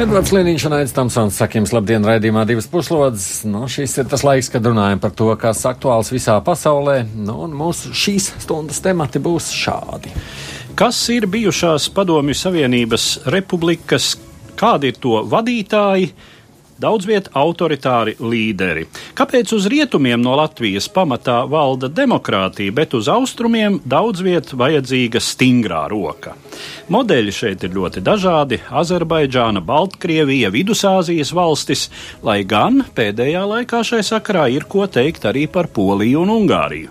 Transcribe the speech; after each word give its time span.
Edvards 0.00 0.30
Liniņš 0.32 0.62
un 0.64 0.72
Aits 0.78 0.94
Tamsons 0.96 1.36
saka 1.36 1.58
jums 1.58 1.74
labdien 1.76 2.06
raidījumā 2.08 2.46
divas 2.48 2.64
puslodes. 2.72 3.24
Nu, 3.44 3.66
šis 3.68 3.98
ir 4.00 4.06
tas 4.08 4.22
laiks, 4.24 4.48
kad 4.48 4.64
runājam 4.64 5.02
par 5.02 5.12
to, 5.12 5.26
kas 5.36 5.60
aktuāls 5.68 6.08
visā 6.08 6.38
pasaulē. 6.40 7.02
Nu, 7.12 7.34
un 7.44 7.52
mūsu 7.52 7.92
šīs 7.92 8.30
stundas 8.40 8.80
temati 8.80 9.20
būs 9.20 9.50
šādi. 9.52 10.14
Kas 10.78 11.02
ir 11.12 11.28
bijušās 11.28 11.90
Padomju 11.92 12.32
Savienības 12.32 13.10
republikas, 13.34 14.14
kādi 14.56 14.94
ir 14.94 14.96
to 15.04 15.20
vadītāji? 15.28 16.14
Daudz 16.80 17.06
viet 17.08 17.28
autoritāri 17.36 18.16
līderi. 18.20 18.86
Kāpēc 19.18 19.52
uz 19.56 19.68
rietumiem 19.70 20.20
no 20.22 20.34
Latvijas 20.40 20.88
pamatā 20.92 21.42
valda 21.50 21.90
demokrātija, 21.92 22.74
bet 22.74 22.96
uz 22.98 23.08
austrumiem 23.12 23.80
daudz 23.84 24.24
viet 24.24 24.52
vajadzīga 24.56 25.22
stingrā 25.22 25.86
roka? 25.92 26.34
Modeļi 26.90 27.34
šeit 27.34 27.64
ir 27.66 27.74
ļoti 27.76 28.02
dažādi- 28.04 28.60
Azerbaidžāna, 28.82 29.60
Baltkrievija, 29.60 30.50
Vidusāzijas 30.50 31.32
valstis, 31.36 31.88
lai 32.22 32.42
gan 32.44 32.84
pēdējā 32.94 33.44
laikā 33.54 33.84
šai 33.84 34.02
sakarā 34.02 34.48
ir 34.50 34.64
ko 34.64 34.86
teikt 34.86 35.28
arī 35.30 35.46
par 35.46 35.68
Poliju 35.68 36.22
un 36.22 36.34
Ungāriju. 36.40 36.88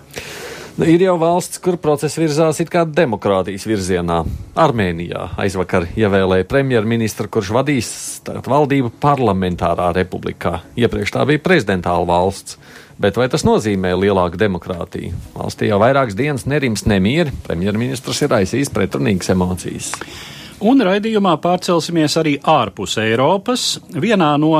Nu, 0.79 0.85
ir 0.87 1.01
jau 1.03 1.17
valsts, 1.19 1.59
kur 1.59 1.75
process 1.75 2.15
virzās 2.15 2.61
it 2.63 2.69
kā 2.71 2.85
demokrātijas 2.87 3.65
virzienā. 3.67 4.21
Armēnijā 4.63 5.25
aizvakar 5.43 5.89
ievēlēja 5.91 6.47
premjerministru, 6.47 7.27
kurš 7.27 7.49
vadīs 7.57 7.89
valdību 8.23 8.93
parlamentārā 9.03 9.89
republikā. 9.97 10.61
Iepriekš 10.79 11.17
tā 11.17 11.27
bija 11.27 11.43
prezidentāla 11.43 12.07
valsts. 12.07 12.55
Bet 12.95 13.19
vai 13.19 13.27
tas 13.27 13.43
nozīmē 13.43 13.91
lielāku 13.99 14.39
demokrātiju? 14.39 15.19
Valstī 15.35 15.67
jau 15.67 15.83
vairākas 15.83 16.15
dienas 16.15 16.47
nerims 16.47 16.87
nemieri, 16.87 17.35
premjerministrs 17.43 18.23
ir 18.23 18.39
aizsījis 18.39 18.71
pretrunīgas 18.71 19.35
emocijas. 19.35 19.91
Un 20.59 20.81
raidījumā 20.83 21.37
pārcelsimies 21.39 22.17
arī 22.19 22.33
ārpus 22.43 22.97
Eiropas. 22.99 23.77
Vienā 23.95 24.33
no 24.41 24.57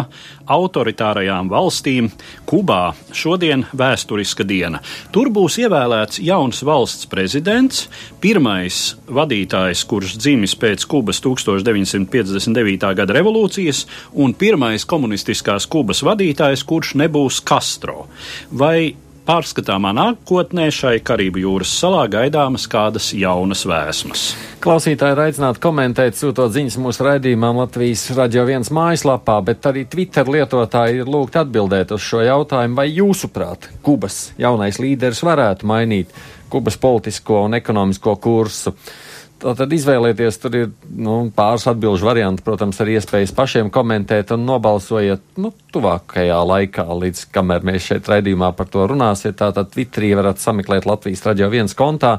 autoritārajām 0.47 1.49
valstīm, 1.51 2.07
Kubā, 2.47 2.93
šodien 3.11 3.65
vēsturiska 3.75 4.45
diena. 4.47 4.79
Tur 5.11 5.27
būs 5.35 5.57
ievēlēts 5.59 6.21
jauns 6.23 6.63
valsts 6.63 7.09
prezidents, 7.11 7.89
pirmais 8.23 8.79
vadītājs, 9.11 9.83
kurš 9.91 10.15
dzimis 10.23 10.55
pēc 10.61 10.87
Kubas 10.87 11.19
1959. 11.25 12.95
gada 13.01 13.19
revolūcijas, 13.19 13.83
un 14.15 14.37
pirmais 14.39 14.87
komunistiskās 14.87 15.67
Kubas 15.67 16.05
vadītājs, 16.07 16.63
kurš 16.63 16.95
nebūs 17.03 17.43
Castro. 17.43 18.07
Vai 18.55 18.95
Pārskatāmā 19.29 19.91
nākotnē 19.93 20.71
šai 20.73 20.95
Karību 21.05 21.43
jūras 21.43 21.69
salā 21.77 22.07
gaidāmas 22.09 22.63
kādas 22.65 23.11
jaunas 23.13 23.59
vēsmas. 23.69 24.23
Klausītāji 24.63 25.13
ir 25.13 25.21
aicināti 25.27 25.61
komentēt, 25.61 26.17
sūtot 26.17 26.49
ziņas 26.55 26.79
mūsu 26.81 27.05
raidījumam 27.05 27.59
Latvijas 27.61 28.07
radio 28.17 28.47
viens 28.47 28.71
mājaslapā, 28.73 29.35
bet 29.45 29.67
arī 29.69 29.83
Twitter 29.85 30.25
lietotāji 30.33 31.03
ir 31.03 31.11
lūgti 31.13 31.43
atbildēt 31.43 31.93
uz 31.93 32.01
šo 32.07 32.23
jautājumu, 32.25 32.79
vai 32.81 32.87
jūsuprāt, 32.89 33.69
Kubas 33.85 34.31
jaunais 34.41 34.81
līderis 34.81 35.21
varētu 35.21 35.69
mainīt 35.69 36.17
Kubas 36.49 36.81
politisko 36.81 37.43
un 37.45 37.59
ekonomisko 37.59 38.15
kursu. 38.17 38.73
Tātad 39.39 39.71
izvēlieties, 39.71 40.37
tur 40.41 40.55
ir 40.57 40.67
nu, 40.99 41.15
pāris 41.35 41.63
atbildžu 41.71 42.09
varianti, 42.09 42.43
protams, 42.43 42.79
ar 42.83 42.91
iespējas 42.91 43.31
pašiem 43.35 43.71
komentēt 43.71 44.33
un 44.35 44.43
nobalsojiet 44.47 45.39
nu, 45.39 45.53
tuvākajā 45.73 46.39
laikā, 46.49 46.83
līdz 47.03 47.25
kamēr 47.35 47.63
mēs 47.69 47.87
šeit 47.87 48.09
raidījumā 48.11 48.51
par 48.57 48.67
to 48.73 48.83
runāsiet. 48.91 49.37
Tātad 49.39 49.71
Twitterī 49.71 50.11
varat 50.19 50.43
sameklēt 50.43 50.89
Latvijas 50.89 51.23
radio 51.29 51.47
viens 51.53 51.77
kontā 51.77 52.17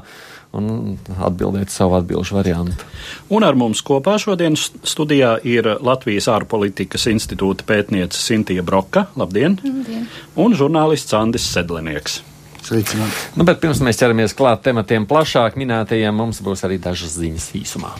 un 0.57 0.97
atbildēt 1.21 1.71
savu 1.71 1.95
atbildžu 1.99 2.35
variantu. 2.39 2.89
Un 3.31 3.45
ar 3.47 3.55
mums 3.59 3.83
kopā 3.87 4.17
šodien 4.21 4.57
studijā 4.57 5.35
ir 5.47 5.69
Latvijas 5.79 6.27
ārpolitikas 6.33 7.07
institūta 7.13 7.67
pētniece 7.69 8.19
Sintīja 8.19 8.65
Broka. 8.65 9.07
Labdien! 9.19 9.59
Labdien. 9.63 10.09
Un 10.41 10.57
žurnālists 10.57 11.15
Andis 11.17 11.47
Sedlinieks. 11.53 12.21
Sveicināti. 12.61 13.27
Nu, 13.35 13.45
bet 13.47 13.61
pirms 13.63 13.81
mēs 13.83 13.99
ķeramies 14.01 14.37
klāt 14.37 14.63
tematiem 14.67 15.07
plašāk 15.09 15.57
minētajiem, 15.59 16.13
mums 16.15 16.43
būs 16.45 16.65
arī 16.67 16.77
dažas 16.81 17.17
ziņas 17.17 17.53
īsumā. 17.61 17.95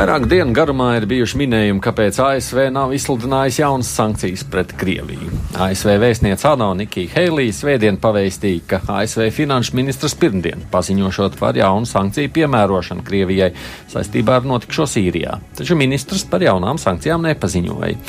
Vairāk 0.00 0.24
dienu 0.30 0.54
garumā 0.56 0.94
ir 0.96 1.04
bijuši 1.04 1.36
minējumi, 1.36 1.80
kāpēc 1.84 2.16
ASV 2.24 2.70
nav 2.72 2.94
izsludinājis 2.96 3.58
jaunas 3.60 3.90
sankcijas 3.98 4.46
pret 4.48 4.70
Krieviju. 4.80 5.28
ASV 5.60 5.90
vēstniece 6.00 6.46
ANO 6.48 6.70
Nikija 6.78 7.10
Heilija 7.18 7.52
svētdien 7.52 7.98
paveistīja, 8.00 8.62
ka 8.70 8.78
ASV 8.94 9.26
finanšu 9.36 9.76
ministrs 9.76 10.16
pirmdien 10.16 10.64
paziņošot 10.72 11.36
par 11.42 11.60
jaunu 11.60 11.84
sankciju 11.90 12.32
piemērošanu 12.38 13.04
Krievijai 13.04 13.50
saistībā 13.92 14.38
ar 14.40 14.48
notikušo 14.48 14.88
Sīrijā. 14.88 15.36
Taču 15.60 15.76
ministrs 15.76 16.24
par 16.32 16.48
jaunām 16.48 16.80
sankcijām 16.80 17.28
nepaziņoja. 17.28 18.00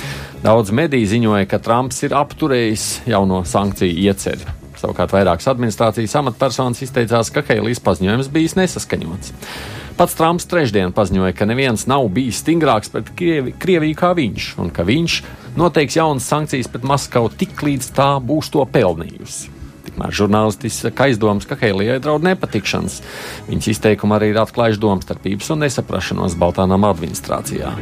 Daudz 0.47 0.71
mediju 0.71 1.11
ziņoja, 1.17 1.51
ka 1.51 1.59
Trumps 1.59 1.99
ir 2.07 2.15
apturējis 2.23 2.89
jauno 3.11 3.43
sankciju 3.43 3.99
ieceri. 4.07 4.60
Savukārt 4.81 5.13
vairākas 5.13 5.45
administrācijas 5.51 6.15
amatpersonas 6.17 6.81
izteicās, 6.81 7.29
ka 7.33 7.43
Heilijas 7.45 7.81
paziņojums 7.85 8.31
bijis 8.33 8.57
nesaskaņots. 8.57 9.33
Pats 9.99 10.17
Trumps 10.17 10.47
trešdien 10.49 10.93
paziņoja, 10.97 11.35
ka 11.37 11.45
neviens 11.45 11.85
nav 11.89 12.07
bijis 12.15 12.39
stingrāks 12.41 12.89
pret 12.89 13.11
Krievi, 13.17 13.53
Krieviju 13.61 13.99
kā 13.99 14.13
viņš, 14.17 14.47
un 14.63 14.71
ka 14.73 14.85
viņš 14.87 15.17
noteiks 15.59 15.99
jaunas 15.99 16.25
sankcijas 16.31 16.71
pret 16.71 16.87
Maskavu 16.87 17.29
tik 17.37 17.61
līdz 17.61 17.91
tā 17.93 18.15
būs 18.25 18.49
to 18.55 18.65
pelnījusi. 18.65 19.51
Tikmēr 19.85 20.15
žurnālisti 20.15 20.69
izsaka 20.71 21.09
aizdomas, 21.09 21.45
ka 21.45 21.57
Heilijai 21.61 21.99
draud 22.01 22.25
nepatikšanas. 22.25 23.01
Viņas 23.49 23.69
izteikumi 23.75 24.17
arī 24.17 24.31
ir 24.33 24.41
atklājuši 24.41 24.81
domstarpības 24.81 25.53
un 25.53 25.65
nesaprašanos 25.67 26.37
Baltānām 26.41 26.87
administrācijā. 26.89 27.75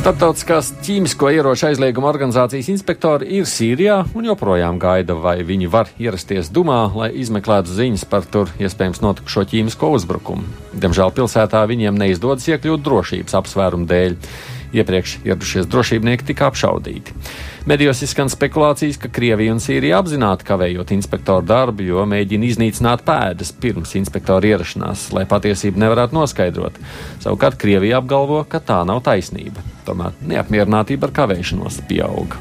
Startautiskās 0.00 0.70
ķīmisko 0.80 1.28
ieroču 1.28 1.66
aizlieguma 1.68 2.08
organizācijas 2.08 2.70
inspektori 2.72 3.26
ir 3.36 3.44
Sīrijā 3.44 3.98
un 4.16 4.24
joprojām 4.30 4.78
gaida, 4.80 5.12
vai 5.12 5.42
viņi 5.44 5.66
var 5.68 5.90
ierasties 6.00 6.48
Dumā, 6.56 6.78
lai 6.96 7.10
izmeklētu 7.20 7.74
ziņas 7.76 8.06
par 8.08 8.24
tur 8.24 8.48
iespējams 8.56 9.02
notikušo 9.04 9.44
ķīmisko 9.50 9.90
uzbrukumu. 9.98 10.46
Diemžēl 10.72 11.12
pilsētā 11.18 11.60
viņiem 11.68 12.00
neizdodas 12.00 12.48
iekļūt 12.48 12.80
drošības 12.86 13.36
apsvērumu 13.42 13.84
dēļ. 13.90 14.16
Iepriekš 14.80 15.18
ieradušies 15.26 15.68
drošībnieki 15.68 16.30
tika 16.30 16.46
apšaudīti. 16.48 17.12
Medijos 17.68 18.00
izskan 18.06 18.30
spekulācijas, 18.32 18.96
ka 19.02 19.10
Krievija 19.12 19.52
un 19.52 19.60
Sīrija 19.60 19.98
apzināti 20.00 20.46
kavējot 20.48 20.94
inspektoru 20.94 21.44
darbu, 21.44 21.84
jo 21.84 22.06
mēģina 22.08 22.48
iznīcināt 22.48 23.02
pēdas 23.04 23.52
pirms 23.52 23.92
inspektora 24.00 24.54
ierašanās, 24.54 25.10
lai 25.12 25.26
patiesību 25.28 25.84
nevarētu 25.84 26.16
noskaidrot. 26.16 26.80
Savukārt 27.26 27.60
Krievija 27.60 28.00
apgalvo, 28.00 28.46
ka 28.48 28.62
tā 28.64 28.80
nav 28.88 29.02
taisnība. 29.10 29.66
Tomēr 29.90 30.14
neapmierinātība 30.22 31.08
ar 31.08 31.14
kavēšanos 31.16 31.80
pieauga. 31.90 32.38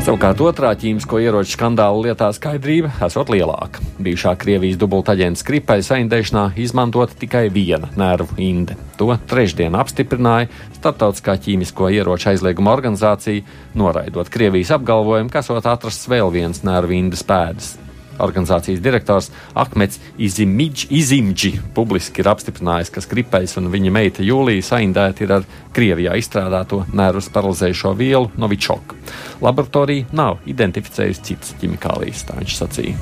Savukārt 0.00 0.40
otrā 0.42 0.70
ķīmisko 0.80 1.20
ieroču 1.22 1.52
skandāla 1.54 2.08
lietā 2.08 2.30
skaidrība 2.34 2.88
esot 3.06 3.28
lielāka. 3.30 3.84
Bijušā 4.02 4.32
Krievijas 4.40 4.80
dubultaģenta 4.80 5.38
skripai 5.38 5.76
saindēšanā 5.86 6.46
izmantota 6.58 7.14
tikai 7.20 7.44
viena 7.54 7.92
nervu 8.00 8.40
inde. 8.42 8.74
To 8.98 9.12
trešdien 9.30 9.76
apstiprināja 9.78 10.48
Startautiskā 10.80 11.36
ķīmisko 11.44 11.92
ieroču 11.94 12.32
aizlieguma 12.32 12.72
organizācija, 12.74 13.44
noraidot 13.78 14.32
Krievijas 14.32 14.72
apgalvojumu, 14.80 15.30
ka 15.30 15.44
esot 15.44 15.68
atrasts 15.68 16.10
vēl 16.10 16.32
viens 16.34 16.64
nervu 16.66 16.96
indes 16.96 17.22
pēdas 17.28 17.76
organizācijas 18.24 18.82
direktors 18.84 19.30
Ahmets 19.54 20.00
Izimidž, 20.18 20.86
Izimģi 20.90 21.52
publiski 21.76 22.22
ir 22.22 22.30
apstiprinājis, 22.32 22.92
ka 22.94 23.04
Skripējs 23.04 23.58
un 23.60 23.70
viņa 23.72 23.94
meita 23.94 24.26
Jūlija 24.26 24.66
saindēti 24.72 25.26
ir 25.26 25.36
ar 25.40 25.48
Krievijā 25.76 26.16
izstrādāto 26.20 26.84
nervus 26.92 27.30
paralizējušo 27.34 27.94
vielu 27.98 28.30
Novičoku. 28.40 28.98
Laboratorija 29.44 30.10
nav 30.12 30.42
identificējusi 30.50 31.26
citas 31.32 31.54
ķimikālijas, 31.60 32.26
tā 32.28 32.38
viņš 32.40 32.58
sacīja. 32.60 32.96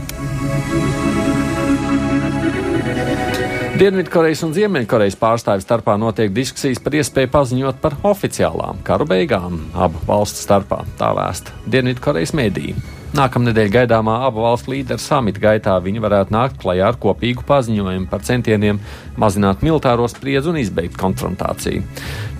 Dienvidkorejas 3.78 4.40
un 4.42 4.50
Ziemeļkorejas 4.56 5.14
pārstāvju 5.20 5.62
starpā 5.62 5.94
notiek 6.02 6.32
diskusijas 6.34 6.80
par 6.82 6.96
iespēju 6.98 7.30
paziņot 7.30 7.78
par 7.78 7.94
oficiālām 8.10 8.82
karu 8.82 9.06
beigām 9.06 9.60
abu 9.78 10.02
valstu 10.08 10.42
starpā. 10.42 10.80
Tā 10.98 11.12
vēsta 11.14 11.54
Dienvidkorejas 11.70 12.34
mēdīja. 12.34 12.97
Nākamnedēļ 13.16 13.70
gaidāmā 13.72 14.18
abu 14.26 14.42
valstu 14.44 14.74
līderu 14.74 15.00
samita 15.00 15.40
gaitā 15.40 15.78
viņi 15.80 16.02
varētu 16.04 16.34
nākt 16.34 16.58
klajā 16.60 16.90
ar 16.90 16.98
kopīgu 17.00 17.44
paziņojumu 17.48 18.08
par 18.10 18.20
centieniem 18.26 18.80
mazināt 19.16 19.64
militāro 19.64 20.04
spriedzi 20.12 20.50
un 20.52 20.58
izbeigt 20.60 20.98
konfrontāciju. 21.00 21.80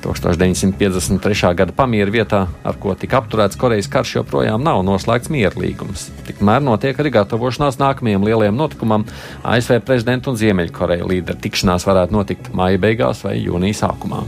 1953. 0.04 1.54
gada 1.58 1.74
pamiera 1.74 2.12
vietā, 2.12 2.42
ar 2.68 2.76
ko 2.80 2.92
tika 2.94 3.22
apturēts 3.22 3.58
Korejas 3.58 3.88
karš, 3.90 4.18
joprojām 4.20 4.62
nav 4.62 4.82
noslēgts 4.86 5.32
miera 5.32 5.56
līgums. 5.58 6.10
Tikmēr 6.28 6.60
notiek 6.64 7.00
arī 7.00 7.14
gatavošanās 7.16 7.80
nākamajam 7.80 8.28
lielajam 8.28 8.60
notikumam. 8.60 9.08
ASV 9.48 9.80
prezidenta 9.88 10.30
un 10.30 10.38
Ziemeļkoreja 10.38 11.08
līderu 11.08 11.40
tikšanās 11.48 11.88
varētu 11.88 12.14
notikt 12.20 12.52
māja 12.52 12.84
beigās 12.84 13.24
vai 13.24 13.38
jūnija 13.40 13.86
sākumā. 13.86 14.22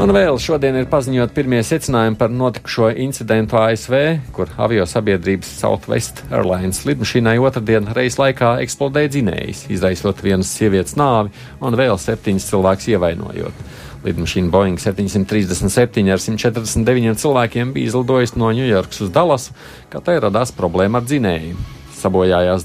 Un 0.00 0.08
vēl 0.16 0.38
šodien 0.40 0.78
ir 0.80 0.86
paziņot 0.88 1.34
pirmie 1.36 1.58
secinājumi 1.60 2.16
par 2.16 2.30
notikušo 2.32 2.86
incidentu 3.04 3.58
ASV, 3.60 3.96
kur 4.32 4.48
avio 4.56 4.86
sabiedrības 4.88 5.50
Southwest 5.60 6.22
Airlines 6.30 6.80
lidmašīnai 6.88 7.34
otrdien 7.44 7.90
reizes 7.92 8.16
laikā 8.16 8.54
eksplodēja 8.64 9.12
dzinējs, 9.12 9.66
izraisot 9.76 10.24
vienas 10.24 10.54
sievietes 10.56 10.96
nāvi 10.96 11.34
un 11.60 11.76
vēl 11.76 12.00
septiņus 12.00 12.48
cilvēkus 12.48 12.88
ievainojot. 12.94 13.64
Lidmašīna 14.06 14.48
Boeing 14.48 14.80
737 14.80 16.08
ar 16.08 16.24
149 16.24 17.20
cilvēkiem 17.20 17.74
bija 17.76 17.92
izlidojusi 17.92 18.40
no 18.40 18.54
Ņujorkas 18.56 19.04
uz 19.04 19.12
Dallasu, 19.12 19.58
kad 19.92 20.08
tai 20.08 20.16
radās 20.24 20.56
problēma 20.56 21.04
ar 21.04 21.10
dzinēju. 21.12 21.60
Sabojājās 22.00 22.64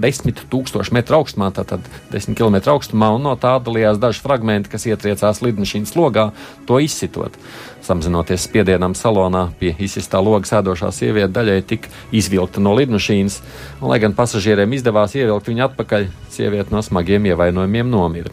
10 0.00 0.44
tūkstošu 0.50 0.94
metru 0.96 1.20
augstumā, 1.20 1.50
tātad 1.54 1.84
10 2.12 2.36
km 2.38 2.58
augstumā, 2.72 3.10
un 3.16 3.26
no 3.28 3.34
tā 3.40 3.56
dalījās 3.62 4.00
daži 4.00 4.22
fragmenti, 4.24 4.72
kas 4.72 4.86
ietriecās 4.88 5.42
lidmašīnas 5.44 5.94
logā, 5.98 6.30
to 6.68 6.80
izsitot. 6.82 7.36
Samazinoties 7.84 8.44
spiedienam 8.48 8.94
salonā, 8.98 9.46
pie 9.60 9.74
izsistā 9.82 10.20
loga 10.22 10.48
sēdošā 10.48 10.92
sieviete 10.94 11.32
daļai 11.36 11.60
tika 11.68 11.92
izvilkta 12.16 12.62
no 12.62 12.74
lidmašīnas, 12.78 13.40
un, 13.80 13.88
lai 13.92 14.00
gan 14.02 14.16
pasažieriem 14.16 14.76
izdevās 14.76 15.16
ievilkt 15.18 15.50
viņu 15.50 15.66
atpakaļ, 15.70 16.08
sieviete 16.32 16.74
no 16.74 16.84
smagiem 16.84 17.32
ievainojumiem 17.32 17.90
nomira. 17.90 18.32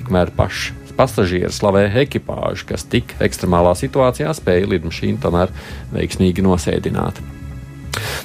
Tikmēr 0.00 0.32
paši 0.36 0.80
pasažieri 0.96 1.52
slavē 1.52 1.86
ekipāžu, 2.04 2.66
kas 2.68 2.84
tik 2.84 3.16
ekstremālā 3.24 3.74
situācijā 3.78 4.32
spēja 4.36 4.68
lidmašīnu 4.74 5.22
tomēr 5.22 5.54
veiksmīgi 5.94 6.44
nosēdināt. 6.44 7.22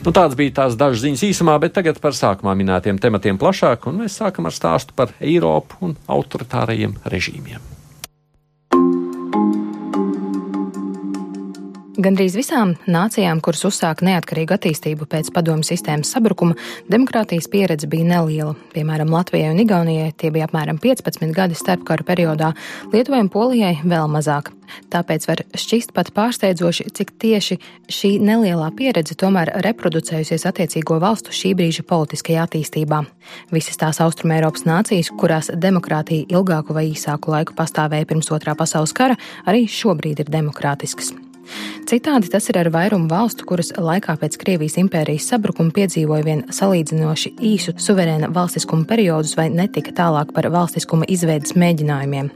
Nu, 0.05 0.13
tāds 0.15 0.37
bija 0.39 0.57
tās 0.61 0.77
dažas 0.79 1.05
ziņas 1.05 1.25
īsumā, 1.29 1.57
bet 1.61 1.77
tagad 1.77 2.01
par 2.03 2.17
sākumā 2.17 2.57
minētiem 2.57 3.01
tematiem 3.01 3.39
plašāk, 3.41 3.89
un 3.89 4.03
mēs 4.03 4.19
sākam 4.21 4.49
ar 4.49 4.55
stāstu 4.55 4.97
par 4.97 5.15
Eiropu 5.21 5.81
un 5.87 5.97
autoritārajiem 6.07 6.99
režīmiem. 7.05 7.76
Gandrīz 11.97 12.35
visām 12.37 12.75
nācijām, 12.85 13.39
kuras 13.41 13.63
uzsāka 13.65 14.05
neatkarīgu 14.05 14.53
attīstību 14.53 15.07
pēc 15.09 15.31
padomju 15.33 15.65
sistēmas 15.65 16.11
sabrukuma, 16.13 16.53
demokrātijas 16.93 17.47
pieredze 17.49 17.89
bija 17.89 18.05
neliela. 18.05 18.51
Piemēram, 18.75 19.09
Latvijai 19.09 19.49
un 19.49 19.63
Igaunijai 19.63 20.11
tie 20.13 20.29
bija 20.35 20.45
apmēram 20.45 20.77
15 20.83 21.33
gadi 21.33 21.57
starpkara 21.57 22.05
periodā, 22.05 22.51
Lietuvai 22.93 23.23
un 23.25 23.31
Polijai 23.33 23.73
vēl 23.81 24.05
mazāk. 24.13 24.53
Tāpēc 24.93 25.25
var 25.25 25.41
šķist 25.57 25.95
pat 25.97 26.11
pārsteidzoši, 26.13 26.85
cik 26.93 27.15
tieši 27.17 27.57
šī 27.89 28.11
nelielā 28.21 28.69
pieredze 28.77 29.17
tomēr 29.17 29.55
reproducējusies 29.65 30.45
attiecīgo 30.45 30.99
valstu 31.01 31.33
šī 31.33 31.55
brīža 31.57 31.81
politiskajā 31.87 32.45
attīstībā. 32.45 32.99
Visas 33.55 33.81
tās 33.81 34.03
Austrumēropas 34.05 34.67
nācijas, 34.69 35.09
kurās 35.17 35.49
demokrātija 35.49 36.29
ilgāku 36.29 36.77
vai 36.77 36.91
īsāku 36.91 37.33
laiku 37.33 37.57
pastāvēja 37.57 38.11
pirms 38.11 38.29
otrā 38.37 38.53
pasaules 38.59 38.93
kara, 38.93 39.17
arī 39.49 39.65
šobrīd 39.65 40.21
ir 40.21 40.37
demokrātiskas. 40.37 41.15
Citādi 41.87 42.27
tas 42.31 42.49
ir 42.51 42.57
ar 42.59 42.67
vairumu 42.73 43.07
valstu, 43.11 43.45
kuras 43.47 43.69
laikā 43.77 44.17
pēc 44.19 44.35
Krievijas 44.41 44.75
impērijas 44.81 45.29
sabrukuma 45.31 45.71
piedzīvoja 45.75 46.25
vien 46.25 46.41
salīdzinoši 46.51 47.31
īsu 47.47 47.75
suverēna 47.79 48.27
valstiskuma 48.35 48.83
periodus 48.89 49.37
vai 49.39 49.47
netika 49.53 49.93
tālāk 49.95 50.33
par 50.35 50.49
valstiskuma 50.51 51.07
izveidas 51.07 51.55
mēģinājumiem. 51.55 52.27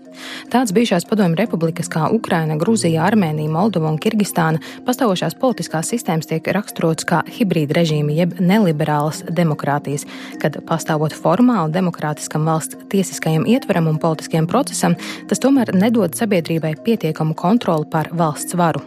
Tāds 0.52 0.72
bijušās 0.76 1.08
padomju 1.10 1.40
republikas 1.40 1.90
kā 1.92 2.08
Ukraina, 2.16 2.56
Grūzija, 2.60 3.04
Armēnija, 3.10 3.52
Moldova 3.52 3.92
un 3.92 4.00
Kirgistāna 4.02 4.62
pastāvošās 4.88 5.36
politiskās 5.42 5.92
sistēmas 5.92 6.30
tiek 6.32 6.48
raksturots 6.56 7.08
kā 7.08 7.22
hibrīda 7.28 7.76
režīmi 7.82 8.16
jeb 8.22 8.38
neliberālas 8.40 9.24
demokrātijas, 9.28 10.08
kad 10.42 10.62
pastāvot 10.68 11.16
formāli 11.16 11.76
demokrātiskam 11.76 12.48
valsts 12.48 12.80
tiesiskajam 12.92 13.48
ietveram 13.52 13.92
un 13.92 14.00
politiskajam 14.00 14.48
procesam, 14.52 14.96
tas 15.28 15.44
tomēr 15.44 15.76
nedod 15.76 16.16
sabiedrībai 16.16 16.78
pietiekamu 16.86 17.36
kontroli 17.36 17.90
pār 17.92 18.12
valsts 18.16 18.56
varu. 18.56 18.84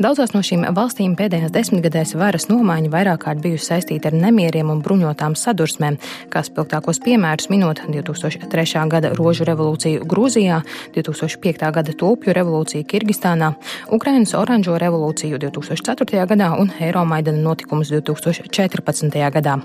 Daudzās 0.00 0.34
no 0.34 0.42
šīm 0.44 0.66
valstīm 0.76 1.16
pēdējās 1.18 1.52
desmitgadēs 1.54 2.14
varas 2.18 2.48
nomaiņa 2.50 2.92
vairāk 2.92 3.24
kārt 3.24 3.42
bijusi 3.44 3.68
saistīta 3.70 4.10
ar 4.10 4.16
nemieriem 4.16 4.70
un 4.72 4.82
bruņotām 4.84 5.36
sadursmēm, 5.38 5.98
kā 6.32 6.42
spilgtākos 6.46 7.02
piemērus 7.04 7.50
minot 7.52 7.82
2003. 7.86 8.84
gada 8.90 9.12
rožu 9.18 9.46
revolūciju 9.48 10.06
Grūzijā, 10.10 10.60
2005. 10.96 11.66
gada 11.76 11.96
tulpju 12.04 12.36
revolūciju 12.36 12.86
Kirgistānā, 12.90 13.52
Ukrainas 13.92 14.34
oranžo 14.38 14.78
revolūciju 14.80 15.40
2004. 15.42 16.26
gadā 16.30 16.54
un 16.58 16.72
Eiromaidana 16.80 17.42
notikumus 17.44 17.92
2014. 17.92 19.20
gadā. 19.36 19.60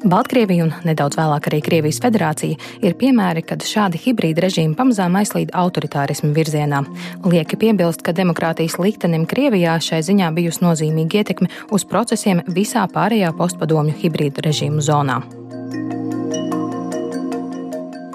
Baltkrievija 0.00 0.64
un 0.64 0.72
nedaudz 0.86 1.18
vēlāk 1.18 1.50
arī 1.50 1.60
Krievijas 1.64 2.00
federācija 2.00 2.56
ir 2.80 2.94
piemēri, 2.96 3.42
kad 3.44 3.64
šādi 3.66 4.00
hibrīda 4.00 4.46
režīmi 4.46 4.76
pamazām 4.78 5.18
aizslīd 5.20 5.52
autoritārismu 5.56 6.32
virzienā. 6.36 6.80
Lieki 7.26 7.58
piebilst, 7.60 8.04
ka 8.06 8.14
demokrātijas 8.16 8.78
liktenim 8.80 9.26
Krievijā 9.30 9.76
šai 9.78 10.00
ziņā 10.02 10.32
bijusi 10.34 10.64
nozīmīga 10.64 11.22
ietekme 11.22 11.50
uz 11.70 11.86
procesiem 11.86 12.42
visā 12.50 12.86
pārējā 12.90 13.30
postpadomju 13.38 13.94
hibrīdu 14.02 14.42
režīmu 14.48 14.82
zonā. 14.82 15.20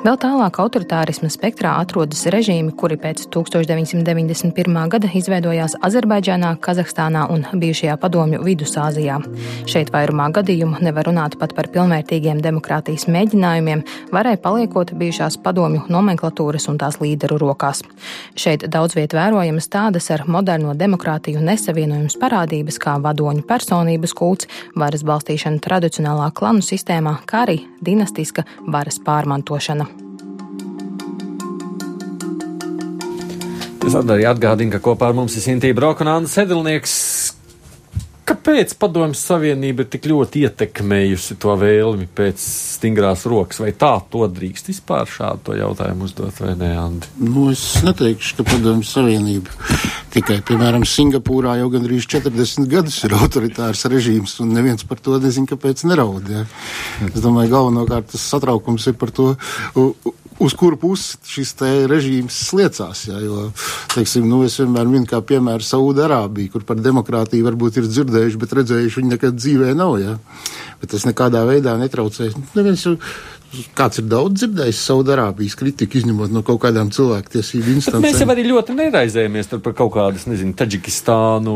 Vēl 0.06 0.20
tālāk 0.22 0.60
autoritārisma 0.62 1.32
spektrā 1.34 1.72
atrodas 1.82 2.20
režīmi, 2.30 2.76
kuri 2.78 2.94
pēc 3.02 3.24
1991. 3.34 4.76
gada 4.94 5.10
izveidojās 5.18 5.74
Azerbaidžānā, 5.88 6.52
Kazahstānā 6.62 7.24
un 7.34 7.48
bijušajā 7.58 7.96
padomju 8.04 8.44
Vidusāzijā. 8.46 9.16
Šeit 9.66 9.90
vairumā 9.96 10.28
gadījumu 10.36 10.84
nevar 10.86 11.10
runāt 11.10 11.40
pat 11.42 11.56
par 11.58 11.72
pilnvērtīgiem 11.74 12.44
demokrātijas 12.46 13.08
mēģinājumiem, 13.10 13.82
varai 14.14 14.36
paliekot 14.46 14.94
bijušās 14.94 15.40
padomju 15.42 15.88
nomenklatūras 15.90 16.70
un 16.70 16.78
tās 16.84 17.00
līderu 17.02 17.40
rokās. 17.42 17.82
Šeit 18.38 18.68
daudz 18.70 19.00
viet 19.00 19.18
vērojamas 19.18 19.72
tādas 19.74 20.12
ar 20.14 20.28
moderno 20.30 20.78
demokrātiju 20.78 21.42
nesavienojums 21.50 22.20
parādības 22.22 22.78
kā 22.78 23.00
vadoņu 23.02 23.48
personības 23.50 24.14
kults, 24.14 24.54
varas 24.78 25.02
balstīšana 25.02 25.66
tradicionālā 25.66 26.30
klanu 26.38 26.62
sistēmā, 26.62 27.24
kā 27.26 27.48
arī 27.50 27.64
dinastiska 27.82 28.46
varas 28.70 29.02
pārmantošana. 29.02 29.95
Es 33.86 33.94
arī 33.94 34.26
atgādinu, 34.26 34.74
ka 34.74 34.82
kopā 34.82 35.12
ar 35.12 35.18
mums 35.18 35.36
ir 35.38 35.44
Sintīna 35.46 35.92
Anna 35.94 36.30
Sedlnieks. 36.30 36.96
Kāpēc 38.26 38.72
Padomjas 38.82 39.22
Savienība 39.28 39.84
ir 39.84 39.90
tik 39.94 40.08
ļoti 40.10 40.42
ietekmējusi 40.48 41.36
to 41.38 41.54
vēlmi 41.62 42.08
pēc 42.18 42.42
stingrās 42.42 43.28
rokas? 43.30 43.60
Vai 43.62 43.70
tā 43.78 43.92
to 44.10 44.26
drīkst 44.26 44.72
vispār 44.72 45.06
šādu 45.06 45.60
jautājumu 45.60 46.08
uzdot, 46.08 46.34
vai 46.42 46.56
ne, 46.58 46.72
Andi? 46.82 47.12
Nu, 47.22 47.52
es 47.54 47.62
neteikšu, 47.86 48.40
ka 48.40 48.48
Padomjas 48.50 48.96
Savienība 48.98 49.54
tikai, 50.16 50.40
piemēram, 50.50 50.88
Singapūrā 50.90 51.60
jau 51.62 51.70
gandrīz 51.78 52.10
40 52.10 52.66
gadus 52.72 52.98
ir 53.06 53.14
autoritārs 53.20 53.86
režīms, 53.94 54.40
un 54.42 54.58
neviens 54.58 54.90
par 54.90 54.98
to 55.06 55.22
nezina, 55.22 55.52
kāpēc 55.54 55.86
neraud. 55.86 56.26
Ja? 56.34 56.48
Es 57.12 57.22
domāju, 57.22 57.54
galvenokārt 57.54 58.10
tas 58.16 58.26
satraukums 58.34 58.90
ir 58.90 58.98
par 58.98 59.14
to 59.14 59.36
uz 60.40 60.56
kuru 60.58 60.78
pusi 60.80 61.18
šis 61.30 61.54
režīms 61.90 62.40
sliecās. 62.50 63.06
Jā, 63.10 63.20
jo, 63.24 63.50
teiksim, 63.94 64.28
nu, 64.30 64.42
es 64.48 64.58
vienmēr 64.60 64.90
minu 64.90 65.08
kā 65.10 65.22
piemēru 65.26 65.66
Saudārābiju, 65.66 66.52
kur 66.56 66.66
par 66.68 66.82
demokrātiju 66.84 67.48
varbūt 67.48 67.80
ir 67.80 67.90
dzirdējuši, 67.92 68.42
bet 68.42 68.58
redzējuši 68.60 69.02
viņi 69.02 69.14
nekad 69.16 69.40
dzīvē 69.40 69.72
nav. 69.78 69.98
Jā. 70.02 70.18
Bet 70.82 70.92
tas 70.92 71.08
nekādā 71.08 71.46
veidā 71.48 71.78
netraucē. 71.80 72.34
Neviens 72.58 72.84
jau 72.86 72.98
Kāds 73.78 74.00
ir 74.02 74.08
daudz 74.10 74.40
dzirdējis 74.42 74.80
Saudārābijas 74.90 75.56
kritiku, 75.60 76.00
izņemot 76.00 76.34
no 76.34 76.42
kaut 76.46 76.62
kādām 76.64 76.92
cilvēktiesību 76.96 77.76
instancēm? 77.76 78.04
Mēs 78.08 78.22
jau 78.22 78.30
arī 78.32 78.46
ļoti 78.48 78.76
neraizējamies 78.78 79.52
par 79.56 79.76
kaut 79.78 79.94
kādas, 79.96 80.26
nezinu, 80.30 80.56
Taģikistānu, 80.58 81.56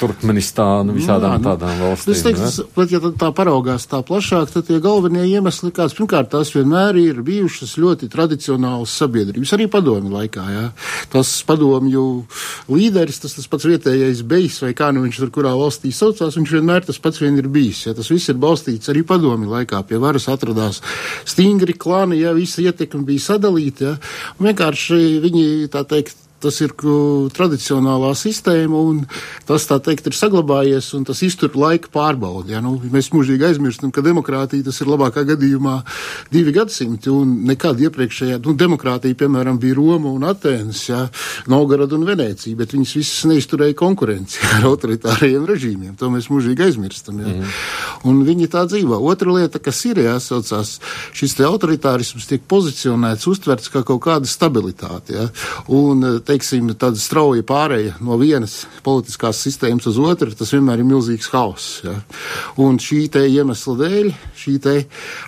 Turkmenistānu, 0.00 0.96
visādām 0.96 1.36
Jā, 1.36 1.40
nu, 1.42 1.46
tādām 1.48 1.82
valstīm. 1.84 2.14
Es 2.14 2.24
teiktu, 2.26 2.66
bet 2.76 2.94
ja 2.94 3.00
tā 3.22 3.30
paraugās 3.36 3.86
tā 3.90 4.02
plašāk, 4.06 4.52
tad 4.54 4.68
tie 4.68 4.80
galvenie 4.82 5.26
iemesli, 5.28 5.72
kāds 5.76 5.96
pirmkārt 5.98 6.32
tās 6.34 6.52
vienmēr 6.54 6.98
ir 7.00 7.22
bijušas 7.26 7.76
ļoti 7.80 8.10
tradicionālas 8.12 8.94
sabiedrības, 9.00 9.54
arī 9.56 9.68
padomju 9.72 10.12
laikā. 10.14 10.46
Jā. 10.54 10.66
Tas 11.12 11.32
padomju 11.46 12.06
līderis, 12.70 13.20
tas, 13.24 13.36
tas 13.38 13.48
pats 13.50 13.68
vietējais 13.68 14.22
bejs 14.28 14.60
vai 14.64 14.72
kā 14.78 14.90
nu 14.94 15.04
viņš 15.06 15.22
tur 15.22 15.32
kurā 15.34 15.54
valstī 15.58 15.92
saucās, 15.94 16.38
viņš 16.38 16.54
vienmēr 16.58 16.86
tas 16.88 17.00
pats 17.02 17.22
vien 17.22 17.38
ir 17.40 17.50
bijis. 17.52 17.86
Jā. 17.88 17.96
Tas 17.98 18.10
viss 18.12 18.30
ir 18.32 18.38
balstīts 18.40 18.92
arī 18.92 19.04
padomju 19.06 19.50
laikā. 19.50 19.82
Pie 19.88 20.00
varas 20.02 20.28
atradās 20.30 20.82
stingri 21.40 21.72
klāni, 21.72 22.20
ja 22.20 22.34
visa 22.36 22.60
ietekme 22.60 23.06
bija 23.08 23.24
sadalīta. 23.30 23.94
Ja, 23.94 23.96
vienkārši 24.44 24.98
viņi, 25.24 25.44
tā 25.72 25.86
teikt, 25.88 26.18
tas 26.40 26.60
ir 26.64 26.74
tradicionālā 27.36 28.10
sistēma, 28.18 28.80
un 28.80 29.02
tas, 29.48 29.66
tā 29.68 29.80
teikt, 29.84 30.08
ir 30.10 30.16
saglabājies, 30.16 30.90
un 30.96 31.04
tas 31.08 31.20
iztur 31.26 31.54
laika 31.58 31.90
pārbaudi. 31.92 32.54
Ja? 32.54 32.62
Nu, 32.64 32.76
mēs 32.92 33.10
mūžīgi 33.14 33.50
aizmirstam, 33.50 33.92
ka 33.94 34.04
demokrātija 34.04 34.66
tas 34.66 34.80
ir 34.82 34.90
labākā 34.90 35.24
gadījumā 35.28 35.80
divi 36.32 36.54
gadsimti, 36.56 37.12
un 37.12 37.36
nekad 37.48 37.80
iepriekšējā, 37.86 38.40
nu, 38.46 38.54
demokrātija, 38.58 39.18
piemēram, 39.20 39.60
bija 39.60 39.78
Roma 39.78 40.12
un 40.14 40.26
Atēnas, 40.28 40.82
ja? 40.88 41.02
Novgorod 41.50 41.92
un 41.96 42.06
Venecija, 42.08 42.56
bet 42.58 42.74
viņas 42.74 42.96
visas 42.98 43.26
neizturēja 43.30 43.76
konkurenci 43.78 44.40
ar 44.56 44.68
autoritārajiem 44.70 45.46
režīmiem. 45.48 45.96
To 46.00 46.10
mēs 46.12 46.30
mūžīgi 46.32 46.66
aizmirstam. 46.68 47.20
Ja? 47.22 47.34
Mm. 47.34 47.54
Un 48.10 48.22
viņi 48.26 48.50
tā 48.52 48.64
dzīvo. 48.68 48.98
Otra 49.10 49.34
lieta, 49.34 49.60
kas 49.62 49.82
ir 49.88 50.02
jāsaucās, 50.04 50.76
šis 51.16 51.36
autoritārisms 51.46 52.28
tiek 52.28 52.42
pozicionēts, 52.50 53.28
uztverts 53.30 53.70
kā 53.72 53.84
kaut 53.86 54.02
kāda 54.04 54.28
stabilitāte. 54.28 55.16
Ja? 55.16 55.28
Un, 55.72 56.04
teiksim, 56.30 56.70
tāda 56.78 56.98
strauja 57.00 57.44
pāreja 57.46 57.96
no 58.04 58.16
vienas 58.20 58.64
politiskās 58.86 59.40
sistēmas 59.42 59.88
uz 59.90 59.98
otru, 60.00 60.30
tas 60.36 60.52
vienmēr 60.54 60.82
ir 60.82 60.88
milzīgs 60.88 61.30
hauss. 61.34 61.80
Ja? 61.84 61.96
Un 62.62 62.78
šī 62.82 63.02
te 63.12 63.24
iemesla 63.26 63.76
dēļ, 63.80 64.10
šī 64.38 64.54
te 64.62 64.74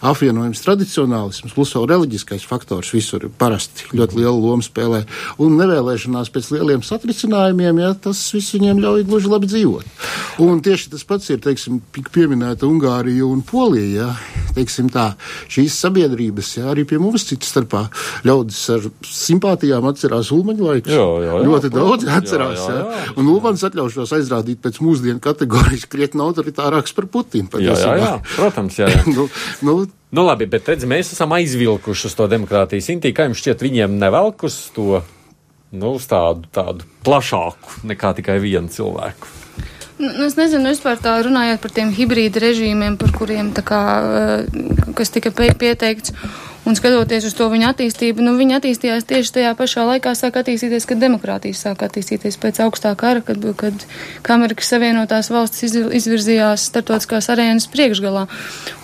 apvienojums 0.08 0.62
tradicionālisms, 0.64 1.54
plus 1.56 1.74
vēl 1.76 1.88
reliģiskais 1.90 2.46
faktors 2.48 2.92
visur 2.94 3.26
parasti 3.38 3.88
ļoti 3.96 4.20
lielu 4.20 4.38
lomu 4.38 4.66
spēlē, 4.66 5.02
un 5.42 5.58
nevēlēšanās 5.60 6.30
pēc 6.34 6.52
lieliem 6.56 6.84
satricinājumiem, 6.86 7.82
ja, 7.82 7.92
tas 8.08 8.22
viss 8.34 8.54
viņiem 8.56 8.82
ļauj 8.82 9.06
gluži 9.10 9.32
labi 9.32 9.50
dzīvot. 9.50 9.98
Un 10.44 10.62
tieši 10.64 10.94
tas 10.94 11.06
pats 11.08 11.32
ir, 11.34 11.42
teiksim, 11.42 11.82
pieminēta 12.12 12.68
Ungārija 12.68 13.26
un 13.26 13.42
Polija, 13.46 14.06
ja? 14.06 14.42
teiksim 14.52 14.90
tā, 14.92 15.12
šīs 15.50 15.76
sabiedrības, 15.86 16.56
ja, 16.58 16.68
arī 16.72 16.84
pie 16.88 17.00
mums 17.00 17.24
citas 17.28 17.52
starpā 17.52 17.86
ļaudis 18.26 18.62
ar 18.74 18.88
simpātijām 19.08 19.86
atcerās 19.88 20.32
Ulmaņa 20.34 20.66
laiku 20.68 20.91
Jā, 20.92 21.06
jā, 21.24 21.32
jā, 21.32 21.40
ļoti 21.48 21.70
daudz 21.72 22.06
atcerās. 22.18 22.60
Jā, 22.60 22.76
jā, 22.76 22.84
jā. 23.00 23.14
Un 23.20 23.30
Ulmans 23.32 23.64
atļaušos 23.68 24.14
aizrādīt 24.18 24.62
pēc 24.64 24.78
mūsdienu 24.84 25.22
kategorijas 25.22 25.88
krietni 25.90 26.24
autoritārāks 26.24 26.94
par 26.96 27.08
Putinu. 27.12 27.50
Jā, 27.62 27.76
jā, 27.80 27.96
jā, 28.00 28.12
protams, 28.38 28.78
jā. 28.78 28.90
jā. 28.92 29.02
nu, 29.10 29.26
nu, 29.66 29.76
nu, 29.88 30.26
labi, 30.28 30.48
bet 30.52 30.70
redz, 30.72 30.86
mēs 30.88 31.14
esam 31.16 31.34
aizvilkuši 31.38 32.08
uz 32.10 32.16
to 32.18 32.28
demokrātijas 32.30 32.92
intī, 32.94 33.14
kā 33.16 33.28
jums 33.28 33.42
šķiet, 33.42 33.66
viņiem 33.66 33.98
nevelk 34.02 34.46
uz 34.48 34.58
to, 34.76 35.02
nu, 35.72 35.94
uz 35.96 36.08
tādu, 36.10 36.48
tādu 36.54 36.88
plašāku 37.06 37.86
nekā 37.90 38.16
tikai 38.20 38.40
vienu 38.42 38.72
cilvēku. 38.72 39.38
Nu, 40.02 40.24
es 40.26 40.34
nezinu, 40.34 40.72
vispār 40.72 40.96
tā 40.98 41.14
runājot 41.22 41.60
par 41.62 41.72
tiem 41.74 41.92
hibrīda 41.94 42.40
režīmiem, 42.42 42.96
par 42.98 43.12
kuriem 43.14 43.52
tā 43.54 43.62
kā, 43.66 43.82
kas 44.98 45.12
tika 45.14 45.30
pieteikts. 45.30 46.14
Un 46.62 46.76
skatoties 46.78 47.24
uz 47.26 47.34
to 47.34 47.48
viņa 47.50 47.72
attīstību, 47.72 48.22
nu, 48.22 48.36
viņa 48.38 48.60
attīstījās 48.60 49.06
tieši 49.10 49.32
tajā 49.34 49.50
pašā 49.58 49.82
laikā, 49.82 50.12
sāk 50.14 50.36
attīstīties, 50.38 50.84
kad 50.86 51.00
demokrātija 51.02 51.58
sāk 51.58 51.80
attīstīties 51.82 52.38
pēc 52.38 52.60
augstā 52.62 52.92
kara, 52.98 53.18
kad, 53.26 53.42
kad 53.58 53.82
Amerikas 54.30 54.70
Savienotās 54.70 55.32
valstis 55.34 55.74
izvirzījās 55.74 56.68
starptautiskās 56.70 57.26
arēnas 57.34 57.66
priekšgalā. 57.72 58.28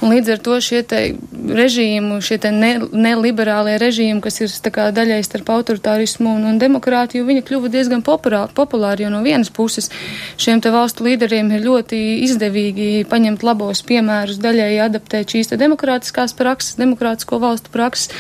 Un 0.02 0.10
līdz 0.10 0.32
ar 0.34 0.42
to 0.42 0.56
šie 0.64 0.80
te 0.90 1.02
režīmu, 1.30 2.18
šie 2.24 2.40
te 2.42 2.50
ne, 2.50 2.72
neliberālie 2.90 3.76
režīmi, 3.78 4.18
kas 4.26 4.40
ir 4.42 4.56
kā, 4.74 4.88
daļai 4.94 5.20
starp 5.26 5.54
autoritārismu 5.54 6.34
un, 6.34 6.48
un 6.50 6.58
demokrātiju, 6.58 7.28
viņi 7.30 7.46
kļuva 7.46 7.70
diezgan 7.76 8.02
populāri, 8.02 8.50
populāri, 8.58 9.06
jo 9.06 9.12
no 9.14 9.22
vienas 9.22 9.52
puses 9.54 9.86
šiem 10.34 10.58
te 10.64 10.74
valstu 10.74 11.06
līderiem 11.06 11.54
ir 11.54 11.64
ļoti 11.70 12.02
izdevīgi 12.26 13.06
paņemt 13.10 13.46
labos 13.46 13.86
piemērus, 13.86 14.42
daļai 14.42 14.74
adaptēt 14.88 15.36
šīs 15.36 15.54
te 15.54 15.62
demokrātiskās 15.62 16.34
prakses, 16.38 16.74
demokrātisko 16.82 17.38
valstu 17.42 17.67
valstu 17.68 17.72
prakses. 17.72 18.10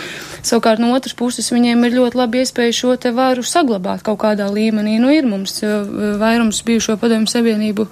Savukārt 0.48 0.80
no 0.80 0.94
otras 0.96 1.12
puses 1.18 1.50
viņiem 1.52 1.82
ir 1.84 1.96
ļoti 1.98 2.16
labi 2.16 2.40
iespēja 2.42 2.76
šo 2.76 2.94
te 3.00 3.12
varu 3.12 3.44
saglabāt 3.44 4.04
kaut 4.06 4.20
kādā 4.22 4.46
līmenī. 4.48 4.96
Nu, 5.02 5.10
ir 5.12 5.28
mums 5.28 5.60
vairums 6.20 6.62
bijušo 6.64 6.96
padomju 7.00 7.28
savienību, 7.28 7.84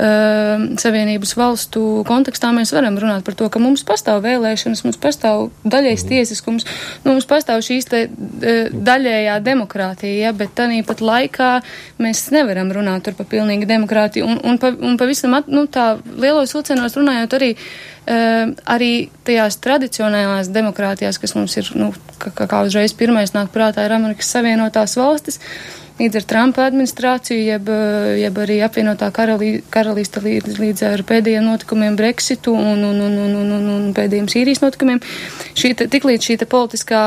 uh, 0.00 0.64
savienības 0.80 1.34
valstu 1.36 1.82
kontekstā 2.08 2.52
mēs 2.56 2.72
varam 2.72 2.96
runāt 3.00 3.26
par 3.26 3.36
to, 3.36 3.50
ka 3.52 3.60
mums 3.62 3.84
pastāv 3.86 4.22
vēlēšanas, 4.24 4.84
mums 4.86 5.00
pastāv 5.02 5.50
daļais 5.64 6.04
mhm. 6.04 6.12
tiesiskums, 6.14 6.68
nu, 7.04 7.12
mums 7.12 7.28
pastāv 7.28 7.60
šīs 7.66 7.90
te 7.90 8.02
uh, 8.08 8.72
daļējā 8.72 9.36
demokrātija, 9.44 10.16
ja, 10.28 10.34
bet 10.36 10.56
tanī 10.56 10.80
pat 10.86 11.04
laikā 11.04 11.52
mēs 12.00 12.28
nevaram 12.34 12.72
runāt 12.72 13.12
par 13.12 13.28
pilnīgi 13.28 13.68
demokrātiju. 13.68 14.26
Un, 14.26 14.40
un, 14.44 14.60
pa, 14.62 14.72
un 14.72 14.96
pavisam, 15.00 15.36
at, 15.36 15.52
nu, 15.52 15.66
tā 15.68 15.92
lielos 16.16 16.56
vilcienos 16.56 16.96
runājot 16.96 17.40
arī 17.40 17.54
Uh, 18.10 18.56
arī 18.64 19.10
tajās 19.28 19.58
tradicionālās 19.62 20.48
demokrātijās, 20.50 21.18
kas 21.20 21.34
mums 21.36 21.52
ir, 21.60 21.68
nu, 21.78 21.89
kā, 22.20 22.46
kā 22.46 22.62
uzreiz 22.66 22.94
pirmais 22.96 23.34
nāk 23.36 23.52
prātā, 23.54 23.84
ir 23.86 23.94
Amerikas 23.96 24.32
Savienotās 24.34 24.96
valstis. 25.00 25.40
Līdz 26.00 26.16
ar 26.16 26.24
Trumpa 26.24 26.64
administrāciju, 26.64 27.40
jeb, 27.44 27.66
jeb 28.16 28.38
arī 28.40 28.54
apvienotā 28.64 29.10
karalī, 29.12 29.50
karalīste 29.68 30.22
līdz, 30.24 30.54
līdz 30.56 30.84
ar 30.88 31.02
pēdējiem 31.04 31.44
notikumiem 31.44 31.98
Brexitu 31.98 32.54
un, 32.56 32.80
un, 32.88 33.02
un, 33.04 33.18
un, 33.20 33.34
un, 33.36 33.50
un, 33.58 33.66
un 33.74 33.90
pēdējiem 33.96 34.30
Sīrijas 34.32 34.62
notikumiem. 34.64 35.02
Tiklīdz 35.60 36.30
šī 36.30 36.38
politiskā 36.48 37.02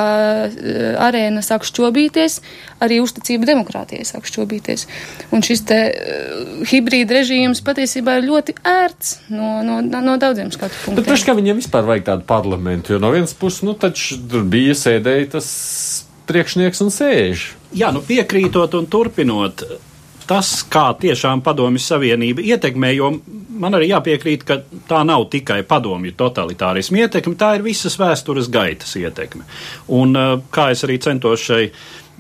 uh, 0.46 0.86
arēna 1.08 1.42
sāk 1.42 1.66
šķobīties, 1.66 2.38
arī 2.86 3.02
uzticība 3.02 3.50
demokrātijai 3.50 4.06
sāk 4.06 4.30
šķobīties. 4.30 4.86
Un 5.34 5.42
šis 5.42 5.66
te 5.74 5.82
uh, 5.90 6.54
hibrīda 6.70 7.18
režīms 7.18 7.66
patiesībā 7.66 8.20
ir 8.22 8.30
ļoti 8.30 8.60
ērts 8.62 9.16
no, 9.34 9.56
no, 9.66 9.82
no 9.82 10.18
daudziem 10.22 10.54
skatu 10.54 10.78
punktiem. 10.84 11.02
Bet 11.02 11.14
taču 11.16 11.32
kā 11.32 11.40
viņiem 11.42 11.66
vispār 11.66 11.90
vajag 11.90 12.12
tādu 12.14 12.30
parlamentu, 12.30 12.94
jo 12.94 13.02
no 13.02 13.10
vienas 13.16 13.34
puses, 13.34 13.66
nu 13.66 13.74
taču 13.74 14.22
bija 14.46 14.78
sēdēja 14.78 15.34
tas 15.40 15.54
priekšnieks 16.30 16.84
un 16.86 16.94
sēž. 16.94 17.48
Jā, 17.76 17.92
nu 17.96 18.04
piekrītot 18.06 18.78
un 18.78 18.88
turpinot. 18.92 19.66
Tas, 20.24 20.50
kā 20.72 20.86
tiešām 20.96 21.42
padomju 21.44 21.82
savienība 21.84 22.46
ietekmē, 22.48 22.94
jo 22.96 23.10
man 23.60 23.76
arī 23.76 23.90
jāpiekrīt, 23.90 24.46
ka 24.48 24.62
tā 24.88 25.02
nav 25.04 25.26
tikai 25.34 25.60
padomju 25.68 26.14
totalitārismu 26.16 27.02
ietekme, 27.02 27.36
tā 27.40 27.58
ir 27.58 27.66
visas 27.66 27.98
vēstures 28.00 28.48
gaitas 28.54 28.96
ietekme. 28.96 29.44
Un, 29.92 30.16
eh, 30.16 30.38
kā 30.54 30.70
es 30.72 30.86
arī 30.88 31.02
centos 31.04 31.44
šai 31.44 31.66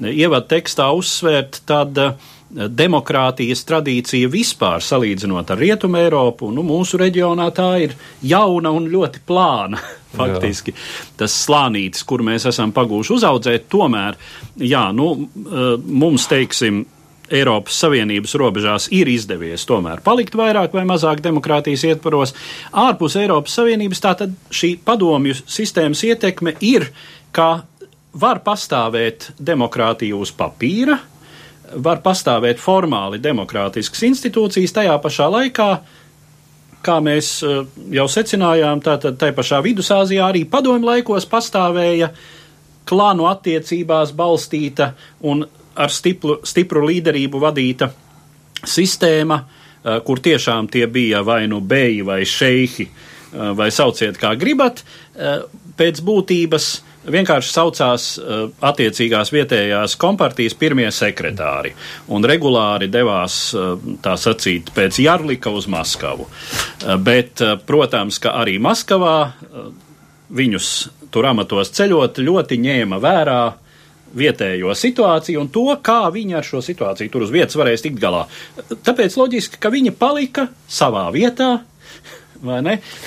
ievadu 0.01 0.49
tekstā 0.49 0.89
uzsvērt, 0.97 1.61
tad 1.69 1.97
uh, 2.01 2.15
demokrātijas 2.53 3.63
tradīcija 3.67 4.29
vispār 4.31 4.83
salīdzinot 4.85 5.51
ar 5.53 5.59
Rietumu 5.59 5.99
Eiropu, 6.01 6.51
nu, 6.53 6.63
mūsu 6.65 6.99
reģionā 7.01 7.49
tā 7.55 7.69
ir 7.87 7.95
jauna 8.21 8.73
un 8.73 8.89
ļoti 8.93 9.23
plāna. 9.27 9.81
Faktiski 10.17 10.75
jā. 10.75 10.79
tas 11.23 11.35
slānītis, 11.47 12.05
kur 12.05 12.21
mēs 12.25 12.45
esam 12.45 12.73
pagūši 12.75 13.15
uzaudzēt, 13.15 13.65
tomēr, 13.73 14.19
jā, 14.61 14.85
nu, 14.93 15.15
mums, 15.89 16.27
teiksim, 16.29 16.83
Eiropas 17.33 17.77
Savienības 17.79 18.35
robežās 18.37 18.89
ir 18.93 19.09
izdevies 19.09 19.63
tomēr 19.65 20.03
palikt 20.05 20.35
vairāk 20.37 20.75
vai 20.75 20.83
mazāk 20.85 21.21
demokrātijas 21.23 21.85
ietvaros. 21.87 22.35
Ārpus 22.77 23.15
Eiropas 23.17 23.55
Savienības 23.57 24.03
tātad 24.03 24.35
šī 24.53 24.75
padomju 24.85 25.39
sistēmas 25.41 26.03
ietekme 26.05 26.53
ir, 26.61 26.89
ka 27.33 27.63
var 28.13 28.43
pastāvēt 28.45 29.31
demokrātija 29.41 30.19
uz 30.19 30.33
papīra, 30.35 30.99
var 31.75 32.01
pastāvēt 32.03 32.61
formāli 32.61 33.19
demokrātiskas 33.23 34.03
institūcijas, 34.09 34.75
tajā 34.75 34.95
pašā 35.01 35.29
laikā, 35.31 35.69
kā 36.83 36.99
mēs 37.03 37.37
eh, 37.47 37.63
jau 37.97 38.07
secinājām, 38.11 38.83
tātad 38.83 39.17
tajā 39.19 39.35
pašā 39.37 39.61
Vidusāzijā 39.65 40.27
arī 40.27 40.43
padomju 40.49 40.89
laikos 40.89 41.27
pastāvēja 41.31 42.11
klānu 42.89 43.27
attiecībās 43.29 44.11
balstīta 44.15 44.91
un 45.29 45.45
ar 45.73 45.91
stipru, 45.93 46.41
stipru 46.45 46.83
līderību 46.89 47.41
vadīta 47.41 47.89
sistēma, 48.67 49.39
eh, 49.39 49.99
kur 50.05 50.21
tiešām 50.23 50.69
tie 50.71 50.87
bija 50.87 51.23
vai 51.25 51.45
nu 51.47 51.61
beji 51.61 52.03
vai 52.05 52.21
šeihi, 52.27 52.87
eh, 52.87 53.51
vai 53.55 53.71
sauciet 53.71 54.19
kā 54.19 54.35
gribat, 54.39 54.83
pēc 55.77 55.99
būtības 56.01 56.65
vienkārši 57.05 57.53
saucās 57.53 58.07
uh, 58.17 58.45
attiecīgās 58.63 59.33
vietējās 59.33 59.97
kompartijas 59.99 60.55
pirmie 60.59 60.89
sekretāri 60.93 61.73
un 62.13 62.25
regulāri 62.27 62.89
devās, 62.91 63.37
uh, 63.57 63.73
tā 64.03 64.15
sacīt, 64.19 64.73
pēc 64.75 65.01
Jarlika 65.03 65.53
uz 65.53 65.67
Maskavu. 65.71 66.27
Uh, 66.27 66.95
bet, 67.01 67.43
protams, 67.67 68.21
ka 68.23 68.35
arī 68.43 68.59
Maskavā 68.61 69.17
viņus 70.33 70.69
tur 71.13 71.27
amatos 71.29 71.69
ceļot 71.75 72.21
ļoti 72.23 72.57
ņēma 72.63 72.97
vērā 73.01 73.41
vietējo 74.13 74.73
situāciju 74.77 75.41
un 75.41 75.49
to, 75.53 75.65
kā 75.85 76.05
viņi 76.13 76.37
ar 76.37 76.45
šo 76.45 76.61
situāciju 76.63 77.11
tur 77.13 77.25
uz 77.25 77.33
vietas 77.33 77.57
varēs 77.57 77.83
tikt 77.85 77.99
galā. 78.01 78.25
Tāpēc 78.69 79.17
loģiski, 79.17 79.59
ka 79.61 79.73
viņi 79.73 79.93
palika 79.97 80.47
savā 80.69 81.07
vietā, 81.13 81.63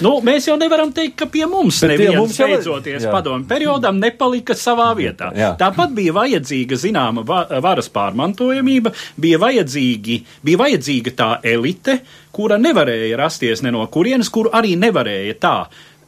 Nu, 0.05 0.16
mēs 0.25 0.49
jau 0.49 0.57
nevaram 0.61 0.93
teikt, 0.97 1.16
ka 1.21 1.28
pie 1.33 1.45
mums 1.50 1.83
Bet 1.85 1.93
neviens 1.93 2.19
mums 2.19 2.38
jau... 2.40 2.49
beidzoties 2.50 3.05
jā. 3.05 3.12
padomu 3.12 3.45
periodam 3.49 3.99
nepalika 4.00 4.57
savā 4.57 4.88
vietā. 4.99 5.31
Jā. 5.37 5.52
Tāpat 5.61 5.93
bija 5.97 6.14
vajadzīga 6.16 6.78
zināma 6.81 7.25
varas 7.25 7.90
pārmantojamība, 7.93 8.93
bija, 9.21 9.40
vajadzīgi, 9.43 10.21
bija 10.47 10.62
vajadzīga 10.64 11.14
tā 11.19 11.31
elite, 11.52 11.99
kura 12.37 12.59
nevarēja 12.61 13.21
rasties 13.21 13.64
ne 13.64 13.75
no 13.76 13.85
kurienes, 13.93 14.33
kuru 14.33 14.52
arī 14.57 14.75
nevarēja 14.81 15.37
tā 15.43 15.57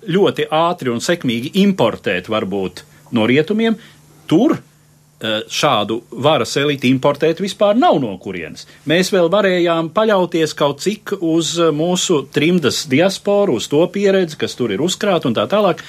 ļoti 0.08 0.48
ātri 0.54 0.92
un 0.92 1.04
sekmīgi 1.04 1.52
importēt 1.64 2.30
varbūt 2.32 2.84
no 3.16 3.28
rietumiem. 3.28 3.76
Tur 4.28 4.56
šādu 5.18 5.96
varas 6.22 6.52
elitu 6.60 6.86
importēt 6.86 7.40
vispār 7.42 7.74
nav 7.74 7.96
no 7.98 8.12
kurienes. 8.22 8.68
Mēs 8.86 9.10
vēl 9.10 9.26
varējām 9.32 9.90
paļauties 9.94 10.54
kaut 10.58 10.84
cik 10.84 11.16
uz 11.18 11.56
eh, 11.58 11.72
mūsu 11.74 12.20
trimdas 12.34 12.84
diasporu, 12.90 13.56
uz 13.58 13.66
to 13.70 13.82
pieredzi, 13.90 14.38
kas 14.38 14.54
tur 14.58 14.74
ir 14.74 14.84
uzkrāta 14.84 15.26
un 15.26 15.34
tā 15.34 15.48
tālāk. 15.50 15.82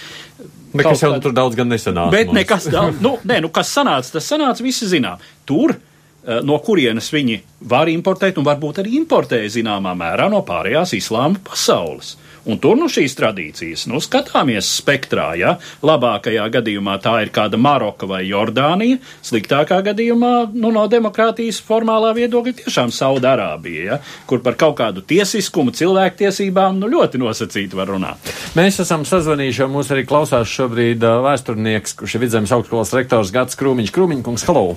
Nekas 0.73 1.03
jau 1.05 1.11
tur 1.21 1.33
daudz 1.33 1.57
gan 1.57 1.69
nesanāca. 1.69 2.13
Bet 2.13 2.29
mums. 2.29 2.39
nekas 2.39 2.67
daudz, 2.73 2.97
nu, 3.05 3.15
nē, 3.25 3.39
nu, 3.45 3.51
kas 3.53 3.71
sanāca, 3.73 4.15
tas 4.17 4.31
sanāca, 4.33 4.65
visi 4.65 4.89
zinām. 4.89 5.21
Tur, 5.49 5.75
eh, 5.75 6.41
no 6.45 6.57
kurienes 6.65 7.11
viņi 7.13 7.39
var 7.69 7.91
importēt 7.93 8.41
un 8.41 8.49
varbūt 8.49 8.81
arī 8.81 8.97
importēja 8.97 9.59
zināmā 9.59 9.93
mērā 9.97 10.29
no 10.33 10.41
pārējās 10.45 10.95
islāma 10.97 11.37
pasaules. 11.45 12.15
Un 12.49 12.57
tur 12.57 12.77
nu 12.79 12.87
šīs 12.89 13.13
tradīcijas, 13.13 13.83
nu 13.91 13.99
skatāmies 14.01 14.65
spektrā, 14.79 15.27
ja 15.37 15.51
labākajā 15.85 16.47
gadījumā 16.55 16.95
tā 17.03 17.19
ir 17.21 17.29
kāda 17.33 17.59
Maroka 17.61 18.07
vai 18.09 18.23
Jordānija, 18.25 18.97
sliktākā 19.25 19.77
gadījumā, 19.85 20.33
nu 20.57 20.71
no 20.73 20.87
demokrātijas 20.89 21.59
formālā 21.67 22.15
viedokļa 22.17 22.55
tiešām 22.63 22.93
Saudārābija, 22.95 23.83
ja, 23.85 23.99
kur 24.29 24.41
par 24.45 24.57
kaut 24.57 24.79
kādu 24.79 25.05
tiesiskumu, 25.05 25.75
cilvēktiesībām, 25.77 26.79
nu 26.81 26.89
ļoti 26.95 27.21
nosacīti 27.21 27.77
var 27.77 27.93
runāt. 27.93 28.33
Mēs 28.57 28.81
esam 28.81 29.05
sazvanījuši, 29.05 29.61
jo 29.61 29.69
mūs 29.75 29.93
arī 29.93 30.07
klausās 30.09 30.49
šobrīd 30.49 31.05
vēsturnieks, 31.05 31.99
kurš 32.01 32.17
ir 32.17 32.25
vidzemes 32.25 32.55
augstskolas 32.55 32.95
rektors 32.97 33.35
Gats 33.35 33.59
Krūmiņš. 33.61 33.93
Krūmiņkungs, 33.93 34.49
halo! 34.49 34.71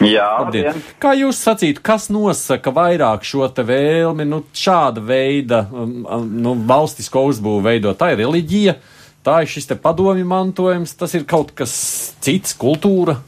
Jā, 0.00 0.28
labdien. 0.40 0.78
Kā 1.02 1.12
jūs 1.18 1.40
sacītu, 1.44 1.82
kas 1.84 2.08
nosaka 2.12 2.72
vairāk 2.74 3.26
šo 3.26 3.48
te 3.52 3.64
vēlmi, 3.66 4.26
nu, 4.28 4.42
šāda 4.56 5.02
veida, 5.04 5.64
um, 5.72 6.02
um, 6.06 6.28
nu, 6.44 6.54
valstisko 6.68 7.26
uzbūvu 7.30 7.64
veidot? 7.66 7.98
Tā 8.00 8.12
ir 8.14 8.22
reliģija, 8.24 8.76
tā 9.26 9.42
ir 9.42 9.52
šis 9.52 9.68
te 9.70 9.78
padomju 9.78 10.26
mantojums, 10.28 10.94
tas 10.98 11.14
ir 11.18 11.26
kaut 11.28 11.54
kas 11.58 11.74
cits, 12.24 12.56
kultūra. 12.58 13.18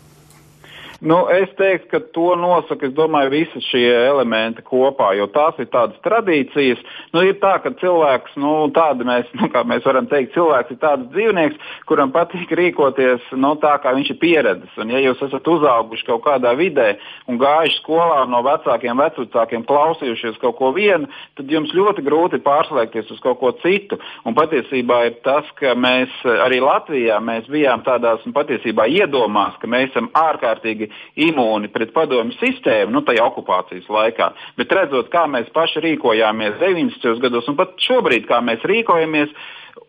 Nu, 1.04 1.26
es 1.28 1.50
teiktu, 1.58 1.88
ka 1.90 1.98
to 2.16 2.30
nosaka, 2.40 2.88
domāju, 2.96 3.28
visi 3.34 3.60
šie 3.66 3.90
elementi 4.08 4.62
kopā, 4.64 5.10
jo 5.18 5.26
tās 5.28 5.58
ir 5.60 5.66
tādas 5.68 5.98
tradīcijas. 6.00 6.80
Nu, 7.12 7.20
ir 7.28 7.36
tā, 7.42 7.58
ka 7.60 7.74
cilvēks, 7.76 8.38
nu, 8.40 8.54
tāda 8.72 9.04
mēs, 9.04 9.28
nu, 9.36 9.50
kā 9.52 9.66
mēs 9.68 9.84
varam 9.84 10.08
teikt, 10.08 10.32
cilvēks 10.32 10.72
ir 10.72 10.78
tāds 10.80 11.04
dzīvnieks, 11.12 11.74
kuram 11.90 12.14
patīk 12.14 12.54
rīkoties 12.56 13.26
nu, 13.36 13.50
tā, 13.60 13.74
kā 13.82 13.92
viņš 13.98 14.14
ir 14.14 14.18
pieredzējis. 14.22 14.78
Un, 14.80 14.94
ja 14.94 15.02
jūs 15.04 15.20
esat 15.28 15.50
uzauguši 15.52 16.06
kaut 16.08 16.22
kādā 16.24 16.54
vidē 16.56 16.94
un 17.28 17.36
gājuši 17.42 17.76
skolā 17.82 18.24
no 18.32 18.40
vecākiem, 18.48 19.04
vecākiem, 19.04 19.68
klausījušies 19.68 20.40
kaut 20.40 20.56
ko 20.62 20.72
vienu, 20.72 21.12
tad 21.36 21.52
jums 21.52 21.76
ļoti 21.76 22.06
grūti 22.08 22.40
pārslēgties 22.48 23.12
uz 23.12 23.20
kaut 23.20 23.42
ko 23.42 23.52
citu. 23.60 24.00
Un 24.24 24.38
patiesībā 24.40 25.02
ir 25.10 25.20
tas, 25.28 25.52
ka 25.60 25.76
mēs 25.76 26.16
arī 26.46 26.64
Latvijā 26.64 27.20
mēs 27.20 27.52
bijām 27.52 27.84
tādās, 27.84 28.24
un 28.24 28.32
patiesībā 28.32 28.88
iedomās, 28.88 29.60
ka 29.60 29.68
mēs 29.68 29.92
esam 29.92 30.08
ārkārtīgi 30.16 30.93
imūni 31.26 31.70
pret 31.72 31.92
padomju 31.96 32.36
sistēmu, 32.38 32.92
nu, 32.94 33.02
tajā 33.06 33.24
okupācijas 33.30 33.90
laikā. 33.90 34.30
Bet 34.60 34.72
redzot, 34.74 35.10
kā 35.12 35.26
mēs 35.30 35.50
paši 35.54 35.82
rīkojāmies 35.84 36.58
90. 36.62 37.20
gados 37.24 37.50
un 37.50 37.58
pat 37.60 37.76
šobrīd, 37.82 38.28
kā 38.30 38.40
mēs 38.44 38.64
rīkojamies, 38.68 39.34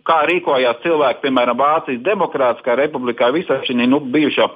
kā 0.05 0.19
rīkojās 0.29 0.81
cilvēki, 0.83 1.21
piemēram, 1.23 1.57
Vācijas 1.59 2.01
Demokrātiskā 2.05 2.75
republikā, 2.77 3.29
visā 3.33 3.57
šī 3.65 3.77
nu, 3.89 3.99
bijušā 4.13 4.47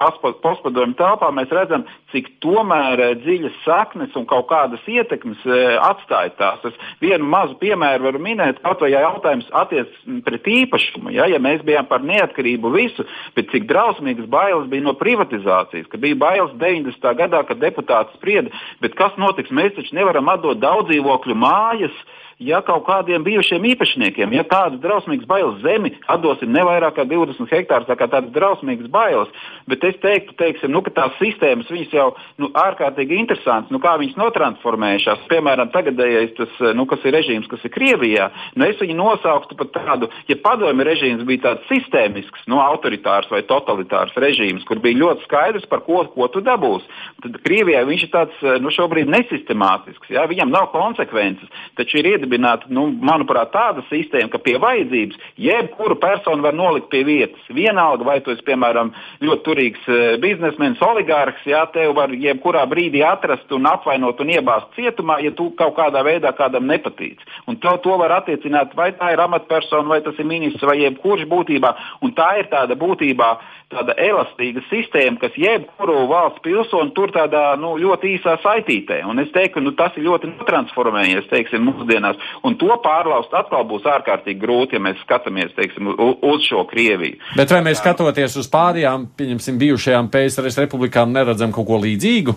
postpadomju 0.44 0.98
telpā, 0.98 1.30
mēs 1.36 1.52
redzam, 1.54 1.86
cik 2.14 2.30
tomēr 2.44 3.02
eh, 3.04 3.16
dziļas 3.24 3.58
saknes 3.66 4.16
un 4.18 4.28
kaut 4.30 4.48
kādas 4.50 4.86
ietekmes 4.90 5.42
e, 5.46 5.58
atstāja 5.84 6.32
tās. 6.38 6.64
Es 6.70 6.78
vienu 7.02 7.28
mazu 7.30 7.58
piemēru 7.62 8.08
varu 8.08 8.22
minēt, 8.24 8.62
kaut 8.66 8.82
vai 8.84 8.92
jautājums 8.94 9.50
attiecas 9.62 10.24
pret 10.26 10.48
īpašumu. 10.50 11.14
Ja, 11.14 11.28
ja 11.30 11.42
mēs 11.42 11.62
bijām 11.68 11.88
par 11.90 12.06
neatkarību 12.06 12.72
visu, 12.74 13.06
bet 13.38 13.52
cik 13.54 13.68
drausmīgas 13.70 14.30
bailes 14.32 14.70
bija 14.72 14.86
no 14.86 14.96
privatizācijas, 14.98 15.90
ka 15.92 16.02
bija 16.02 16.18
bailes 16.20 16.56
90. 16.62 17.12
gadā, 17.20 17.44
kad 17.48 17.62
deputāts 17.62 18.18
sprieda, 18.18 18.54
bet 18.84 18.98
kas 19.00 19.18
notiks, 19.22 19.54
mēs 19.54 19.76
taču 19.78 19.98
nevaram 19.98 20.32
atdot 20.34 20.62
daudz 20.62 20.90
dzīvokļu 20.90 21.38
mājas 21.38 22.02
ja 22.40 22.62
kaut 22.64 22.86
kādiem 22.88 23.24
bijušiem 23.26 23.66
īpašniekiem, 23.74 24.32
ja 24.32 24.46
tādas 24.48 24.80
drausmīgas 24.80 25.28
bailes 25.28 25.60
zemi 25.60 25.92
atdosim 26.08 26.54
ne 26.56 26.64
vairāk 26.64 26.96
kā 26.96 27.04
20 27.08 27.52
hektārus, 27.52 27.88
tā 27.90 27.98
kā 28.00 28.08
tādas 28.08 28.32
drausmīgas 28.36 28.88
bailes, 28.92 29.32
bet 29.68 29.84
es 29.84 29.98
teiktu, 30.00 30.36
teiksim, 30.40 30.72
nu, 30.72 30.82
ka 30.86 30.94
tās 30.96 31.18
sistēmas 31.20 31.68
jau 31.92 32.14
nu, 32.40 32.50
ārkārtīgi 32.56 33.18
interesantas, 33.20 33.72
nu, 33.74 33.82
kā 33.84 33.98
viņas 34.00 34.16
notransformējušās. 34.22 35.26
Piemēram, 35.32 35.72
tagadējais, 35.74 36.32
tas, 36.38 36.56
nu, 36.78 36.86
kas 36.90 37.04
ir 37.04 37.16
režīms, 37.18 37.50
kas 37.52 37.66
ir 37.68 37.74
Krievijā, 37.76 38.30
nu, 38.56 38.68
es 38.70 38.80
viņu 38.80 38.96
nosauktu 38.96 39.60
par 39.60 39.72
tādu, 39.76 40.10
ja 40.32 40.40
padomju 40.40 40.88
režīms 40.88 41.28
bija 41.28 41.50
tāds 41.50 41.68
sistēmisks, 41.68 42.48
nu, 42.48 42.62
autoritārs 42.64 43.28
vai 43.34 43.44
totalitārs 43.50 44.16
režīms, 44.16 44.64
kur 44.70 44.80
bija 44.84 45.02
ļoti 45.04 45.28
skaidrs, 45.28 45.68
par 45.68 45.84
ko, 45.84 46.06
ko 46.16 46.32
tu 46.32 46.44
dabūsi, 46.46 46.88
tad 47.26 47.36
Krievijā 47.44 47.84
viņš 47.90 48.08
ir 48.08 48.14
tāds, 48.16 48.42
nu, 48.64 48.72
šobrīd 48.72 49.12
nesistemātisks, 49.12 50.16
ja? 50.16 50.24
viņam 50.30 50.54
nav 50.54 50.70
konsekvences, 50.72 51.52
taču 51.76 52.00
ir 52.00 52.14
iedibināts 52.14 52.29
iedibināta, 52.30 52.68
nu, 52.70 52.90
manuprāt, 53.02 53.52
tāda 53.52 53.84
sistēma, 53.90 54.30
ka 54.32 54.40
pie 54.40 54.58
vajadzības 54.62 55.18
jebkuru 55.38 55.98
personu 56.00 56.44
var 56.44 56.54
nolikt 56.54 56.90
pie 56.90 57.04
vietas. 57.04 57.42
Vienalga, 57.50 58.04
vai 58.04 58.20
tu 58.22 58.32
esi, 58.32 58.44
piemēram, 58.46 58.94
ļoti 59.22 59.44
turīgs 59.46 59.88
eh, 59.90 60.18
biznesmenis, 60.22 60.82
oligārhs, 60.82 61.46
jā, 61.46 61.66
tev 61.74 61.96
var 61.98 62.10
jebkurā 62.10 62.66
brīdī 62.70 63.04
atrast 63.06 63.52
un 63.52 63.66
apvainot 63.66 64.20
un 64.20 64.30
iebāzt 64.30 64.74
cietumā, 64.76 65.20
ja 65.24 65.32
tu 65.32 65.52
kaut 65.58 65.76
kādā 65.78 66.04
veidā 66.06 66.32
kādam 66.38 66.68
nepatīc. 66.70 67.20
Un 67.48 67.58
to, 67.58 67.76
to 67.84 67.98
var 67.98 68.20
attiecināt, 68.20 68.76
vai 68.76 68.92
tā 68.94 69.14
ir 69.14 69.24
amatpersona, 69.24 69.90
vai 69.90 70.02
tas 70.06 70.18
ir 70.20 70.28
ministrs, 70.30 70.66
vai 70.68 70.80
jebkurš 70.84 71.28
būtībā. 71.30 71.76
Un 72.06 72.14
tā 72.18 72.36
ir 72.40 72.52
tāda 72.52 72.78
būtībā 72.80 73.38
tāda 73.70 73.94
elastīga 74.02 74.64
sistēma, 74.70 75.20
kas 75.22 75.36
jebkuru 75.38 76.08
valsts 76.10 76.42
pilsoni 76.46 76.94
tur 76.98 77.12
tādā 77.14 77.54
nu, 77.62 77.76
ļoti 77.78 78.16
īsā 78.16 78.36
saitītē. 78.42 79.04
Un 79.06 79.22
es 79.22 79.30
teiktu, 79.36 79.60
ka 79.60 79.64
nu, 79.66 79.74
tas 79.78 79.98
ir 79.98 80.08
ļoti 80.08 80.32
transformējies 80.48 81.30
teiksim, 81.30 81.68
mūsdienās. 81.70 82.19
Un 82.48 82.58
to 82.60 82.72
pārlauzt 82.84 83.34
atkal 83.36 83.66
būs 83.70 83.88
ārkārtīgi 83.90 84.40
grūti, 84.42 84.78
ja 84.78 84.84
mēs 84.84 85.00
skatāmies 85.06 85.54
teiksim, 85.58 85.92
uz 85.98 86.48
šo 86.48 86.66
Krieviju. 86.70 87.20
Bet 87.38 87.52
vai 87.54 87.62
mēs 87.66 87.82
skatoties 87.82 88.38
uz 88.40 88.50
pārējām, 88.52 89.10
pieņemsim, 89.20 89.60
bijušajām 89.62 90.12
PSRS 90.14 90.62
republikām, 90.66 91.14
neredzam 91.16 91.54
kaut 91.56 91.68
ko 91.70 91.80
līdzīgu? 91.84 92.36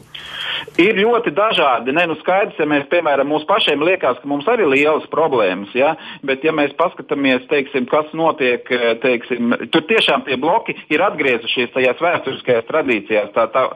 Ir 0.81 0.97
ļoti 0.97 1.33
dažādi. 1.37 1.93
Ne, 1.95 2.07
nu 2.09 2.17
skaidrs, 2.21 2.59
ja 2.61 2.67
mēs, 2.69 2.87
piemēram, 2.93 3.29
mums 3.29 3.45
pašiem 3.49 3.83
liekas, 3.85 4.21
ka 4.23 4.29
mums 4.31 4.47
arī 4.51 4.67
ir 4.67 4.73
lielas 4.73 5.09
problēmas, 5.13 5.73
ja? 5.77 5.95
bet 6.27 6.45
ja 6.47 6.55
mēs 6.55 6.75
paskatāmies, 6.79 7.45
teiksim, 7.51 7.87
kas 7.91 8.09
notiek, 8.17 8.69
teiksim, 9.03 9.57
tur 9.75 9.85
tiešām 9.89 10.25
tie 10.27 10.39
bloki 10.41 10.77
ir 10.93 11.03
atgriezušies 11.05 11.73
tajās 11.75 12.01
vēsturiskajās 12.03 12.69
tradīcijās, 12.69 13.33
tā, 13.35 13.49
tā, 13.53 13.67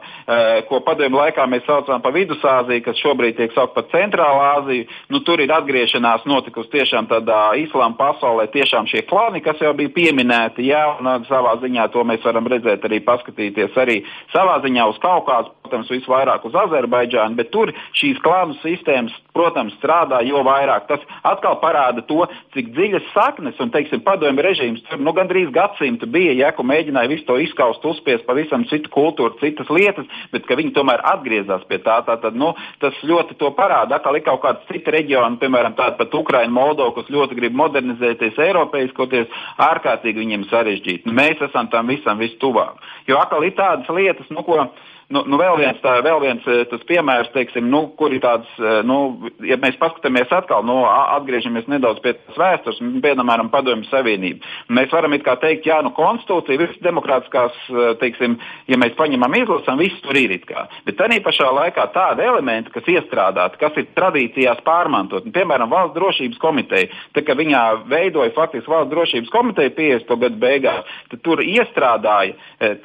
ko 0.69 0.81
padomju 0.85 1.19
laikā 1.19 1.45
mēs 1.51 1.65
saucam 1.67 2.01
par 2.03 2.15
Vidusāziju, 2.15 2.85
kas 2.85 3.03
šobrīd 3.03 3.37
tiek 3.37 3.53
saukt 3.55 3.75
par 3.75 3.87
Centrālā 3.91 4.53
Āziju. 4.57 4.87
Nu, 5.13 5.21
tur 5.27 5.41
ir 5.43 5.51
atgriešanās 5.97 6.25
notikusi 6.25 6.69
tiešām 6.71 7.07
tādā 7.09 7.55
islāma 7.57 7.95
pasaulē, 7.97 8.47
tiešām 8.51 8.87
šie 8.87 9.03
klani, 9.07 9.41
kas 9.41 9.59
jau 9.61 9.73
bija 9.73 9.89
pieminēti, 9.89 10.67
jā, 10.69 10.97
un 10.99 11.25
savā 11.27 11.57
ziņā 11.61 11.89
to 11.91 12.03
mēs 12.03 12.23
varam 12.23 12.47
redzēt 12.47 12.85
arī 12.85 12.99
paskatīties 13.01 13.77
arī 13.77 14.03
savā 14.33 14.61
ziņā 14.61 14.87
uz 14.89 14.97
Kaukāzu, 15.01 15.51
protams, 15.67 15.91
visvairāk 15.91 16.45
uz 16.47 16.55
Azerbaidžānu, 16.55 17.35
bet 17.35 17.51
tur 17.51 17.73
šīs 17.97 18.21
klānu 18.23 18.55
sistēmas, 18.61 19.13
protams, 19.35 19.75
strādā 19.81 20.21
jo 20.25 20.39
vairāk. 20.47 20.87
Tas 20.87 21.03
atkal 21.27 21.57
parāda 21.61 22.03
to, 22.07 22.23
cik 22.55 22.71
dziļas 22.75 23.11
saknes 23.13 23.59
un, 23.59 23.71
teiksim, 23.73 24.01
padomju 24.05 24.45
režīms 24.45 24.83
tur 24.87 25.01
nu, 25.03 25.13
gandrīz 25.17 25.51
gadsimtu 25.53 26.07
bija, 26.09 26.33
ja, 26.37 26.53
ko 26.55 26.63
mēģināja 26.67 27.11
visu 27.11 27.27
to 27.27 27.37
izskaust, 27.43 27.85
uzspiest 27.85 28.25
pavisam 28.27 28.63
citu 28.71 28.91
kultūru, 28.93 29.35
citas 29.41 29.69
lietas, 29.73 30.07
bet 30.31 30.47
ka 30.47 30.57
viņi 30.59 30.73
tomēr 30.77 31.03
atgriezās 31.13 31.65
pie 31.67 31.81
tā. 31.83 31.99
tā 32.07 32.17
tad, 32.21 32.37
nu, 32.37 32.53
tas 32.81 32.95
ļoti 33.03 33.37
to 33.41 33.51
parāda. 33.57 33.99
Atkal 33.99 34.19
ir 34.19 34.25
kaut 34.25 34.41
kāds 34.45 34.65
cits 34.71 34.93
reģions, 34.93 35.39
piemēram, 35.41 35.75
tāda 35.77 35.97
pat 35.99 36.15
Ukraina, 36.15 36.53
Moldova, 36.53 36.95
kas 36.95 37.11
ļoti 37.13 37.37
grib 37.39 37.57
modernizēties, 37.57 38.39
eiropeiskoties, 38.47 39.41
ārkārtīgi 39.67 40.23
viņiem 40.23 40.47
sarežģīti. 40.51 41.09
Nu, 41.09 41.17
mēs 41.17 41.41
esam 41.49 41.69
tam 41.73 41.91
visam 41.91 42.21
vistuvāk. 42.21 42.79
Jo 43.09 43.19
atkal 43.21 43.45
ir 43.47 43.57
tādas 43.57 43.89
lietas, 43.93 44.29
nu, 44.33 44.43
ko 44.47 44.69
Nu, 45.07 45.21
nu 45.23 45.37
vēl 45.39 45.55
viens, 45.55 45.77
tā, 45.79 45.93
vēl 46.03 46.19
viens 46.19 46.43
eh, 46.51 46.65
tas 46.67 46.81
piemērs, 46.83 47.29
teiksim, 47.31 47.69
nu, 47.71 47.85
kur 47.95 48.11
ir 48.11 48.19
tāds, 48.25 48.47
eh, 48.59 48.81
nu, 48.83 49.29
ja 49.47 49.55
mēs 49.55 49.77
paskatāmies 49.79 50.33
atkal, 50.35 50.65
nu, 50.67 50.81
atgriežamies 50.83 51.69
nedaudz 51.71 52.01
pie 52.03 52.11
tās 52.17 52.39
vēstures, 52.41 52.81
piemēram, 53.05 53.47
padomju 53.53 53.87
savienību. 53.87 54.43
Mēs 54.75 54.91
varam 54.91 55.15
it 55.15 55.23
kā 55.23 55.37
teikt, 55.39 55.63
jā, 55.69 55.77
nu, 55.85 55.93
konstitūcija, 55.95 56.59
visas 56.59 56.81
demokrātiskās, 56.83 57.55
eh, 57.71 57.93
teiksim, 58.01 58.35
ja 58.67 58.79
mēs 58.81 58.97
paņemam 58.99 59.37
izlasam, 59.39 59.79
viss 59.79 60.01
tur 60.03 60.19
ir 60.19 60.33
it 60.35 60.43
kā. 60.49 60.65
Bet 60.83 60.99
tā 60.99 61.07
pašā 61.23 61.53
laikā 61.55 61.87
tādi 61.95 62.27
elementi, 62.27 62.75
kas 62.75 62.91
iestrādāti, 62.91 63.61
kas 63.63 63.79
ir 63.79 63.87
tradīcijās 63.95 64.59
pārmantot, 64.67 65.23
nu, 65.23 65.31
piemēram, 65.31 65.71
valsts 65.71 65.95
drošības 65.95 66.43
komiteja, 66.43 66.91
tā 67.15 67.23
kā 67.23 67.37
viņā 67.39 67.63
veidoja 67.87 68.35
faktiski 68.35 68.75
valsts 68.75 68.91
drošības 68.91 69.31
komiteja 69.31 69.71
50. 69.71 70.19
gadu 70.19 70.43
beigās, 70.43 70.99
tad 71.15 71.23
tur 71.23 71.39
iestrādāja 71.39 72.35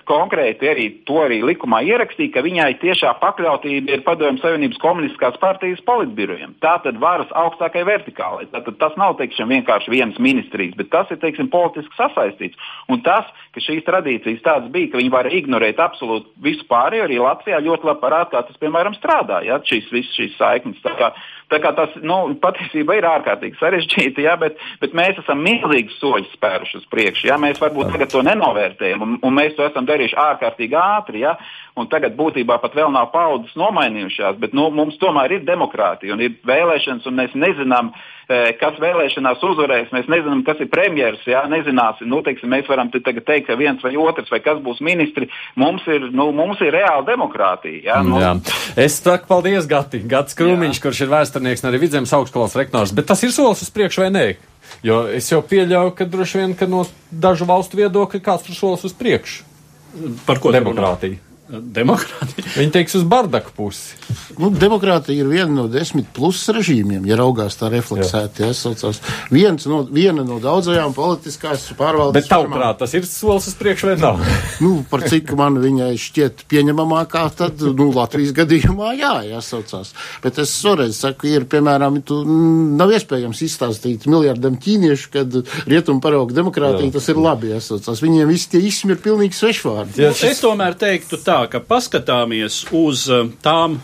konkrēti 0.07 0.71
arī 0.71 0.89
to 1.03 1.19
arī 1.27 1.43
likumā 1.43 1.83
ierakstīja 1.83 2.12
ierakstīja, 2.12 2.33
ka 2.35 2.42
viņai 2.44 2.81
tiešā 2.81 3.12
pakļautība 3.20 3.92
ir 3.92 4.03
Padomju 4.05 4.40
Savienības 4.42 4.81
komunistiskās 4.81 5.38
partijas 5.40 5.81
politbiroja. 5.81 6.12
birojiem. 6.12 6.55
Tā 6.61 6.83
tad 6.83 6.98
varas 7.01 7.29
augstākai 7.33 7.85
vertikālai. 7.85 8.46
Tātad 8.53 8.79
tas 8.79 8.92
nav 8.96 9.16
teiksim, 9.16 9.48
vienkārši 9.48 9.90
vienas 9.90 10.18
ministrijas, 10.18 10.75
bet 10.77 10.90
tas 10.90 11.11
ir 11.11 11.18
teiksim, 11.18 11.48
politiski 11.48 11.94
sasaistīts. 11.96 12.57
Un 12.88 13.03
tas, 13.03 13.25
ka 13.55 13.61
šīs 13.61 13.85
tradīcijas 13.85 14.42
tādas 14.42 14.70
bija, 14.70 14.92
ka 14.92 14.98
viņi 14.98 15.11
var 15.11 15.27
ignorēt 15.27 15.79
absolūti 15.79 16.29
visu 16.42 16.64
pārējo, 16.68 17.05
arī 17.05 17.18
Latvijā 17.18 17.61
ļoti 17.61 17.87
labi 17.87 18.01
parāda, 18.01 18.31
kā 18.31 18.42
tas, 18.46 18.57
piemēram, 18.61 18.94
strādā. 18.94 19.42
Ja? 19.44 19.59
Šīs 19.64 19.88
šīs 19.90 20.37
saiknes. 20.38 20.79
Tā 21.51 21.59
kā, 21.63 21.73
tas 21.77 21.95
nu, 22.01 22.19
patiesībā 22.43 22.97
ir 22.99 23.07
ārkārtīgi 23.09 23.59
sarežģīti, 23.61 24.25
ja? 24.27 24.37
bet, 24.41 24.61
bet 24.81 24.95
mēs 24.97 25.19
esam 25.21 25.43
milzīgus 25.45 25.99
soļus 26.01 26.31
spēruši 26.37 26.79
uz 26.81 26.87
priekšu. 26.93 27.27
Ja? 27.31 27.39
Mēs 27.41 27.61
varbūt 27.63 27.93
tagad 27.93 28.13
to 28.13 28.23
nenovērtējam, 28.27 29.05
un, 29.05 29.19
un 29.23 29.37
mēs 29.37 29.57
to 29.59 29.67
esam 29.67 29.89
darījuši 29.89 30.19
ārkārtīgi 30.23 30.79
ātri. 30.79 31.25
Ja? 31.27 31.37
Un 31.77 31.89
tagad 31.93 32.17
būtībā 32.19 32.59
pat 32.63 32.75
vēl 32.77 32.91
nav 32.93 33.11
paudzes 33.15 33.55
nomainījušās, 33.57 34.37
bet 34.41 34.57
nu, 34.57 34.69
mums 34.75 34.99
tomēr 35.01 35.39
ir 35.39 35.47
demokrātija 35.49 36.13
un 36.17 36.25
ir 36.25 36.37
vēlēšanas, 36.49 37.07
un 37.09 37.17
mēs 37.17 37.37
nezinām, 37.39 37.93
e, 37.93 38.22
kas 38.29 38.79
vēlēšanās 38.83 39.43
uzvarēs. 39.49 39.93
Mēs 39.95 40.11
nezinām, 40.11 40.45
kas 40.47 40.61
ir 40.63 40.71
premjerministrs. 40.73 41.29
Ja? 41.31 41.43
Nezināsim, 41.51 42.09
nu, 42.11 42.23
teiksim, 42.27 42.51
mēs 42.53 42.69
varam 42.71 42.91
te 42.93 43.03
teikt, 43.03 43.47
ka 43.49 43.57
viens 43.59 43.83
vai 43.85 43.95
otrs 44.01 44.31
vai 44.33 44.41
kas 44.45 44.61
būs 44.63 44.83
ministri. 44.85 45.29
Mums 45.61 45.87
ir, 45.91 46.09
nu, 46.15 46.31
mums 46.37 46.61
ir 46.65 46.75
reāla 46.75 47.05
demokrātija. 47.09 47.83
Ja? 47.91 48.01
Nu, 48.07 48.21
Jā. 48.23 48.35
Es 48.79 49.01
saku 49.03 49.29
paldies, 49.31 49.67
Gati. 49.71 50.03
Gats 50.09 50.39
Krūmiņš, 50.39 50.83
kurš 50.83 51.05
ir 51.05 51.13
vēsturnieks 51.13 51.65
un 51.65 51.73
arī 51.73 51.83
vidzemes 51.87 52.15
augstskolas 52.17 52.57
rektors. 52.59 52.95
Bet 52.97 53.11
tas 53.11 53.23
ir 53.27 53.35
solis 53.35 53.65
uz 53.65 53.73
priekšu 53.75 54.05
vai 54.05 54.13
nē? 54.15 54.27
Jo 54.87 55.03
es 55.11 55.29
jau 55.31 55.43
pieļauju, 55.45 55.97
ka 55.99 56.07
droši 56.09 56.39
vien, 56.41 56.55
ka 56.59 56.69
no 56.71 56.85
dažu 57.11 57.49
valstu 57.49 57.81
viedokļa 57.81 58.23
kāds 58.25 58.47
tur 58.47 58.57
solis 58.57 58.87
uz 58.89 58.95
priekšu. 58.97 59.45
Par 60.27 60.41
ko 60.41 60.55
Demokrātija. 60.55 61.32
Demokrātija. 61.51 62.47
Viņi 62.55 62.73
teiks 62.73 62.95
uz 62.97 63.03
bardaku 63.09 63.51
pusi. 63.57 63.97
Nu, 64.39 64.49
demokrātija 64.55 65.25
ir 65.25 65.29
viena 65.29 65.51
no 65.53 65.65
desmit 65.69 66.07
plus 66.15 66.41
režīmiem, 66.55 67.03
ja 67.09 67.17
raugās 67.19 67.59
tā 67.61 67.69
refleksēti. 67.73 68.45
Ja, 68.47 68.55
saucās. 68.57 69.01
Viens 69.33 69.67
no, 69.69 69.83
viena 69.91 70.25
no 70.25 70.39
daudzajām 70.43 70.95
politiskās 70.97 71.67
pārvaldes 71.77 72.17
Bet 72.17 72.31
tavuprāt, 72.31 72.79
tas 72.81 72.95
ir 72.97 73.05
solis 73.09 73.51
uz 73.51 73.57
priekšu 73.59 73.91
vai 73.91 73.97
nav? 74.01 74.23
Nu, 74.63 74.85
par 74.87 75.03
cik 75.11 75.33
man 75.37 75.57
viņai 75.59 75.91
šķiet 75.99 76.45
pieņemamākā, 76.51 77.25
tad 77.35 77.63
nu, 77.75 77.89
Latvijas 77.93 78.31
gadījumā 78.37 78.93
jā, 78.95 79.13
jāsaucās. 79.33 79.93
Bet 80.23 80.39
es 80.43 80.53
šoreiz 80.63 81.01
saku, 81.03 81.29
ir, 81.33 81.47
piemēram, 81.51 81.99
tu, 82.07 82.21
mm, 82.23 82.77
nav 82.79 82.93
iespējams 82.95 83.43
izstāstīt 83.49 84.07
miljardam 84.11 84.57
ķīniešu, 84.63 85.11
kad 85.17 85.41
rietumu 85.67 86.05
parauga 86.05 86.39
demokrātija 86.39 86.89
jā. 86.89 86.95
tas 86.97 87.11
ir 87.11 87.21
labi 87.21 87.51
jāsaucās. 87.53 88.05
Viņiem 88.05 88.31
visi 88.31 88.53
tie 88.55 88.63
ismi 88.71 88.95
ir 88.95 89.03
pilnīgi 89.03 89.37
svešvārdi. 89.37 89.99
Nu, 89.99 90.15
es 90.31 90.43
tomēr 90.45 90.79
teiktu 90.79 91.19
tā, 91.25 91.32
ka 91.53 91.61
paskatāmies 91.64 92.62
uz 92.77 93.07
uh, 93.11 93.27
tām 93.45 93.79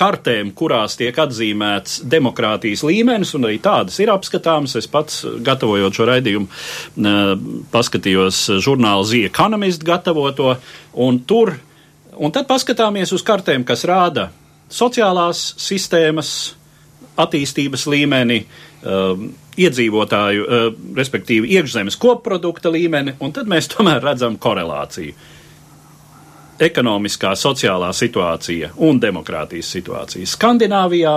kartēm, 0.00 0.52
kurās 0.56 0.94
tiek 0.96 1.16
atzīmēts 1.20 2.00
demokrātijas 2.08 2.84
līmenis, 2.86 3.34
un 3.36 3.48
arī 3.48 3.58
tādas 3.62 3.98
ir 4.00 4.12
apskatāmas. 4.12 4.76
Es 4.80 4.88
pats, 4.88 5.24
gatavojot 5.44 5.96
šo 5.96 6.06
raidījumu, 6.10 6.48
uh, 6.48 7.32
paskatījos 7.72 8.44
žurnālu 8.64 9.08
The 9.10 9.24
Economist 9.28 9.84
gatavoto, 9.86 10.54
un 11.06 11.20
tur, 11.28 11.56
un 12.16 12.32
tad 12.36 12.48
paskatāmies 12.48 13.12
uz 13.16 13.26
kartēm, 13.26 13.66
kas 13.68 13.84
rāda 13.88 14.30
sociālās 14.70 15.42
sistēmas 15.60 16.32
attīstības 17.20 17.84
līmeni, 17.90 18.38
iedzīvotāju, 19.60 20.44
respektīvi 20.96 21.50
iekšzemes 21.58 21.98
koprodukta 22.00 22.70
līmeni, 22.72 23.12
un 23.20 23.34
tad 23.36 23.50
mēs 23.50 23.68
tomēr 23.74 24.00
redzam 24.00 24.38
korelāciju 24.40 25.12
ekonomiskā, 26.60 27.32
sociālā 27.36 27.90
situācija 27.96 28.74
un 28.86 29.00
demokrātijas 29.00 29.70
situācija 29.76 30.26
Skandināvijā, 30.26 31.16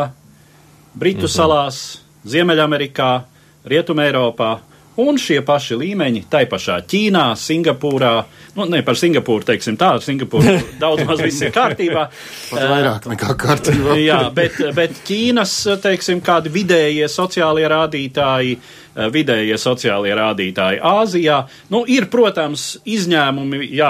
Britu 0.93 1.25
-hmm. 1.25 1.35
salās, 1.35 1.99
Ziemeļamerikā, 2.25 3.21
Rietumē 3.65 4.05
Eiropā 4.11 4.57
un 4.95 5.17
šie 5.17 5.41
paši 5.41 5.75
līmeņi 5.75 6.23
tai 6.29 6.45
pašā 6.45 6.77
Ķīnā, 6.87 7.23
Singapūrā. 7.39 8.23
Nu, 8.55 8.65
ne 8.69 8.83
par 8.85 8.95
Singapūru, 8.95 9.45
teiksim 9.45 9.77
tā, 9.77 9.95
Singapūra 10.01 10.59
daudz 10.83 11.03
maz 11.03 11.21
viss 11.21 11.41
ir 11.41 11.51
kārtībā. 11.51 12.05
Pat 12.51 12.69
vairāk 12.69 13.09
nekā 13.09 13.35
kārtībā. 13.45 13.97
Jā, 13.97 14.29
bet, 14.29 14.61
bet 14.75 14.91
Ķīnas, 15.07 15.55
teiksim, 15.81 16.21
kādi 16.21 16.53
vidējie 16.53 17.09
sociālie 17.09 17.67
rādītāji 17.67 18.57
Eh, 18.57 18.82
vidējie 18.93 19.57
sociālie 19.57 20.13
rādītāji 20.17 20.81
Āzijā. 20.85 21.39
Nu, 21.73 21.83
ir, 21.89 22.07
protams, 22.13 22.77
izņēmumi, 22.85 23.63
jā, 23.73 23.89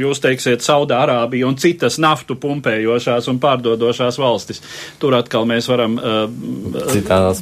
jūs 0.00 0.22
teiksiet, 0.22 0.62
Saudārābija 0.64 1.48
un 1.48 1.58
citas 1.60 1.98
naftu 2.02 2.36
pumpējošās 2.40 3.28
un 3.32 3.40
pārdodošās 3.42 4.18
valstis. 4.22 4.62
Tur 5.02 5.18
atkal 5.18 5.48
mēs 5.50 5.68
varam 5.70 5.98
uh, 5.98 6.24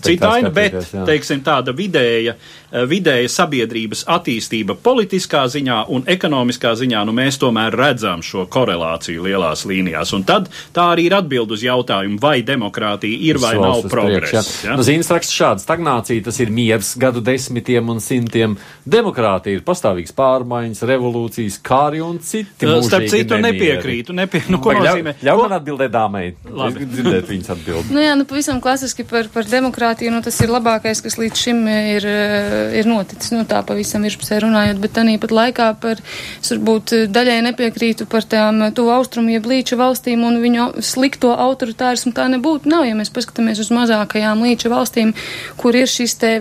citāina, 0.01 0.53
bet, 0.55 0.79
jā. 0.89 1.05
teiksim, 1.09 1.43
tāda 1.45 1.75
vidēja, 1.77 2.37
uh, 2.37 2.87
vidēja 2.89 3.29
sabiedrības 3.33 4.07
attīstība 4.13 4.79
politiskā 4.83 5.45
ziņā 5.53 5.83
un 5.93 6.07
ekonomiskā 6.09 6.75
ziņā, 6.81 7.05
nu 7.09 7.17
mēs 7.17 7.41
tomēr 7.43 7.77
redzam 7.77 8.25
šo 8.25 8.47
korelāciju 8.53 9.29
lielās 9.29 9.67
līnijās. 9.69 10.15
Un 10.17 10.25
tad 10.29 10.49
tā 10.73 10.89
arī 10.95 11.11
ir 11.11 11.19
atbild 11.21 11.53
uz 11.53 11.65
jautājumu, 11.67 12.17
vai 12.23 12.39
demokrātija 12.47 13.21
ir 13.29 13.41
vai 13.43 13.55
nav 13.61 13.85
progress. 13.93 14.65
Ja? 14.65 14.79
Nu, 14.79 14.87
Zīmes 14.87 15.13
raksts 15.13 15.37
šāda 15.37 15.63
stagnācija, 15.63 16.25
tas 16.25 16.41
ir 16.43 16.53
miers 16.55 16.95
gadu 17.03 17.23
desmitiem 17.25 17.91
un 17.93 18.01
simtiem. 18.03 18.57
Demokrātija 18.89 19.59
ir 19.59 19.65
pastāvīgs 19.67 20.15
pārmaiņas, 20.17 20.83
revolūcijas, 20.89 21.59
kāri 21.65 22.03
un 22.05 22.21
citi. 22.23 22.69
Starp 22.87 23.09
citu, 23.11 23.39
nepiekrītu. 23.43 24.15
Nepie... 24.17 24.43
Nu, 24.53 24.61
ko 24.63 24.75
nozīmē? 24.77 25.17
Ļauj 25.25 25.43
man 25.45 25.57
atbildēt 25.59 25.93
dāmai. 25.95 26.25
Labi. 26.47 26.87
Dzirdēt 26.93 27.29
viņas 27.31 27.53
atbildi. 27.55 27.95
Nu 27.95 28.03
jā, 28.03 28.15
nu 28.19 28.27
pavisam 28.29 28.61
klasiski 28.63 29.07
par, 29.09 29.29
par 29.33 29.47
demokrātiju, 29.49 30.13
nu 30.15 30.23
tas 30.25 30.39
ir 30.45 30.53
labākais, 30.53 31.03
kas 31.05 31.19
līdz 31.21 31.43
šim 31.45 31.63
ir, 31.71 32.07
eh, 32.07 32.79
ir 32.81 32.91
noticis. 32.91 33.33
Nu 33.35 33.45
tā 33.49 33.63
pavisam 33.67 34.05
virspusē 34.07 34.43
runājot, 34.45 34.81
bet 34.83 34.97
tanī 34.99 35.19
pat 35.23 35.35
laikā 35.35 35.69
par, 35.83 36.03
es 36.41 36.53
varbūt 36.55 36.95
daļai 37.13 37.39
nepiekrītu 37.51 38.09
par 38.11 38.27
tām 38.29 38.63
tuvu 38.77 38.95
austrumu 38.97 39.35
jeb 39.35 39.49
līča 39.49 39.79
valstīm 39.81 40.25
un 40.27 40.41
viņu 40.43 40.69
slikto 40.85 41.33
autoritārismu 41.35 42.15
tā 42.17 42.29
nebūtu. 42.33 42.71
Nav, 42.73 42.87
ja 42.89 42.97
mēs 42.99 43.13
paskatāmies 43.15 43.63
uz 43.63 43.73
mazākajām 43.75 44.45
līča 44.47 44.73
valstīm, 44.73 45.15
kur 45.61 45.77
ir 45.79 45.91
šis 45.91 46.19
te 46.21 46.33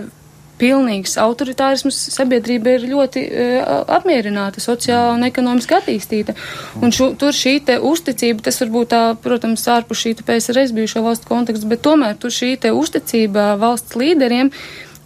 pilnīgs 0.60 1.16
autoritārisms, 1.20 1.96
sabiedrība 2.14 2.76
ir 2.76 2.86
ļoti 2.90 3.24
uh, 3.26 3.72
apmierināta, 3.96 4.62
sociāli 4.62 5.16
un 5.16 5.26
ekonomiski 5.28 5.76
attīstīta. 5.78 6.36
Un 6.82 6.94
šo, 6.94 7.12
tur 7.18 7.34
šī 7.36 7.58
te 7.66 7.78
uzticība, 7.82 8.44
tas 8.46 8.60
varbūt 8.62 8.92
tā, 8.92 9.02
protams, 9.24 9.66
ārpus 9.72 10.04
šī 10.04 10.14
te 10.18 10.26
PSRS 10.28 10.74
bijušo 10.76 11.04
valstu 11.04 11.30
konteksta, 11.30 11.68
bet 11.70 11.84
tomēr 11.84 12.16
tur 12.20 12.34
šī 12.34 12.54
te 12.62 12.72
uzticība 12.76 13.52
valsts 13.60 13.98
līderiem, 13.98 14.52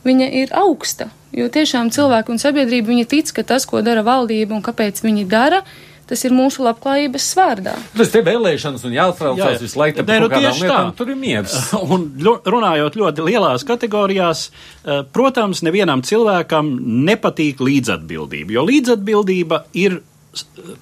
viņa 0.06 0.30
ir 0.44 0.54
augsta. 0.56 1.10
Jo 1.36 1.50
tiešām 1.52 1.90
cilvēki 1.92 2.32
un 2.32 2.40
sabiedrība, 2.40 2.92
viņi 2.92 3.10
tic, 3.10 3.34
ka 3.36 3.44
tas, 3.44 3.66
ko 3.68 3.82
dara 3.84 4.06
valdība 4.06 4.56
un 4.56 4.64
kāpēc 4.64 5.02
viņi 5.04 5.26
dara, 5.28 5.60
uh, 5.60 5.85
Tas 6.06 6.22
ir 6.22 6.34
mūsu 6.34 6.62
labklājības 6.62 7.24
svārdā. 7.34 7.74
Tas 7.96 8.12
ir 8.14 8.22
vēlēšanas 8.26 8.84
un 8.86 8.94
jāatbraucās 8.94 9.62
visu 9.62 9.80
laiku 9.80 10.04
par 10.06 10.22
nu, 10.22 10.28
kādām 10.30 10.60
lietām. 10.62 10.90
Tur 10.98 11.10
ir 11.10 11.18
miers. 11.18 11.56
Un 11.96 12.08
runājot 12.46 12.98
ļoti 13.00 13.24
lielās 13.26 13.66
kategorijās, 13.66 14.48
eh, 14.84 15.00
protams, 15.12 15.64
nevienam 15.66 16.04
cilvēkam 16.06 16.70
nepatīk 17.08 17.62
līdzatbildība, 17.64 18.54
jo 18.54 18.66
līdzatbildība 18.70 19.64
ir 19.82 20.00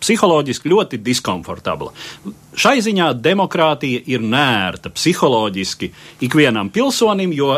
psiholoģiski 0.02 0.70
ļoti 0.70 0.98
diskomfortabla. 1.04 1.92
Šai 2.58 2.80
ziņā 2.84 3.12
demokrātija 3.22 4.02
ir 4.10 4.24
nērta 4.24 4.90
psiholoģiski 4.94 5.90
ikvienam 6.26 6.70
pilsonim, 6.74 7.32
jo 7.34 7.54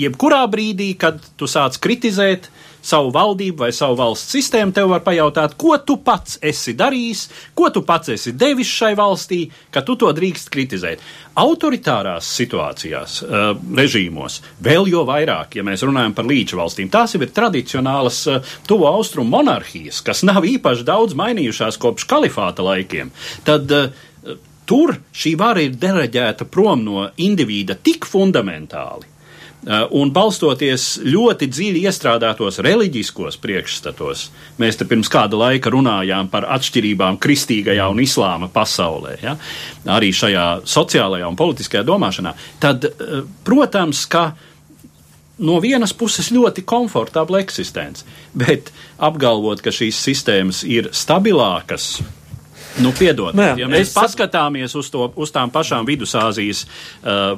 jebkurā 0.00 0.44
brīdī, 0.52 0.92
kad 0.98 1.20
tu 1.36 1.48
sāc 1.50 1.78
kritizēt 1.82 2.50
savu 2.86 3.10
valdību 3.14 3.64
vai 3.64 3.72
savu 3.74 3.98
valsts 3.98 4.34
sistēmu, 4.36 4.74
tev 4.76 4.90
var 4.92 5.02
pajautāt, 5.06 5.56
ko 5.58 5.76
tu 5.82 5.98
pats 6.04 6.38
esi 6.44 6.76
darījis, 6.78 7.26
ko 7.58 7.70
tu 7.74 7.82
pats 7.86 8.12
esi 8.14 8.34
devis 8.36 8.70
šai 8.70 8.92
valstī, 8.98 9.40
ka 9.74 9.82
tu 9.86 9.96
to 10.00 10.12
drīkst 10.16 10.50
kritizēt. 10.54 11.02
Autoritārās 11.36 12.28
situācijās, 12.38 13.18
uh, 13.26 13.48
režīmos, 13.76 14.40
vēl 14.64 14.88
jo 14.92 15.04
vairāk, 15.08 15.58
ja 15.58 15.66
mēs 15.66 15.84
runājam 15.86 16.14
par 16.16 16.28
līča 16.30 16.60
valstīm, 16.60 16.90
tās 16.92 17.16
jau 17.16 17.22
ir 17.24 17.34
tradicionālas 17.36 18.22
uh, 18.30 18.54
tuvo 18.68 18.88
austrumu 18.90 19.34
monarhijas, 19.36 20.00
kas 20.06 20.24
nav 20.26 20.46
īpaši 20.48 20.86
daudz 20.86 21.18
mainījušās 21.18 21.80
kopš 21.82 22.08
kalifāta 22.08 22.66
laikiem. 22.66 23.14
Tad, 23.46 23.72
uh, 23.72 24.04
Tur 24.66 24.96
šī 25.14 25.36
vara 25.38 25.62
ir 25.62 25.76
deleģēta 25.78 26.48
prom 26.50 26.80
no 26.82 27.04
indivīda 27.22 27.76
tik 27.86 28.02
fundamentāli, 28.10 29.06
Eh, 29.06 29.15
un 29.66 30.12
balstoties 30.14 31.00
ļoti 31.02 31.48
dziļi 31.50 31.82
iestrādātos 31.88 32.60
reliģiskos 32.62 33.38
priekšstatos, 33.42 34.26
mēs 34.62 34.78
te 34.78 34.86
pirms 34.86 35.10
kāda 35.10 35.38
laika 35.40 35.72
runājām 35.74 36.30
par 36.30 36.46
atšķirībām 36.54 37.18
kristīgajā 37.22 37.88
un 37.90 38.02
islāma 38.04 38.48
pasaulē, 38.52 39.16
ja? 39.24 39.34
arī 39.96 40.12
šajā 40.14 40.46
sociālajā 40.70 41.26
un 41.26 41.38
politiskajā 41.38 41.82
domāšanā, 41.86 42.36
tad, 42.62 42.86
eh, 42.86 43.24
protams, 43.46 44.04
ka 44.06 44.28
no 45.38 45.58
vienas 45.60 45.92
puses 45.92 46.30
ļoti 46.30 46.62
komfortabla 46.64 47.42
eksistence, 47.42 48.06
bet 48.34 48.70
apgalvot, 49.02 49.64
ka 49.64 49.74
šīs 49.74 49.98
sistēmas 49.98 50.62
ir 50.62 50.92
stabilākas, 50.94 51.96
Nu, 52.76 52.90
piedod, 52.92 53.32
Nē, 53.32 53.54
ja 53.56 53.68
mēs 53.72 53.94
paskatāmies 53.96 54.74
uz, 54.76 54.90
to, 54.92 55.06
uz 55.16 55.30
tām 55.32 55.48
pašām 55.48 55.86
Vidusāzijas 55.88 56.66
uh, 56.66 57.32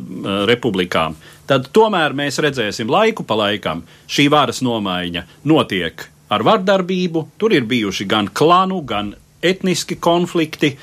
republikām, 0.50 1.14
tad 1.48 1.70
tomēr 1.74 2.14
mēs 2.16 2.40
redzēsim 2.44 2.90
laiku 2.92 3.24
pa 3.26 3.38
laikam 3.40 3.82
šī 4.10 4.28
varas 4.32 4.62
nomaiņa 4.64 5.24
notiek 5.48 6.04
ar 6.28 6.44
vardarbību. 6.44 7.24
Tur 7.40 7.56
ir 7.56 7.66
bijuši 7.68 8.06
gan 8.08 8.28
klanu, 8.28 8.82
gan 8.86 9.14
etniski 9.42 9.96
konflikti, 10.02 10.74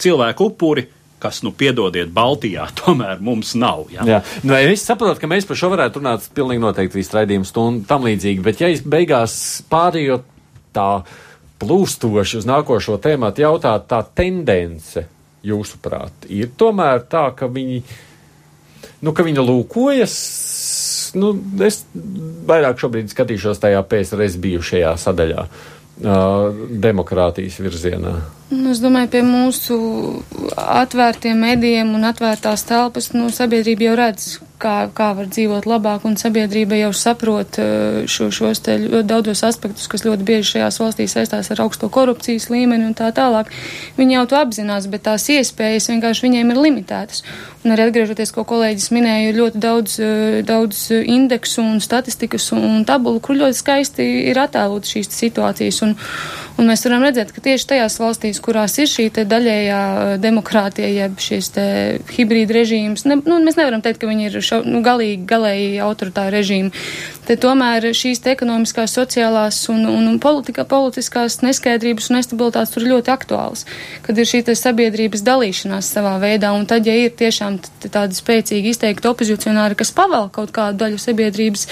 cilvēku 0.00 0.50
upuri 0.52 0.86
kas, 1.20 1.42
nu, 1.44 1.52
piedodiet, 1.56 2.10
Baltijā 2.16 2.66
tomēr 2.80 3.20
mums 3.24 3.54
nav. 3.58 3.86
Ja? 3.92 4.06
Jā, 4.08 4.20
nu, 4.46 4.56
es 4.56 4.84
saprotu, 4.88 5.20
ka 5.20 5.30
mēs 5.30 5.48
par 5.48 5.58
šo 5.60 5.70
varētu 5.74 6.00
runāt 6.00 6.28
pilnīgi 6.36 6.64
noteikti 6.64 7.00
visu 7.00 7.16
raidījumu 7.18 7.48
stundu 7.48 7.88
tam 7.88 8.06
līdzīgi, 8.08 8.44
bet 8.44 8.62
ja 8.62 8.70
es 8.72 8.82
beigās 8.86 9.34
pārējot 9.70 10.26
tā 10.76 10.90
plūstoši 11.60 12.40
uz 12.40 12.46
nākošo 12.48 12.96
tēmatu 13.04 13.44
jautāt, 13.44 13.84
tā 13.90 14.00
tendence, 14.16 15.04
jūsuprāt, 15.44 16.28
ir 16.32 16.54
tomēr 16.60 17.04
tā, 17.10 17.26
ka 17.36 17.48
viņi, 17.52 17.82
nu, 19.04 19.14
ka 19.16 19.24
viņa 19.26 19.44
lūkojas, 19.44 20.14
nu, 21.20 21.32
es 21.66 21.82
vairāk 22.48 22.80
šobrīd 22.82 23.12
skatīšos 23.12 23.62
tajā 23.62 23.82
PSRS 23.90 24.38
bijušajā 24.42 24.92
sadaļā, 25.00 25.46
uh, 25.46 26.60
demokrātijas 26.84 27.58
virzienā. 27.62 28.14
Nu, 28.50 28.72
es 28.74 28.82
domāju, 28.82 29.12
pie 29.12 29.24
mūsu 29.26 29.80
atvērtiem 30.58 31.38
medijiem 31.46 31.94
un 31.94 32.08
atvērtās 32.10 32.66
telpas, 32.68 33.12
nu, 33.14 33.30
sabiedrība 33.34 33.90
jau 33.90 33.98
redz, 34.00 34.30
kā, 34.60 34.74
kā 34.94 35.10
var 35.16 35.28
dzīvot 35.30 35.66
labāk, 35.68 36.04
un 36.08 36.16
sabiedrība 36.20 36.78
jau 36.78 36.90
saprot 36.96 37.58
eh, 37.62 38.02
šo, 38.10 38.28
šos 38.34 38.62
te 38.66 38.76
ļoti 38.82 39.06
daudzos 39.08 39.42
aspektus, 39.46 39.88
kas 39.90 40.04
ļoti 40.06 40.26
bieži 40.26 40.54
šajās 40.54 40.80
valstīs 40.82 41.16
saistās 41.16 41.50
ar 41.52 41.62
augsto 41.64 41.90
korupcijas 41.92 42.50
līmeni 42.52 42.88
un 42.90 42.96
tā 42.98 43.10
tālāk. 43.16 43.50
Viņi 43.98 44.18
jau 44.18 44.26
to 44.30 44.40
apzinās, 44.40 44.88
bet 44.92 45.06
tās 45.08 45.28
iespējas 45.32 45.90
vienkārši 45.92 46.26
viņiem 46.28 46.52
ir 46.52 46.62
limitētas. 46.66 47.24
Un 47.64 47.74
arī 47.74 47.88
atgriežoties, 47.88 48.32
ko 48.32 48.46
kolēģis 48.48 48.90
minēja, 48.96 49.30
ir 49.30 49.40
ļoti 49.40 49.64
daudz, 49.64 49.96
eh, 50.00 50.40
daudz 50.46 50.86
indeksu 51.00 51.64
un 51.64 51.80
statistikas 51.84 52.50
un 52.56 52.84
tabulu, 52.88 53.20
kur 53.20 53.40
ļoti 53.40 53.62
skaisti 53.62 54.06
ir 54.30 54.44
attēlot 54.44 54.88
šīs 54.88 55.10
situācijas. 55.12 55.82
Un, 55.86 55.96
un 56.60 56.70
mēs 56.70 56.84
varam 56.86 57.04
redzēt, 57.06 57.32
ka 57.34 57.44
tieši 57.44 57.68
tajās 57.72 57.98
valstīs, 58.02 58.40
kurās 58.44 58.76
ir 58.78 58.90
šī 58.90 59.08
daļējā 59.20 59.80
eh, 59.80 60.12
demokrātija, 60.22 60.90
jeb 61.02 61.20
šis 61.20 61.52
hibrīda 62.14 62.60
režīms. 62.60 63.06
Ne, 63.08 63.18
nu, 63.24 63.40
mēs 63.44 63.58
nevaram 63.58 63.82
teikt, 63.84 64.02
ka 64.02 64.10
viņi 64.10 64.28
ir 64.28 64.38
šo, 64.44 64.60
nu, 64.66 64.84
galīgi, 64.86 65.24
galēji 65.28 65.80
autoritāri 65.84 66.38
režīmi. 66.38 66.84
Te 67.30 67.36
tomēr 67.38 67.84
šīs 67.94 68.22
te 68.24 68.32
ekonomiskās, 68.34 68.90
sociālās 68.96 69.58
un, 69.70 69.84
un, 69.86 70.08
un 70.10 70.16
politika, 70.22 70.64
politiskās 70.66 71.38
neskaidrības 71.44 72.08
un 72.10 72.18
nestabilitātes 72.18 72.72
tur 72.74 72.82
ir 72.82 72.90
ļoti 72.94 73.12
aktuāls, 73.12 73.66
kad 74.02 74.18
ir 74.18 74.26
šī 74.26 74.40
sabiedrības 74.58 75.22
dalīšanās 75.22 75.92
savā 75.94 76.16
veidā, 76.22 76.50
un 76.56 76.66
tad, 76.66 76.88
ja 76.88 76.96
ir 76.98 77.12
tiešām 77.14 77.60
tādi 77.86 78.18
spēcīgi 78.18 78.72
izteikti 78.74 79.10
opozicionāri, 79.10 79.78
kas 79.78 79.92
pavēl 79.94 80.26
kaut 80.34 80.50
kādu 80.56 80.80
daļu 80.82 80.98
sabiedrības, 80.98 81.66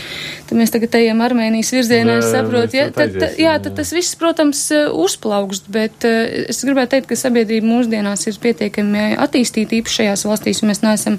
tad 0.47 0.61
mēs 0.61 0.75
tagad 0.75 0.95
ejam 1.01 1.25
Armēnijas 1.27 1.73
virzienā, 1.75 2.21
saprotu, 2.23 2.79
ja, 2.79 2.89
tad, 2.95 3.19
jā, 3.41 3.57
tad 3.65 3.75
tas 3.81 3.91
viss, 3.97 4.15
protams, 4.21 4.63
uzplaukst, 4.93 5.71
bet 5.73 6.05
es 6.09 6.59
es 6.59 6.65
gribētu 6.67 6.97
teikt, 6.97 7.09
ka 7.11 7.19
sabiedrība 7.19 7.69
mūsdienās 7.69 8.27
ir 8.31 8.39
pietiekami 8.43 9.15
attīstīta 9.21 9.79
īpaši 9.79 10.03
šajās 10.03 10.27
valstīs, 10.29 10.63
un 10.63 10.73
mēs 10.73 10.85
neesam 10.85 11.19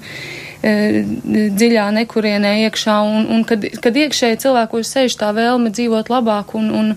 dziļā 0.60 1.86
nekurienē 1.96 2.52
iekšā, 2.66 2.98
un, 3.08 3.26
un 3.32 3.44
kad, 3.48 3.64
kad 3.80 3.96
iekšēji 3.96 4.42
cilvēkos 4.44 4.92
sēž 4.92 5.16
tā 5.20 5.32
vēlme 5.36 5.72
dzīvot 5.72 6.10
labāk 6.12 6.52
un, 6.58 6.68
un, 6.76 6.90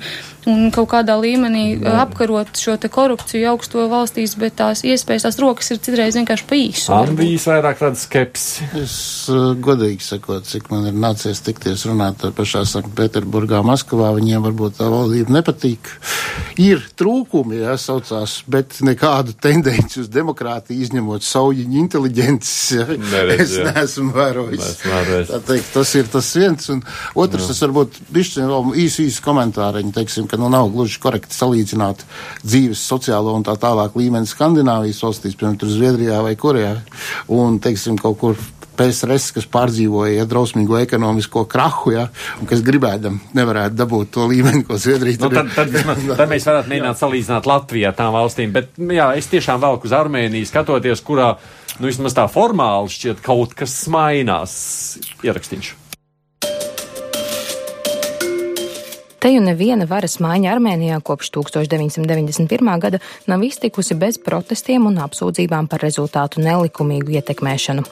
un 0.52 0.66
kaut 0.74 0.90
kādā 0.92 1.16
līmenī 1.20 1.78
Nē. 1.80 1.94
apkarot 2.04 2.52
šo 2.60 2.76
te 2.82 2.90
korupciju 2.92 3.48
augsto 3.54 3.86
valstīs, 3.92 4.36
bet 4.40 4.58
tās 4.60 4.84
iespējas, 4.84 5.28
tās 5.28 5.40
rokas 5.40 5.72
ir 5.72 5.80
citreiz 5.84 6.18
vienkārši 6.20 6.48
pa 6.50 6.60
īsu. 6.60 6.92
Ambijas 6.98 7.48
vairāk 7.48 7.80
tāda 7.80 8.00
skepsi. 8.00 8.68
Es 8.82 8.98
uh, 9.32 9.54
godīgi 9.56 10.04
sakot, 10.04 10.48
cik 10.50 10.68
man 10.74 10.90
ir 10.92 11.00
nācies 11.00 11.40
tikties 11.46 11.86
runāt 11.88 12.26
ar 12.28 12.36
pašā 12.36 12.66
Sanktpēterburgā, 12.68 13.64
Maskavā, 13.64 14.12
viņiem 14.18 14.44
varbūt 14.50 14.80
tā 14.82 14.92
valdība 14.92 15.38
nepatīk. 15.40 15.94
Ir 16.60 16.84
trūkumi, 17.00 17.62
jā, 17.64 17.78
saucās, 17.80 18.42
bet 18.52 18.82
nekādu 18.84 19.38
tendenci 19.40 20.02
uz 20.04 20.12
demokrātiju 20.12 20.84
izņemot 20.84 21.24
saujiņu 21.24 21.80
inteliģences. 21.86 22.60
Ja. 22.76 22.88
Es 23.54 23.60
jā. 23.62 23.74
neesmu 23.76 24.14
vērojis. 24.16 24.72
Tā 25.30 25.40
teikt, 25.48 25.70
tas 25.76 25.94
ir 26.00 26.10
tas 26.12 26.32
viens. 26.40 26.70
Un 26.74 26.82
otrs, 27.26 27.46
jā. 27.46 27.52
tas 27.52 27.62
varbūt 27.68 28.00
bišķi 28.14 28.48
īsi, 28.84 29.08
īsi 29.10 29.24
komentāriņi, 29.26 29.94
teiksim, 29.96 30.28
ka 30.32 30.40
nu, 30.42 30.50
nav 30.54 30.72
gluži 30.74 31.00
korekti 31.04 31.38
salīdzināt 31.38 32.04
dzīves 32.42 32.82
sociālo 32.90 33.36
un 33.38 33.46
tā 33.46 33.56
tālāk 33.62 33.96
līmeni 34.00 34.30
Skandināvijas 34.30 35.04
valstīs, 35.06 35.38
piemēram, 35.38 35.62
tur 35.62 35.72
Zviedrijā 35.74 36.20
vai 36.26 36.36
Korejā, 36.40 36.76
un, 37.34 37.62
teiksim, 37.64 38.00
kaut 38.02 38.20
kur 38.22 38.44
PSRS, 38.78 39.30
kas 39.36 39.48
pārdzīvoja 39.54 40.18
ja, 40.18 40.28
drausmīgo 40.30 40.80
ekonomisko 40.82 41.46
krahu, 41.50 41.94
ja, 41.94 42.08
un 42.42 42.50
kas 42.50 42.64
gribēdam, 42.66 43.20
nevarētu 43.38 43.78
dabūt 43.78 44.14
to 44.16 44.26
līmeni, 44.32 44.64
ko 44.66 44.80
Zviedrija 44.82 45.22
nu, 45.22 45.30
tad, 45.34 45.52
tad, 45.54 45.74
tad, 45.76 46.02
tad 46.20 46.32
mēs 46.32 46.48
varētu 46.50 46.72
mēģināt 46.72 47.02
salīdzināt 47.02 47.50
Latviju 47.50 47.90
ar 47.90 47.98
tām 47.98 48.16
valstīm, 48.16 48.54
bet 48.56 48.74
jā, 48.98 49.12
es 49.20 49.30
tiešām 49.30 49.62
velku 49.62 49.90
uz 49.90 49.94
Armēniju, 49.98 50.50
skatoties, 50.50 51.04
kurā, 51.06 51.36
nu, 51.80 51.88
vismaz 51.90 52.16
tā 52.18 52.28
formāli 52.32 52.92
šķiet 52.94 53.24
kaut 53.26 53.56
kas 53.58 53.76
mainās 53.92 54.54
ierakstīšu. 55.26 55.83
Te 59.24 59.30
jau 59.32 59.40
neviena 59.40 59.86
varas 59.88 60.18
maiņa 60.20 60.50
Armēnijā 60.52 60.98
kopš 61.08 61.30
1991. 61.38 62.72
gada 62.84 63.00
nav 63.32 63.46
iztikusi 63.48 63.96
bez 63.96 64.18
protestiem 64.20 64.90
un 64.90 65.00
apsūdzībām 65.00 65.70
par 65.72 65.80
rezultātu 65.80 66.44
nelikumīgu 66.44 67.16
ietekmēšanu. 67.22 67.86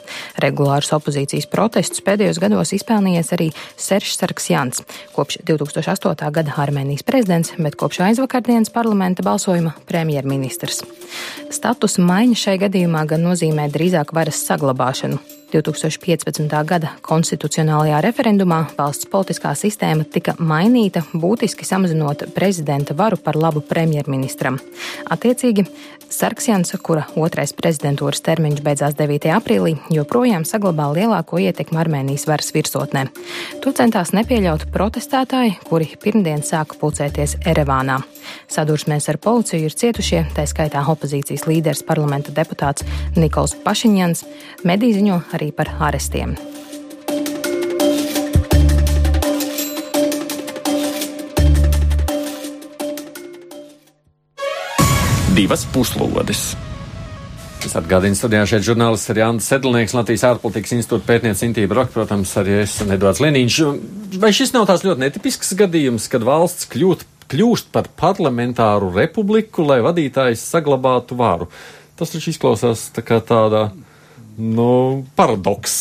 Regulārus 0.44 0.92
opozīcijas 0.92 1.48
protestus 1.48 2.04
pēdējos 2.04 2.36
gados 2.42 2.74
izpelnījies 2.76 3.32
arī 3.32 3.48
Seršs 3.80 4.20
Sarksjans, 4.20 4.84
kopš 5.16 5.40
2008. 5.48 6.28
gada 6.36 6.60
Armēnijas 6.66 7.08
prezidents, 7.08 7.56
bet 7.56 7.80
kopš 7.80 8.04
aizvakardienas 8.10 8.68
parlamenta 8.68 9.24
balsojuma 9.24 9.72
premjerministrs. 9.88 10.84
Status 11.48 11.96
maiņa 11.96 12.42
šai 12.44 12.60
gadījumā 12.68 13.08
gan 13.08 13.24
nozīmē 13.24 13.72
drīzāk 13.72 14.12
varas 14.12 14.44
saglabāšanu. 14.50 15.41
2015. 15.52 16.64
gada 16.64 16.94
konstitucionālajā 17.04 18.00
referendumā 18.04 18.62
valsts 18.78 19.08
politiskā 19.12 19.52
sistēma 19.58 20.06
tika 20.08 20.34
mainīta, 20.40 21.04
būtiski 21.12 21.66
samazinot 21.68 22.26
prezidenta 22.34 22.96
varu 22.96 23.18
par 23.20 23.36
labu 23.36 23.60
premjerministram. 23.68 24.56
Attiecīgi, 25.12 25.66
Sarksjans, 26.12 26.74
kura 26.84 27.06
otrais 27.16 27.54
prezidentūras 27.56 28.20
termiņš 28.26 28.60
beidzās 28.64 28.96
9. 28.98 29.30
aprīlī, 29.32 29.72
joprojām 29.94 30.44
saglabā 30.44 30.90
lielāko 30.92 31.40
ietekmi 31.40 31.80
Armēnijas 31.80 32.26
varas 32.28 32.52
virsotnē. 32.52 33.06
To 33.64 33.72
centās 33.72 34.12
nepieļaut 34.12 34.66
protestētāji, 34.74 35.56
kuri 35.70 35.88
pirmdien 36.02 36.44
sāka 36.44 36.76
pulcēties 36.80 37.38
Erevānā. 37.48 38.02
Sadursmēs 38.52 39.08
ar 39.08 39.18
policiju 39.24 39.70
ir 39.70 39.78
cietušie, 39.84 40.26
tā 40.36 40.44
skaitā 40.50 40.84
opozīcijas 40.92 41.48
līderis 41.48 41.84
parlamenta 41.88 42.34
deputāts 42.36 42.84
Nikols 43.16 43.56
Pašiņans. 43.64 44.26
Mediji 44.68 45.00
ziņo 45.00 45.22
arī 45.32 45.48
par 45.56 45.72
arestiem. 45.80 46.36
Divas 55.32 55.64
puslodes. 55.72 56.52
Es 57.62 57.72
atgādinu, 57.78 58.16
studijā 58.18 58.42
šeit 58.50 58.64
žurnālists 58.66 59.08
ir 59.12 59.20
Jānis 59.22 59.46
Sedlnieks, 59.48 59.94
Latvijas 59.96 60.24
ārpolitikas 60.28 60.74
institūta 60.76 61.06
pētniece 61.08 61.46
Intība 61.46 61.78
Roka, 61.78 61.92
protams, 61.94 62.32
arī 62.40 62.58
es 62.64 62.74
un 62.82 62.90
Edvards 62.92 63.22
Leniņš. 63.22 63.58
Vai 64.20 64.32
šis 64.34 64.52
nav 64.52 64.66
tās 64.68 64.84
ļoti 64.84 65.04
netipisks 65.04 65.54
gadījums, 65.56 66.08
kad 66.12 66.26
valsts 66.26 66.66
kļūt, 66.74 67.06
kļūst 67.32 67.70
par 67.72 67.88
parlamentāru 67.96 68.90
republiku, 68.96 69.64
lai 69.64 69.78
vadītājs 69.86 70.42
saglabātu 70.52 71.16
varu? 71.16 71.48
Tas 71.96 72.12
taču 72.12 72.34
izklausās 72.34 72.90
tā 72.92 73.06
kā 73.06 73.22
tādā 73.24 73.70
nu, 74.38 75.04
paradoks. 75.18 75.74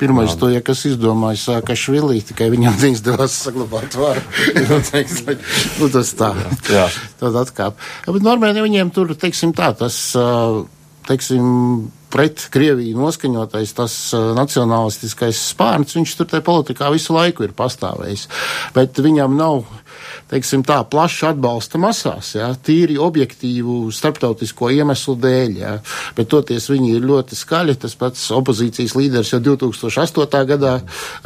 Pirmais 0.00 0.32
to, 0.40 0.48
ja 0.52 0.62
kas 0.64 0.84
izdomāja 0.88 1.38
Sākašvilī, 1.40 2.22
tikai 2.30 2.48
viņam 2.52 2.78
neizdevās 2.80 3.36
saglabāt 3.46 3.98
varu. 3.98 4.22
nu, 4.70 4.80
teiks, 4.90 5.20
nu, 5.80 5.90
tas 5.92 6.14
tā. 6.16 6.32
Jā. 6.72 6.88
Tad 7.20 7.36
atkāp. 7.42 7.78
Bet 8.08 8.24
normāli 8.26 8.64
viņiem 8.64 8.92
tur, 8.96 9.12
teiksim 9.18 9.52
tā, 9.56 9.72
tas, 9.76 9.98
teiksim, 11.06 11.46
pret 12.12 12.46
Krieviju 12.52 12.96
noskaņotais 13.00 13.74
tas 13.76 13.94
uh, 14.16 14.30
nacionālistiskais 14.36 15.40
spārns, 15.50 15.96
viņš 15.98 16.14
tur 16.18 16.30
tajā 16.30 16.44
politikā 16.46 16.90
visu 16.94 17.16
laiku 17.16 17.44
ir 17.46 17.54
pastāvējis. 17.56 18.26
Bet 18.76 19.00
viņam 19.02 19.36
nav 19.36 19.66
teiksim 20.30 20.64
tā, 20.66 20.78
plaša 20.90 21.32
atbalsta 21.34 21.78
masās, 21.80 22.32
jā, 22.38 22.48
tīri 22.66 22.98
objektīvu 23.02 23.92
starptautisko 23.94 24.70
iemeslu 24.74 25.16
dēļ, 25.22 25.58
jā, 25.60 25.74
bet 26.16 26.30
toties 26.32 26.68
viņi 26.72 26.96
ir 26.96 27.06
ļoti 27.06 27.38
skaļi, 27.38 27.76
tas 27.84 27.94
pats 27.98 28.24
opozīcijas 28.34 28.96
līderis 28.98 29.34
jau 29.34 29.42
2008. 29.44 30.42
gadā 30.50 30.74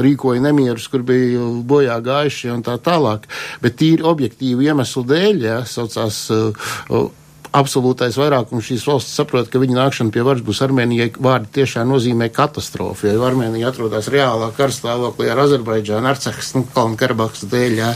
rīkoja 0.01 0.45
nemierus, 0.45 0.91
kur 0.93 1.05
bija 1.07 1.47
bojā 1.65 1.97
gājušie 2.05 2.53
un 2.55 2.67
tā 2.67 2.77
tālāk, 2.83 3.25
bet 3.65 3.79
tīri 3.81 4.07
objektīvu 4.07 4.69
iemeslu 4.69 5.07
dēļ, 5.09 5.43
jā, 5.49 5.59
saucās 5.69 6.27
uh, 6.35 7.09
absolūtais 7.57 8.15
vairākums 8.19 8.69
šīs 8.69 8.85
valsts 8.87 9.17
saprot, 9.19 9.49
ka 9.51 9.61
viņa 9.63 9.77
nākšana 9.77 10.15
pie 10.15 10.23
varas 10.27 10.43
būs 10.47 10.61
Armēnijai 10.65 11.11
vārdi 11.19 11.51
tiešām 11.59 11.89
nozīmē 11.91 12.31
katastrofu, 12.35 13.09
jo 13.11 13.25
Armēnija 13.27 13.73
atrodas 13.73 14.09
reālā 14.13 14.51
karstāvoklī 14.57 15.31
ar 15.33 15.43
Azerbaidžānu, 15.45 16.11
Arcehas, 16.11 16.53
nu, 16.55 16.63
Kalnu 16.75 16.99
Karabahas 17.01 17.43
dēļ, 17.51 17.75
jā. 17.81 17.91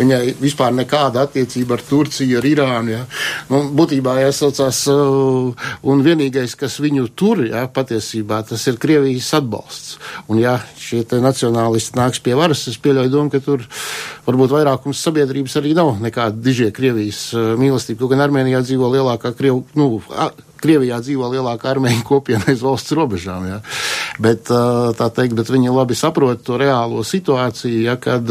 Viņai 0.00 0.20
vispār 0.40 0.72
nekāda 0.76 1.26
attiecība 1.26 1.76
ar 1.76 1.84
Turciju, 1.88 2.38
ar 2.40 2.48
Irānu, 2.48 2.94
jā. 2.94 3.02
Nu, 3.52 3.62
būtībā 3.76 4.16
jāsaucās, 4.22 4.82
uh, 4.92 5.68
un 5.84 6.04
vienīgais, 6.06 6.56
kas 6.58 6.78
viņu 6.80 7.10
tur, 7.18 7.44
jā, 7.50 7.66
patiesībā, 7.68 8.40
tas 8.48 8.64
ir 8.70 8.80
Krievijas 8.80 9.28
atbalsts. 9.36 9.96
Un, 10.30 10.40
jā, 10.40 10.56
šie 10.80 11.02
te 11.08 11.20
nacionālisti 11.20 11.98
nāks 11.98 12.22
pie 12.24 12.36
varas, 12.38 12.64
es 12.70 12.80
pieļauju 12.80 13.12
domu, 13.12 13.32
ka 13.34 13.42
tur 13.44 13.66
varbūt 14.26 14.56
vairākums 14.56 15.00
sabiedrības 15.04 15.60
arī 15.60 15.74
nav 15.76 15.96
nekāda 16.02 16.40
dižie 16.42 16.72
Krievijas 16.74 17.28
uh, 17.36 17.52
mīlestība, 17.60 18.00
kaut 18.02 18.14
gan 18.14 18.24
Armēnijā 18.24 18.62
dzīvo 18.64 18.85
dzīvo 18.86 18.94
lielākā 18.94 19.34
Krievu, 19.34 19.64
nu, 19.74 20.00
Krievijā 20.62 21.00
dzīvo 21.04 21.30
lielākā 21.34 21.72
armēņu 21.74 22.04
kopiena 22.06 22.46
aiz 22.52 22.62
valsts 22.64 22.94
robežām. 22.96 23.46
Ja. 23.48 23.60
Bet, 24.22 24.48
teikt, 24.48 25.36
bet 25.36 25.50
viņi 25.52 25.74
labi 25.74 25.96
saprot 25.98 26.42
to 26.46 26.56
reālo 26.60 27.02
situāciju, 27.04 27.82
ja, 27.84 27.96
kad 28.00 28.28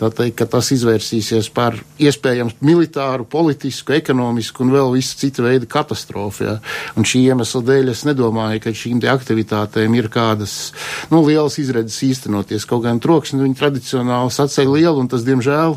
teikt, 0.00 0.36
ka 0.38 0.48
tas 0.56 0.70
izvērsīsies 0.74 1.50
par 1.54 1.76
iespējams 2.00 2.56
militāru, 2.64 3.26
politisku, 3.28 3.94
ekonomisku 3.98 4.64
un 4.64 4.72
vēl 4.74 4.94
visu 4.96 5.18
citu 5.20 5.44
veidu 5.44 5.68
katastrofu. 5.70 6.46
Ja. 6.46 6.56
Un 6.96 7.06
šī 7.08 7.24
iemesla 7.28 7.62
dēļ 7.68 7.92
es 7.92 8.04
nedomāju, 8.08 8.62
ka 8.64 8.74
šīm 8.74 9.02
aktivitātēm 9.14 9.94
ir 9.98 10.08
kādas 10.12 10.72
nu, 11.12 11.20
lielas 11.26 11.58
izredzes 11.60 12.00
īstenoties. 12.06 12.66
Kaut 12.68 12.84
gan 12.86 13.00
troksni 13.02 13.42
viņi 13.42 13.58
tradicionāli 13.58 14.32
sacēla 14.32 14.78
lielu, 14.78 15.02
un 15.02 15.10
tas, 15.12 15.24
diemžēl, 15.26 15.76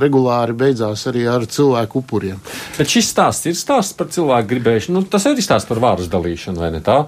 regulāri 0.00 0.56
beidzās 0.56 1.06
arī 1.10 1.26
ar 1.30 1.46
cilvēku 1.50 2.02
upuriem. 2.02 2.40
Bet 2.76 2.92
šis 2.92 3.10
stāsts 3.14 3.48
ir 3.48 3.56
stāsts 3.58 3.96
par 3.96 4.10
cilvēku 4.12 4.52
gribēšanu. 4.54 5.05
Tas 5.12 5.26
ir 5.28 5.40
izstāsts 5.40 5.68
par 5.68 5.80
vāras 5.82 6.10
dalīšanu, 6.12 6.60
vai 6.62 6.72
ne 6.74 6.82
tā? 6.84 7.04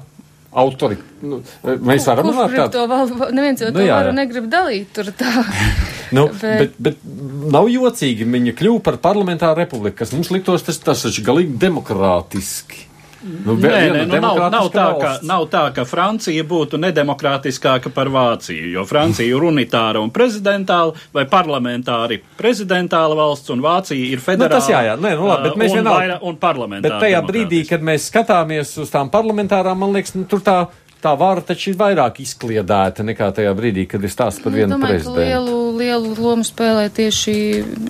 Autori, 0.59 0.97
nu, 1.29 1.43
mēs 1.85 2.07
varam 2.09 2.31
runāt 2.31 2.55
par 2.57 2.71
to 2.73 2.87
vēl, 2.89 3.11
neviens 3.37 3.61
jau 3.61 3.69
nu, 3.69 3.77
to 3.77 3.85
jā, 3.85 3.99
varu 4.01 4.15
negrib 4.17 4.47
dalīt 4.51 4.95
tur 4.97 5.11
tā. 5.13 5.45
nu, 6.17 6.25
bet... 6.41 6.79
Bet, 6.79 6.79
bet 6.89 7.53
nav 7.53 7.69
jocīgi, 7.69 8.27
viņa 8.33 8.57
kļuva 8.57 8.83
par 8.87 8.97
parlamentāru 9.05 9.61
republiku, 9.61 10.01
kas 10.01 10.15
mums 10.17 10.33
liktos 10.33 10.65
tas, 10.67 10.81
tas 10.81 11.05
taču 11.05 11.25
galīgi 11.27 11.59
demokrātiski. 11.61 12.88
Nu, 13.19 13.57
nē, 13.59 13.79
nē, 13.91 14.03
nu, 14.07 14.19
nav, 14.23 14.37
nav, 14.53 14.69
tā, 14.71 14.85
ka, 15.01 15.13
nav 15.27 15.49
tā, 15.51 15.65
ka 15.75 15.83
Francija 15.89 16.45
būtu 16.47 16.79
nedemokrātiskāka 16.79 17.91
par 17.95 18.11
Vāciju, 18.15 18.69
jo 18.77 18.85
Francija 18.87 19.27
ir 19.27 19.43
unitāra 19.43 19.99
un 19.99 20.13
prezidentāla 20.15 20.95
vai 21.15 21.25
parlamentāri 21.31 22.21
prezidentāla 22.39 23.19
valsts, 23.19 23.51
un 23.51 23.65
Vācija 23.65 23.99
ir 23.99 24.23
federāla. 24.23 24.55
Nu, 24.55 24.61
tas 24.61 24.71
jā, 24.71 24.85
jā, 24.87 24.95
nē, 25.03 25.17
nu 25.19 25.27
labi, 25.27 25.49
bet 25.49 25.59
mēs 25.65 25.75
un, 25.75 25.81
vienalga. 25.81 26.21
Un 26.31 26.39
parlamentāra. 26.39 27.01
Bet 27.01 27.09
tajā 27.09 27.25
brīdī, 27.27 27.65
kad 27.67 27.83
mēs 27.91 28.07
skatāmies 28.13 28.77
uz 28.85 28.95
tām 28.95 29.11
parlamentārām, 29.11 29.83
man 29.83 29.99
liekas, 29.99 30.15
nu, 30.15 30.23
tur 30.31 30.45
tā 30.47 30.61
tā 31.03 31.13
vara 31.19 31.43
taču 31.45 31.71
ir 31.73 31.79
vairāk 31.79 32.19
izkliedēta 32.25 33.05
nekā 33.07 33.31
tajā 33.37 33.53
brīdī, 33.57 33.85
kad 33.91 34.03
ir 34.03 34.13
stāsts 34.13 34.43
par 34.43 34.55
vienu 34.55 34.75
domāju, 34.75 34.97
prezidentu. 34.97 35.23
Lielu, 35.23 35.59
lielu 35.79 36.15
lomu 36.19 36.47
spēlē 36.47 36.89
tieši 36.95 37.35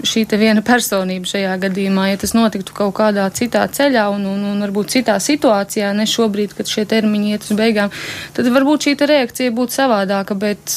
šī 0.08 0.24
te 0.28 0.38
viena 0.40 0.62
personība 0.64 1.30
šajā 1.30 1.54
gadījumā. 1.64 2.08
Ja 2.10 2.20
tas 2.20 2.34
notiktu 2.36 2.76
kaut 2.76 2.94
kādā 2.98 3.26
citā 3.34 3.64
ceļā 3.64 4.08
un, 4.14 4.26
un, 4.28 4.42
un 4.52 4.64
varbūt 4.66 4.92
citā 4.96 5.16
situācijā, 5.22 5.92
ne 5.96 6.08
šobrīd, 6.08 6.56
kad 6.58 6.68
šie 6.68 6.84
termiņi 6.88 7.32
iet 7.36 7.46
uz 7.48 7.56
beigām, 7.58 7.94
tad 8.36 8.50
varbūt 8.52 8.88
šī 8.88 8.96
reakcija 9.08 9.54
būtu 9.56 9.78
savādāka, 9.78 10.36
bet 10.38 10.74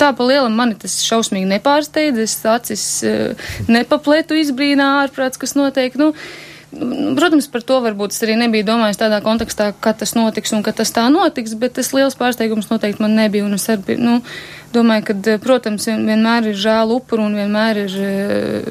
tā 0.00 0.10
pa 0.16 0.26
lielam 0.26 0.56
mani 0.58 0.78
tas 0.80 0.98
šausmīgi 1.06 1.50
nepārsteidz. 1.54 2.24
Es 2.24 2.40
acis 2.48 2.88
nepapletu 3.70 4.38
izbrīnā 4.40 4.90
ārprāts, 5.04 5.38
kas 5.40 5.54
notiek. 5.58 5.94
Nu, 6.00 6.12
Protams, 6.74 7.46
par 7.52 7.62
to 7.66 7.78
varbūt 7.84 8.14
es 8.14 8.22
arī 8.26 8.34
nebiju 8.40 8.66
domājis 8.66 9.00
tādā 9.00 9.20
kontekstā, 9.24 9.70
ka 9.80 9.92
tas 9.98 10.14
notiks 10.16 10.54
un 10.56 10.64
ka 10.66 10.74
tas 10.76 10.90
tā 10.94 11.06
notiks, 11.12 11.54
bet 11.60 11.76
tas 11.78 11.92
liels 11.94 12.18
pārsteigums 12.18 12.70
noteikti 12.72 13.04
man 13.04 13.16
nebija. 13.18 13.46
Un 13.46 13.56
es 13.58 13.66
arī, 13.72 13.98
nu, 14.00 14.20
domāju, 14.74 15.04
ka, 15.08 15.14
eh, 15.30 15.38
protams, 15.42 15.86
vienmēr 15.86 16.50
ir 16.50 16.58
žēl 16.58 16.92
upuru 16.96 17.26
un 17.28 17.36
vienmēr 17.38 17.80
ir, 17.84 17.94
eh, 18.02 18.62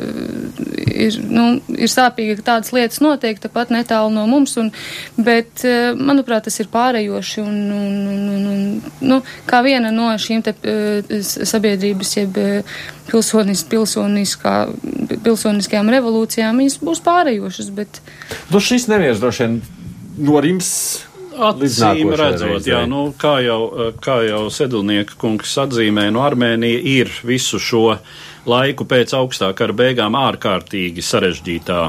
ir, 1.06 1.18
nu, 1.30 1.46
ir 1.74 1.92
sāpīgi, 1.92 2.38
ka 2.40 2.46
tādas 2.52 2.74
lietas 2.76 3.02
notiek 3.04 3.40
tepat 3.40 3.72
netālu 3.74 4.12
no 4.14 4.26
mums, 4.28 4.56
un, 4.58 4.72
bet, 5.18 5.64
eh, 5.64 5.94
manuprāt, 5.96 6.44
tas 6.50 6.60
ir 6.60 6.68
pārējoši 6.74 7.44
un, 7.44 7.60
un, 7.72 7.96
un, 8.16 8.46
un, 8.54 8.82
nu, 9.02 9.22
kā 9.48 9.64
viena 9.64 9.92
no 9.92 10.12
šīm 10.18 10.44
te 10.44 10.54
sabiedrības, 11.24 12.18
jeb 12.18 12.38
pilsonis, 13.10 13.64
pilsoniskā, 13.64 14.58
pilsoniskajām 15.24 15.90
revolūcijām, 15.90 16.60
viņas 16.62 16.78
būs 16.84 17.02
pārējošas, 17.06 17.72
bet. 17.76 18.04
Nu, 18.52 18.60
šis 18.60 18.88
neviens 18.92 19.24
droši 19.24 19.48
vien 19.48 19.58
norims 20.18 20.70
Acīm 21.34 22.14
redzot, 22.18 22.68
jā, 22.68 22.84
nu, 22.90 23.08
kā 23.18 23.38
jau, 23.44 23.92
kā 24.04 24.20
jau 24.28 24.46
Sedlnieka 24.54 25.18
kungs 25.20 25.56
atzīmē, 25.64 26.08
no 26.12 26.20
nu, 26.20 26.24
Armēnija 26.28 26.82
ir 26.94 27.12
visu 27.26 27.60
šo 27.62 27.98
laiku 28.50 28.86
pēc 28.90 29.16
augstā 29.18 29.50
kara 29.58 29.74
beigām 29.74 30.18
ārkārtīgi 30.20 31.06
sarežģītā 31.06 31.80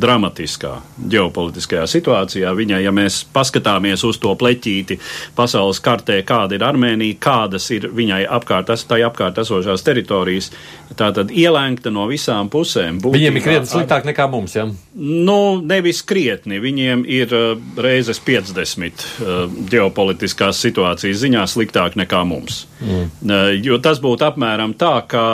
dramatiskā 0.00 0.72
ģeopolitiskajā 1.12 1.84
situācijā. 1.90 2.52
Viņai, 2.56 2.80
ja 2.84 2.92
mēs 2.94 3.20
paskatāmies 3.34 4.04
uz 4.08 4.18
to 4.22 4.32
pleķīti 4.38 4.98
pasaules 5.36 5.80
kartē, 5.84 6.20
kāda 6.26 6.56
ir 6.56 6.64
Armēnija, 6.66 7.18
kādas 7.22 7.68
ir 7.74 7.88
viņai 7.96 8.22
apkārt, 8.38 8.72
tai 8.88 9.00
apkārt 9.06 9.40
esošās 9.42 9.84
teritorijas, 9.86 10.50
tā 10.96 11.10
tad 11.16 11.32
ielēgta 11.34 11.92
no 11.94 12.06
visām 12.10 12.50
pusēm. 12.52 13.00
Būtībā, 13.02 13.18
viņiem 13.18 13.38
ir 13.38 13.46
krietni 13.46 13.70
sliktāk 13.70 14.08
nekā 14.08 14.26
mums, 14.32 14.56
jā? 14.56 14.66
Ja? 14.66 14.90
Nu, 15.30 15.38
nevis 15.62 16.02
krietni, 16.06 16.60
viņiem 16.62 17.04
ir 17.08 17.34
uh, 17.36 17.54
reizes 17.80 18.20
50 18.26 19.06
uh, 19.06 19.44
ģeopolitiskās 19.70 20.60
situācijas 20.64 21.22
ziņā 21.22 21.46
sliktāk 21.50 21.98
nekā 22.00 22.24
mums. 22.28 22.64
Mm. 22.80 23.08
Uh, 23.24 23.48
jo 23.60 23.80
tas 23.82 24.02
būtu 24.02 24.26
apmēram 24.30 24.74
tā, 24.80 24.94
kā, 25.10 25.26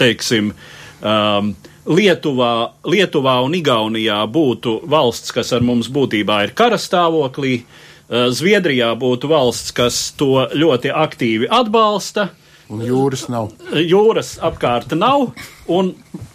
teiksim, 0.00 0.54
um, 1.02 1.52
Lietuvā, 1.88 2.72
Lietuvā 2.84 3.38
un 3.44 3.54
Igaunijā 3.56 4.18
būtu 4.28 4.80
valsts, 4.90 5.32
kas 5.32 5.52
ar 5.56 5.64
mums 5.64 5.88
būtībā 5.88 6.42
ir 6.44 6.52
karastāvoklī, 6.56 7.54
eh, 7.60 8.28
Zviedrijā 8.28 8.92
būtu 8.98 9.28
valsts, 9.28 9.72
kas 9.72 10.12
to 10.12 10.46
ļoti 10.52 10.92
aktīvi 10.92 11.48
atbalsta. 11.48 12.30
Un 12.70 12.80
jūras 12.80 13.28
nav. 13.28 13.52
Jūras 13.72 14.38
apkārt 14.38 14.92
nav, 14.96 15.32
un 15.68 15.94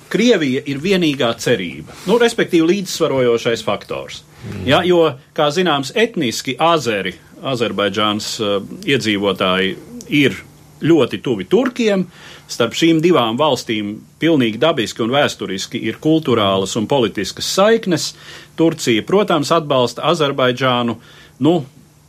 Krievija 0.09 0.61
ir 0.65 0.77
vienīgā 0.79 1.31
cerība, 1.41 1.93
nu, 2.05 2.17
respektīvi 2.21 2.67
līdzsvarojošais 2.69 3.63
faktors. 3.65 4.21
Mm. 4.45 4.65
Ja, 4.67 4.81
jo, 4.85 5.15
kā 5.33 5.49
zināms, 5.51 5.91
etniski 5.95 6.55
azeri, 6.61 7.15
Azerbaidžāns 7.45 8.27
uh, 8.41 8.61
iedzīvotāji 8.85 9.75
ir 10.09 10.37
ļoti 10.85 11.21
tuvi 11.23 11.47
turkiem. 11.49 12.05
Starp 12.51 12.75
šīm 12.77 12.99
divām 13.01 13.39
valstīm 13.39 13.95
pilnīgi 14.21 14.59
dabiski 14.61 15.01
un 15.01 15.13
vēsturiski 15.15 15.81
ir 15.89 15.97
kultūrālas 16.01 16.75
un 16.77 16.85
politiskas 16.89 17.47
saiknes. 17.57 18.11
Turcija, 18.59 19.03
protams, 19.07 19.51
atbalsta 19.55 20.05
Azerbaidžānu. 20.11 20.99
Nu, 21.41 21.55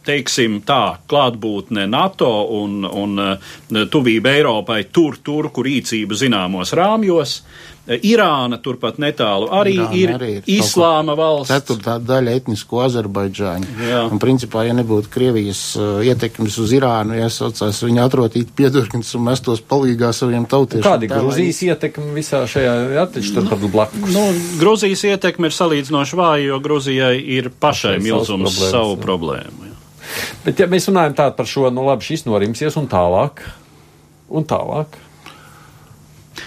teiksim 0.06 0.60
tā, 0.66 0.98
klātbūtne 1.10 1.86
NATO 1.90 2.32
un, 2.56 2.82
un 2.86 3.22
uh, 3.22 3.86
tuvība 3.92 4.36
Eiropai 4.36 4.84
tur 4.92 5.18
turku 5.24 5.66
rīcību 5.66 6.18
zināmos 6.18 6.74
rāmjos. 6.76 7.40
Irāna 7.86 8.56
turpat 8.58 8.96
netālu 8.98 9.46
arī 9.54 9.76
Irāna 9.76 9.94
ir, 9.94 10.12
arī 10.16 10.30
ir 10.40 10.48
islāma 10.56 11.14
valsts. 11.14 11.52
Ceturtā 11.52 12.00
daļa 12.02 12.32
etnisko 12.40 12.80
Azerbaidžāņu. 12.82 13.68
Jā. 13.86 14.00
Un 14.10 14.18
principā, 14.22 14.64
ja 14.66 14.74
nebūtu 14.74 15.10
Krievijas 15.14 15.60
uh, 15.78 16.00
ietekmes 16.02 16.56
uz 16.58 16.74
Irānu, 16.74 17.14
jāsaucās, 17.20 17.78
viņi 17.86 18.02
atrotītu 18.02 18.56
piedurknes 18.58 19.12
un 19.14 19.28
mestos 19.28 19.62
palīgā 19.62 20.10
saviem 20.16 20.48
tautiešiem. 20.50 20.86
Kāda 20.88 21.06
ir 21.06 21.14
Gruzijas 21.14 21.62
lai... 21.62 21.70
ietekme 21.70 22.10
visā 22.16 22.42
šajā 22.50 22.74
attiecībā 23.04 23.46
turpat 23.46 23.62
nu, 23.62 23.70
blakus? 23.76 24.10
Nu, 24.16 24.26
Gruzijas 24.58 25.06
ietekme 25.12 25.52
ir 25.52 25.54
salīdzinoši 25.60 26.18
vāja, 26.18 26.42
jo 26.50 26.58
Gruzijai 26.66 27.14
ir 27.38 27.52
pašai 27.54 28.00
milzums 28.02 28.58
savu 28.66 28.96
jā. 28.96 29.02
problēmu. 29.06 29.65
Bet 30.44 30.62
ja 30.62 30.68
mēs 30.70 30.88
runājam 30.90 31.16
tā 31.18 31.30
par 31.36 31.48
šo, 31.50 31.68
nu 31.74 31.86
labi, 31.86 32.06
šis 32.06 32.26
norimsies 32.28 32.78
un 32.80 32.88
tālāk, 32.90 33.42
un 34.28 34.46
tālāk. 34.48 34.98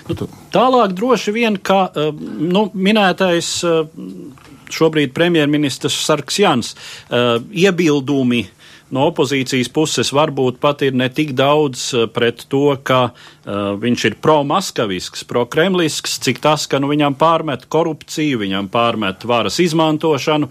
Nu, 0.10 0.28
tālāk 0.54 0.94
droši 0.98 1.34
vien, 1.34 1.58
ka 1.58 1.88
eh, 1.90 2.14
nu, 2.14 2.68
minētais 2.74 3.50
eh, 3.66 3.82
šobrīd 4.70 5.14
premjerministrs 5.16 5.98
Sarks 6.06 6.40
Jans 6.42 6.74
eh, 6.76 7.38
iebildumi 7.66 8.46
no 8.94 9.06
opozīcijas 9.10 9.70
puses 9.74 10.10
varbūt 10.16 10.58
pat 10.62 10.82
ir 10.86 10.98
ne 10.98 11.10
tik 11.14 11.36
daudz 11.38 11.92
pret 12.14 12.46
to, 12.50 12.74
ka 12.82 13.12
uh, 13.12 13.76
viņš 13.78 14.06
ir 14.10 14.16
pro-maskavisks, 14.18 15.28
pro-kremlisks, 15.30 16.18
cik 16.26 16.42
tas, 16.42 16.66
ka 16.66 16.82
nu, 16.82 16.90
viņam 16.90 17.18
pārmet 17.20 17.68
korupciju, 17.70 18.42
viņam 18.42 18.72
pārmet 18.74 19.26
varas 19.30 19.60
izmantošanu 19.62 20.50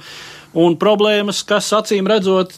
un 0.59 0.79
problēmas, 0.81 1.43
kas 1.47 1.73
acīm 1.77 2.07
redzot 2.07 2.55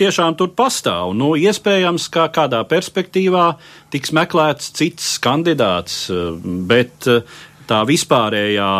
tiešām 0.00 0.36
tur 0.38 0.52
pastāv. 0.56 1.12
Nu, 1.16 1.32
iespējams, 1.38 2.08
ka 2.12 2.28
kādā 2.32 2.62
perspektīvā 2.68 3.46
tiks 3.92 4.14
meklēts 4.16 4.72
cits 4.78 5.14
kandidāts, 5.22 6.06
bet 6.42 7.08
tā 7.68 7.82
vispārējā 7.88 8.72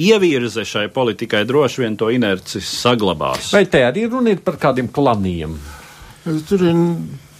ievirze 0.00 0.64
šai 0.64 0.86
politikai 0.94 1.44
droši 1.48 1.84
vien 1.84 1.98
to 1.98 2.10
inerci 2.14 2.62
saglabās. 2.64 3.52
Vai 3.54 3.66
te 3.70 3.82
arī 3.84 4.06
runa 4.08 4.34
ir 4.34 4.42
par 4.44 4.56
kādiem 4.60 4.88
klaniem? 4.92 5.58
Tur 6.48 6.64
ir 6.68 6.80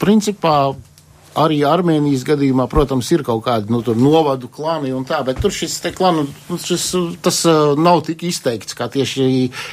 principā 0.00 0.72
Arī 1.40 1.60
Armēnijas 1.66 2.24
gadījumā, 2.28 2.66
protams, 2.70 3.08
ir 3.14 3.24
kaut 3.26 3.44
kādi 3.46 3.72
nu, 3.72 3.80
novadu 3.96 4.50
klani 4.52 4.92
un 4.96 5.06
tā, 5.08 5.20
bet 5.26 5.40
tur 5.42 5.54
šis 5.54 5.78
klanu, 5.96 6.26
nu, 6.50 6.58
tas 7.24 7.40
uh, 7.48 7.78
nav 7.80 8.02
tik 8.06 8.24
izteikts 8.28 8.76
kā 8.76 8.90
tieši 8.92 9.26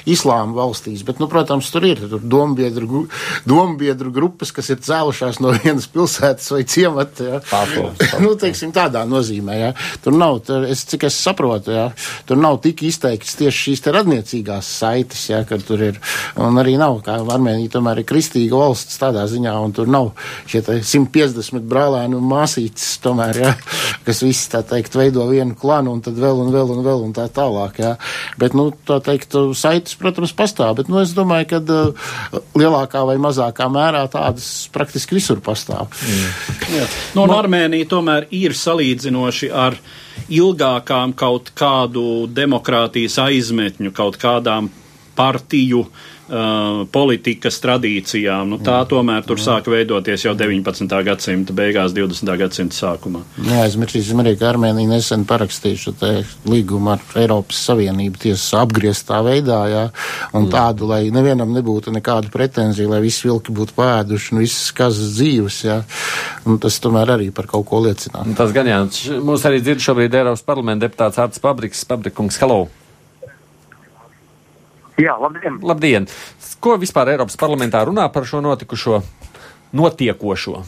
islāma 0.10 0.56
valstīs. 0.58 1.04
Bet, 1.08 1.22
nu, 1.22 1.28
protams, 1.32 1.70
tur 1.74 1.86
ir 1.88 2.02
tur 2.08 2.24
dombiedru, 2.24 3.06
dombiedru 3.48 4.12
grupas, 4.16 4.54
kas 4.56 4.72
ir 4.74 4.82
cēlušās 4.84 5.42
no 5.44 5.54
vienas 5.58 5.90
pilsētas 5.92 6.52
vai 6.54 6.64
ciemata. 6.68 7.28
Ja. 7.28 7.64
nu, 8.24 8.34
teiksim, 8.40 8.74
tādā 8.76 9.04
nozīmē. 9.10 9.58
Ja. 9.60 9.74
Tur 10.04 10.16
nav, 10.18 10.42
tur, 10.48 10.68
es, 10.70 10.86
cik 10.88 11.08
es 11.10 11.20
saprotu, 11.20 11.74
ja, 11.76 11.88
tur 12.30 12.40
nav 12.40 12.62
tik 12.64 12.86
izteikts 12.88 13.38
tieši 13.40 13.68
šīs 13.68 13.86
radniecīgās 13.98 14.70
saites, 14.82 15.28
ja, 15.32 15.44
kad 15.48 15.64
tur 15.68 15.84
ir. 15.90 16.00
Un 16.40 16.60
arī 16.62 16.78
nav, 16.80 17.02
kā 17.06 17.18
Armēnija 17.20 17.76
tomēr 17.78 18.02
ir 18.02 18.08
kristīga 18.10 18.60
valsts 18.60 19.00
tādā 19.02 19.26
ziņā, 19.30 19.54
un 19.64 19.76
tur 19.76 19.90
nav 19.92 20.14
šie 20.50 20.64
150 20.64 21.57
20 21.58 21.68
brālēni 21.70 22.18
un 22.18 22.26
māsītes, 22.28 22.86
tomēr, 23.04 23.40
ja, 23.42 23.52
kas 24.06 24.22
visi, 24.24 24.48
tā 24.52 24.62
teikt, 24.68 24.96
veido 24.98 25.26
vienu 25.30 25.56
klanu 25.58 25.94
un 25.96 26.02
tad 26.06 26.18
vēl 26.20 26.42
un 26.44 26.52
vēl 26.54 26.74
un 26.76 26.84
vēl 26.86 27.06
un 27.08 27.14
tā 27.16 27.28
tālāk. 27.34 27.80
Ja. 27.84 27.94
Bet, 28.40 28.56
nu, 28.58 28.70
tā 28.88 29.00
teikt, 29.04 29.36
saites, 29.58 29.98
protams, 30.00 30.34
pastāv, 30.38 30.78
bet, 30.80 30.92
nu, 30.92 31.00
es 31.02 31.14
domāju, 31.18 31.50
ka 31.52 31.62
uh, 31.62 32.42
lielākā 32.58 33.04
vai 33.08 33.18
mazākā 33.22 33.70
mērā 33.74 34.06
tādas 34.14 34.50
praktiski 34.74 35.18
visur 35.18 35.42
pastāv. 35.44 35.88
Mm. 36.04 36.28
Jā. 36.78 36.90
No, 37.18 37.28
no 37.28 37.38
Armēnija 37.38 37.90
tomēr 37.90 38.28
ir 38.36 38.56
salīdzinoši 38.58 39.52
ar 39.54 39.78
ilgākām 40.34 41.14
kaut 41.18 41.54
kādu 41.58 42.28
demokrātijas 42.34 43.20
aizmetņu, 43.28 43.94
kaut 43.96 44.20
kādām 44.22 44.72
partiju 45.18 45.86
uh, 45.86 46.06
politikas 46.92 47.62
tradīcijām. 47.64 48.50
Nu, 48.52 48.60
tā 48.64 48.78
tomēr 48.90 49.24
tur 49.28 49.40
sāka 49.40 49.72
veidoties 49.72 50.26
jau 50.26 50.34
19. 50.38 50.92
gadsimta 51.08 51.56
beigās, 51.56 51.94
20. 51.96 52.34
gadsimta 52.42 52.76
sākumā. 52.76 53.22
Neaizmirsīsim 53.48 54.20
arī, 54.24 54.36
ka 54.40 54.50
Armēnija 54.52 54.92
nesen 54.92 55.24
parakstīja 55.30 55.80
šo 55.86 55.94
līgumu 56.50 56.92
ar 56.96 57.04
Eiropas 57.22 57.62
Savienību 57.70 58.20
tiesas 58.26 58.50
apgrieztā 58.60 59.22
veidā, 59.26 59.60
jā, 59.72 59.84
un 60.34 60.48
mm. 60.48 60.52
tādu, 60.52 60.90
lai 60.92 61.06
nevienam 61.16 61.54
nebūtu 61.56 61.94
nekāda 61.96 62.32
pretenzija, 62.34 62.90
lai 62.92 63.00
visi 63.06 63.28
vilki 63.28 63.56
būtu 63.56 63.78
pēduši 63.78 64.36
un 64.36 64.44
visas 64.44 64.74
kazas 64.76 65.16
dzīves, 65.16 65.62
jā. 65.68 65.78
Un 66.48 66.60
tas 66.64 66.80
tomēr 66.84 67.16
arī 67.16 67.30
par 67.36 67.48
kaut 67.52 67.68
ko 67.70 67.80
liecina. 67.86 68.26
Tas 68.38 68.52
gan 68.56 68.68
jā, 68.68 68.82
mūs 69.24 69.48
arī 69.48 69.64
dzird 69.64 69.84
šobrīd 69.84 70.20
Eiropas 70.20 70.44
parlamenta 70.48 70.88
deputāts 70.88 71.24
Arts 71.24 71.44
Pabriks, 71.44 71.88
Pabrikungs, 71.88 72.40
hello! 72.44 72.66
Jā, 74.98 75.14
labdien! 75.22 75.60
Labdien! 75.62 76.08
Ko 76.58 76.74
vispār 76.82 77.12
Eiropas 77.14 77.38
parlamentā 77.38 77.84
runā 77.86 78.08
par 78.10 78.26
šo 78.26 78.42
notikušo, 78.42 79.04
notiekošo? 79.78 80.62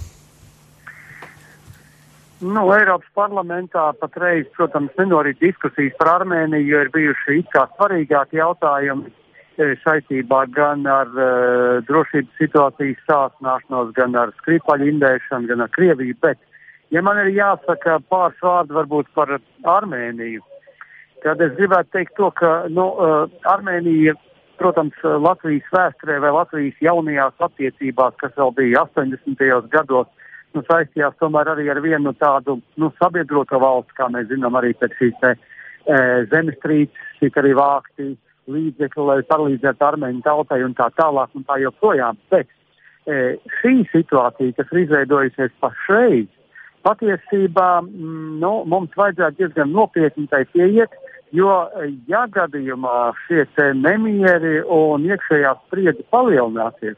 Nu, 2.39 2.67
Eiropas 2.71 3.09
parlamentā 3.17 3.87
patreiz, 3.99 4.45
protams, 4.55 4.93
nenorīt 5.01 5.41
diskusijas 5.41 5.97
par 5.99 6.11
Armēniju, 6.19 6.67
jo 6.71 6.83
ir 6.85 6.91
bijuši 6.93 7.39
it 7.41 7.49
kā 7.55 7.65
svarīgāki 7.73 8.37
jautājumi 8.37 9.09
e, 9.09 9.73
saistībā 9.81 10.45
gan 10.53 10.85
ar 10.87 11.09
uh, 11.17 11.81
drošības 11.89 12.37
situācijas 12.39 13.01
sāsnāšanos, 13.09 13.91
gan 13.97 14.15
ar 14.15 14.31
skripaļu 14.43 14.87
indēšanu, 14.93 15.49
gan 15.49 15.65
ar 15.65 15.73
Krieviju. 15.73 16.15
Bet, 16.21 16.39
ja 16.95 17.01
man 17.03 17.19
ir 17.25 17.33
jāsaka 17.33 17.97
pāris 18.13 18.45
vārdi 18.45 18.77
varbūt 18.77 19.11
par 19.17 19.35
Armēniju, 19.79 20.45
tad 21.23 21.41
es 21.43 21.55
gribētu 21.57 21.93
teikt 21.95 22.15
to, 22.19 22.29
ka 22.39 22.51
nu, 22.71 22.85
uh, 22.95 23.31
Armēnija, 23.49 24.15
protams, 24.59 24.95
Latvijas 25.03 25.67
vēsturē 25.73 26.19
vai 26.23 26.31
Latvijas 26.35 26.79
jaunajās 26.83 27.45
attiecībās, 27.47 28.17
kas 28.19 28.33
vēl 28.37 28.51
bija 28.57 28.83
80. 28.87 29.69
gados, 29.71 30.09
nu, 30.55 30.63
saistījās 30.67 31.17
tomēr 31.21 31.53
arī 31.53 31.69
ar 31.71 31.81
vienu 31.83 32.13
tādu 32.19 32.59
nu, 32.81 32.91
sabiedroto 33.01 33.59
valsts, 33.61 33.95
kā 33.97 34.09
mēs 34.11 34.29
zinām, 34.31 34.57
arī 34.59 34.73
pēc 34.79 34.95
šīs 34.99 35.27
e, 35.29 35.35
zemestrīces 36.31 37.21
tika 37.21 37.43
arī 37.43 37.53
vākti 37.57 38.09
līdzekļi, 38.49 39.05
lai 39.05 39.19
palīdzētu 39.29 39.85
armēņu 39.85 40.25
tautai 40.25 40.63
un 40.65 40.73
tā 40.77 40.89
tālāk 40.97 41.35
un 41.37 41.45
tā 41.47 41.59
joprojām. 41.61 42.17
Bet 42.33 42.49
e, 42.49 43.37
šī 43.59 43.75
situācija, 43.93 44.57
kas 44.57 44.73
ir 44.73 44.83
izveidojusies 44.85 45.55
pašreiz, 45.63 46.27
patiesībā 46.87 47.69
mm, 47.83 48.39
nu, 48.41 48.53
mums 48.69 48.95
vajadzētu 48.97 49.43
diezgan 49.43 49.73
nopietni 49.75 50.27
tai 50.31 50.45
pieiet, 50.53 50.93
Jo, 51.35 51.69
ja 52.09 52.23
gadījumā 52.33 53.11
šie 53.27 53.45
nemieri 53.77 54.63
un 54.65 55.03
iekšējā 55.05 55.51
spriedze 55.67 56.05
palielināsies, 56.09 56.97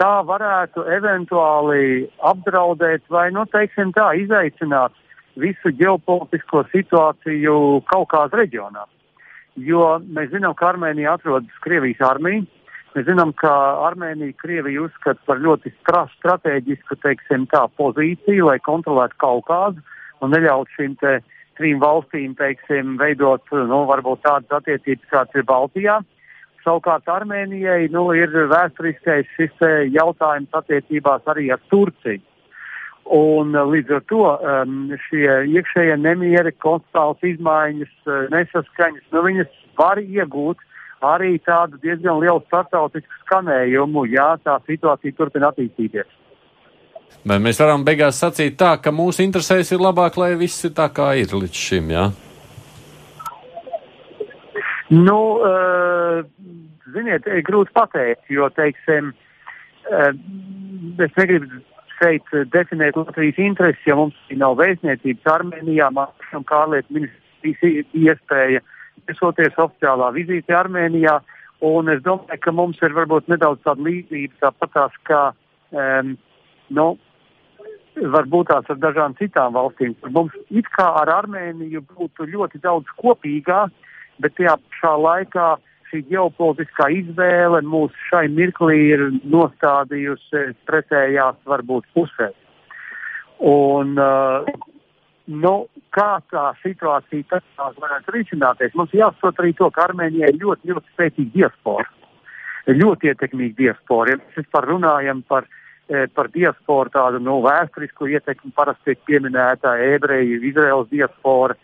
tā 0.00 0.12
varētu 0.24 0.84
eventuāli 0.96 2.06
apdraudēt 2.24 3.04
vai, 3.12 3.28
nu, 3.36 3.44
teiksim 3.52 3.92
tā, 3.96 4.14
izaicināt 4.16 4.96
visu 5.36 5.72
ģeopolitisko 5.76 6.64
situāciju 6.72 7.82
Kaukāza 7.92 8.40
reģionā. 8.40 8.86
Jo 9.60 9.96
mēs 10.00 10.32
zinām, 10.32 10.56
ka 10.56 10.72
Armēnija 10.72 11.16
atrodas 11.16 11.64
Krievijas 11.64 12.00
armijā. 12.04 12.44
Mēs 12.96 13.04
zinām, 13.10 13.34
ka 13.36 13.52
Armēnija 13.84 14.32
Krievija 14.40 14.86
uzskata 14.86 15.20
par 15.28 15.40
ļoti 15.44 15.68
strateģisku 16.16 16.96
teiksim, 17.02 17.44
tā, 17.52 17.66
pozīciju, 17.76 18.48
lai 18.48 18.56
kontrolētu 18.64 19.20
Kaukāzu 19.20 19.84
un 20.24 20.32
neļautu 20.32 20.78
šīm 20.78 20.94
trim 21.58 21.80
valstīm, 21.82 22.36
teiksim, 22.38 22.96
veidot, 23.00 23.44
nu, 23.52 23.82
varbūt 23.88 24.22
tādas 24.26 24.60
attiecības, 24.60 25.10
kāds 25.12 25.38
ir 25.38 25.46
Baltijā. 25.48 26.00
Savukārt 26.64 27.06
Armēnijai 27.10 27.86
nu, 27.94 28.08
ir 28.18 28.32
vēsturiskais 28.50 29.28
šis 29.36 29.66
jautājums 29.94 30.56
attiecībās 30.56 31.28
arī 31.30 31.52
ar 31.54 31.62
Turciju. 31.70 32.22
Un 33.16 33.54
līdz 33.54 33.92
ar 33.94 34.00
to 34.10 34.22
um, 34.26 34.78
šie 35.06 35.28
iekšējie 35.54 35.94
nemieri, 36.02 36.50
konstāls 36.58 37.22
izmaiņas, 37.22 37.92
nesaskaņas, 38.32 39.04
nu, 39.14 39.22
viņas 39.28 39.52
var 39.78 40.00
iegūt 40.02 40.58
arī 41.06 41.36
tādu 41.46 41.78
diezgan 41.84 42.18
lielu 42.18 42.42
startautisku 42.48 43.20
skanējumu, 43.24 44.08
ja 44.10 44.32
tā 44.42 44.58
situācija 44.66 45.14
turpina 45.14 45.52
attīstīties. 45.52 46.08
Bet 47.26 47.42
mēs 47.42 47.58
varam 47.58 47.82
beigās 47.86 48.20
sacīt 48.22 48.54
tā, 48.60 48.76
ka 48.78 48.92
mūsu 48.94 49.24
interesēs 49.24 49.72
ir 49.74 49.82
labāk, 49.82 50.18
lai 50.20 50.34
viss 50.38 50.64
ir 50.68 50.74
tā, 50.76 50.86
kā 50.94 51.10
ir 51.18 51.34
līdz 51.34 51.62
šim, 51.68 51.90
jā? 51.90 52.04
Nu, 54.94 55.18
uh, 55.42 56.20
ziniet, 56.94 57.26
grūti 57.48 57.74
pateikt, 57.74 58.28
jo, 58.30 58.46
teiksim, 58.54 59.10
uh, 59.90 60.12
es 61.02 61.18
negribu 61.18 61.64
šeit 61.96 62.30
definēt 62.52 62.98
Latvijas 62.98 63.40
intereses, 63.42 63.82
jo 63.88 63.96
mums 64.02 64.36
nav 64.38 64.56
vēstniecības 64.60 65.32
Armēnijā, 65.32 65.90
man 65.96 66.46
kā 66.46 66.62
ārlietu 66.64 66.98
ministrijas 66.98 67.90
iespēja 67.96 68.62
viesoties 69.08 69.58
oficiālā 69.60 70.12
vizīte 70.14 70.54
Armēnijā, 70.56 71.18
un 71.66 71.90
es 71.92 72.02
domāju, 72.04 72.40
ka 72.42 72.52
mums 72.52 72.80
ir 72.84 72.94
varbūt 72.96 73.30
nedaudz 73.32 73.62
tāda 73.64 73.86
līdzība, 73.86 74.34
tāpatās 74.44 74.96
kā, 75.08 75.22
um, 75.72 76.16
nu, 76.74 76.96
varbūt 77.96 78.50
tās 78.50 78.68
ar 78.72 78.80
dažām 78.80 79.14
citām 79.20 79.54
valstīm. 79.56 79.94
Mums 80.12 80.34
it 80.50 80.68
kā 80.74 80.86
ar 81.00 81.10
Armēniju 81.22 81.84
būtu 81.94 82.28
ļoti 82.32 82.60
daudz 82.64 82.90
kopīgā, 83.00 83.66
bet 84.20 84.36
tajā 84.36 84.56
pašā 84.60 84.92
laikā 85.00 85.48
šī 85.90 86.02
ģeopolitiskā 86.10 86.90
izvēle 86.92 87.62
mūs 87.64 87.94
šai 88.10 88.26
mirklī 88.32 88.78
ir 88.92 89.04
nostādījusi 89.24 90.48
pretējās 90.68 91.38
varbūt 91.46 91.86
pusēs. 91.94 92.34
Un, 93.46 93.98
uh, 94.00 94.46
nu, 95.28 95.54
kā 95.92 96.16
tā 96.32 96.46
situācija 96.62 97.28
tad 97.30 97.76
varētu 97.80 98.16
risināties? 98.16 98.74
Mums 98.74 98.94
jāsaprot 98.96 99.42
arī 99.42 99.52
to, 99.56 99.70
ka 99.70 99.84
Armēnijai 99.88 100.32
ir 100.32 100.40
ļoti, 100.42 100.72
ļoti 100.72 100.94
spēcīga 100.94 101.34
diaspora. 101.36 101.86
Ļoti 102.66 103.12
ietekmīga 103.12 103.60
diaspora. 103.60 104.16
Ja 104.16 104.20
mēs 104.22 104.40
vispār 104.40 104.66
runājam 104.72 105.20
par 105.28 105.44
uh, 105.46 105.60
par 105.86 106.30
diasporu 106.34 106.90
tādu 106.90 107.20
nu, 107.22 107.38
vēsturisku 107.44 108.08
ietekmi 108.10 108.50
parasti 108.56 108.90
tiek 108.90 109.02
pieminēta 109.06 109.76
ebreju, 109.94 110.40
Izraels 110.48 110.88
diaspora. 110.90 111.54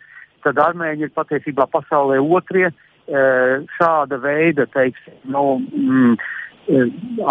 Tad 0.43 0.59
armēņi 0.59 1.07
ir 1.07 1.15
patiesībā 1.15 1.67
pasaulē 1.71 2.21
otrie 2.23 2.69
e, 2.69 2.73
šāda 3.79 4.19
veida, 4.23 4.67
teiksim, 4.75 5.15
nu, 5.31 5.59
mm, 5.59 6.15
e, 6.67 6.85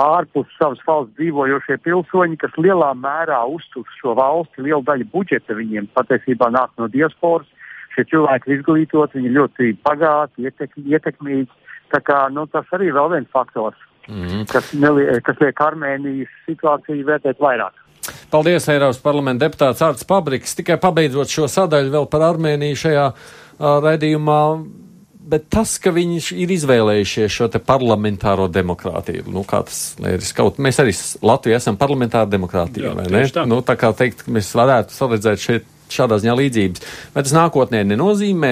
ārpus 0.04 0.52
savas 0.58 0.84
valsts 0.88 1.16
dzīvojošie 1.20 1.80
pilsoņi, 1.84 2.40
kas 2.44 2.56
lielā 2.60 2.92
mērā 3.00 3.42
uztur 3.52 3.88
šo 4.00 4.16
valsti, 4.20 4.64
liela 4.68 4.84
daļa 4.88 5.10
budžeta 5.12 5.58
viņiem 5.58 5.92
patiesībā 5.96 6.52
nāk 6.56 6.76
no 6.80 6.92
diasporas. 6.92 7.48
Šie 7.92 8.06
cilvēki 8.08 8.48
ir 8.48 8.60
izglītoti, 8.60 9.20
viņi 9.20 9.28
ir 9.28 9.38
ļoti 9.42 9.74
pagāti, 9.84 10.48
ietek, 10.48 10.78
ietekmīgi. 10.80 11.50
Tā 11.92 12.00
kā, 12.08 12.22
nu, 12.32 12.46
tas 12.48 12.68
arī 12.72 12.88
ir 12.88 12.96
vēl 12.96 13.10
viens 13.12 13.32
faktors, 13.36 13.80
Mm. 14.10 14.46
Kas, 14.50 14.72
nelie, 14.74 15.08
kas 15.26 15.40
liek 15.44 15.62
Armēnijas 15.62 16.32
situāciju 16.48 17.06
vērtēt 17.08 17.42
vairāk. 17.42 17.78
Paldies, 18.32 18.66
Eiropas 18.72 19.00
parlamenta 19.04 19.46
deputāts 19.46 19.84
Arts 19.86 20.08
Pabriks. 20.08 20.56
Tikai 20.58 20.80
pabeidzot 20.82 21.32
šo 21.32 21.48
sadaļu 21.52 21.94
vēl 21.94 22.08
par 22.12 22.26
Armēniju 22.32 22.80
šajā 22.86 23.08
uh, 23.12 23.76
raidījumā. 23.86 24.40
Bet 25.32 25.46
tas, 25.54 25.76
ka 25.80 25.94
viņi 25.94 26.18
ir 26.42 26.52
izvēlējušies 26.58 27.36
šo 27.36 27.48
parlamentāro 27.64 28.48
demokrātiju, 28.52 29.28
nu, 29.32 29.44
kā 29.48 29.62
tas 29.68 29.94
ir 30.02 30.24
kaut 30.36 30.58
mēs 30.60 30.82
arī 30.82 30.96
Latvijā 31.24 31.60
esam 31.62 31.78
parlamentāra 31.80 32.28
demokrātija, 32.28 32.90
Jā, 32.90 32.96
vai 32.98 33.06
ne? 33.06 33.22
Tā. 33.30 33.46
Nu, 33.48 33.62
tā 33.64 33.78
kā 33.80 33.94
teikt, 33.96 34.26
mēs 34.26 34.50
varētu 34.58 34.98
saredzēt 34.98 35.44
šeit 35.44 35.70
šādā 35.94 36.18
ziņā 36.24 36.36
līdzības. 36.40 36.84
Vai 37.14 37.24
tas 37.28 37.36
nākotnē 37.38 37.84
nenozīmē, 37.92 38.52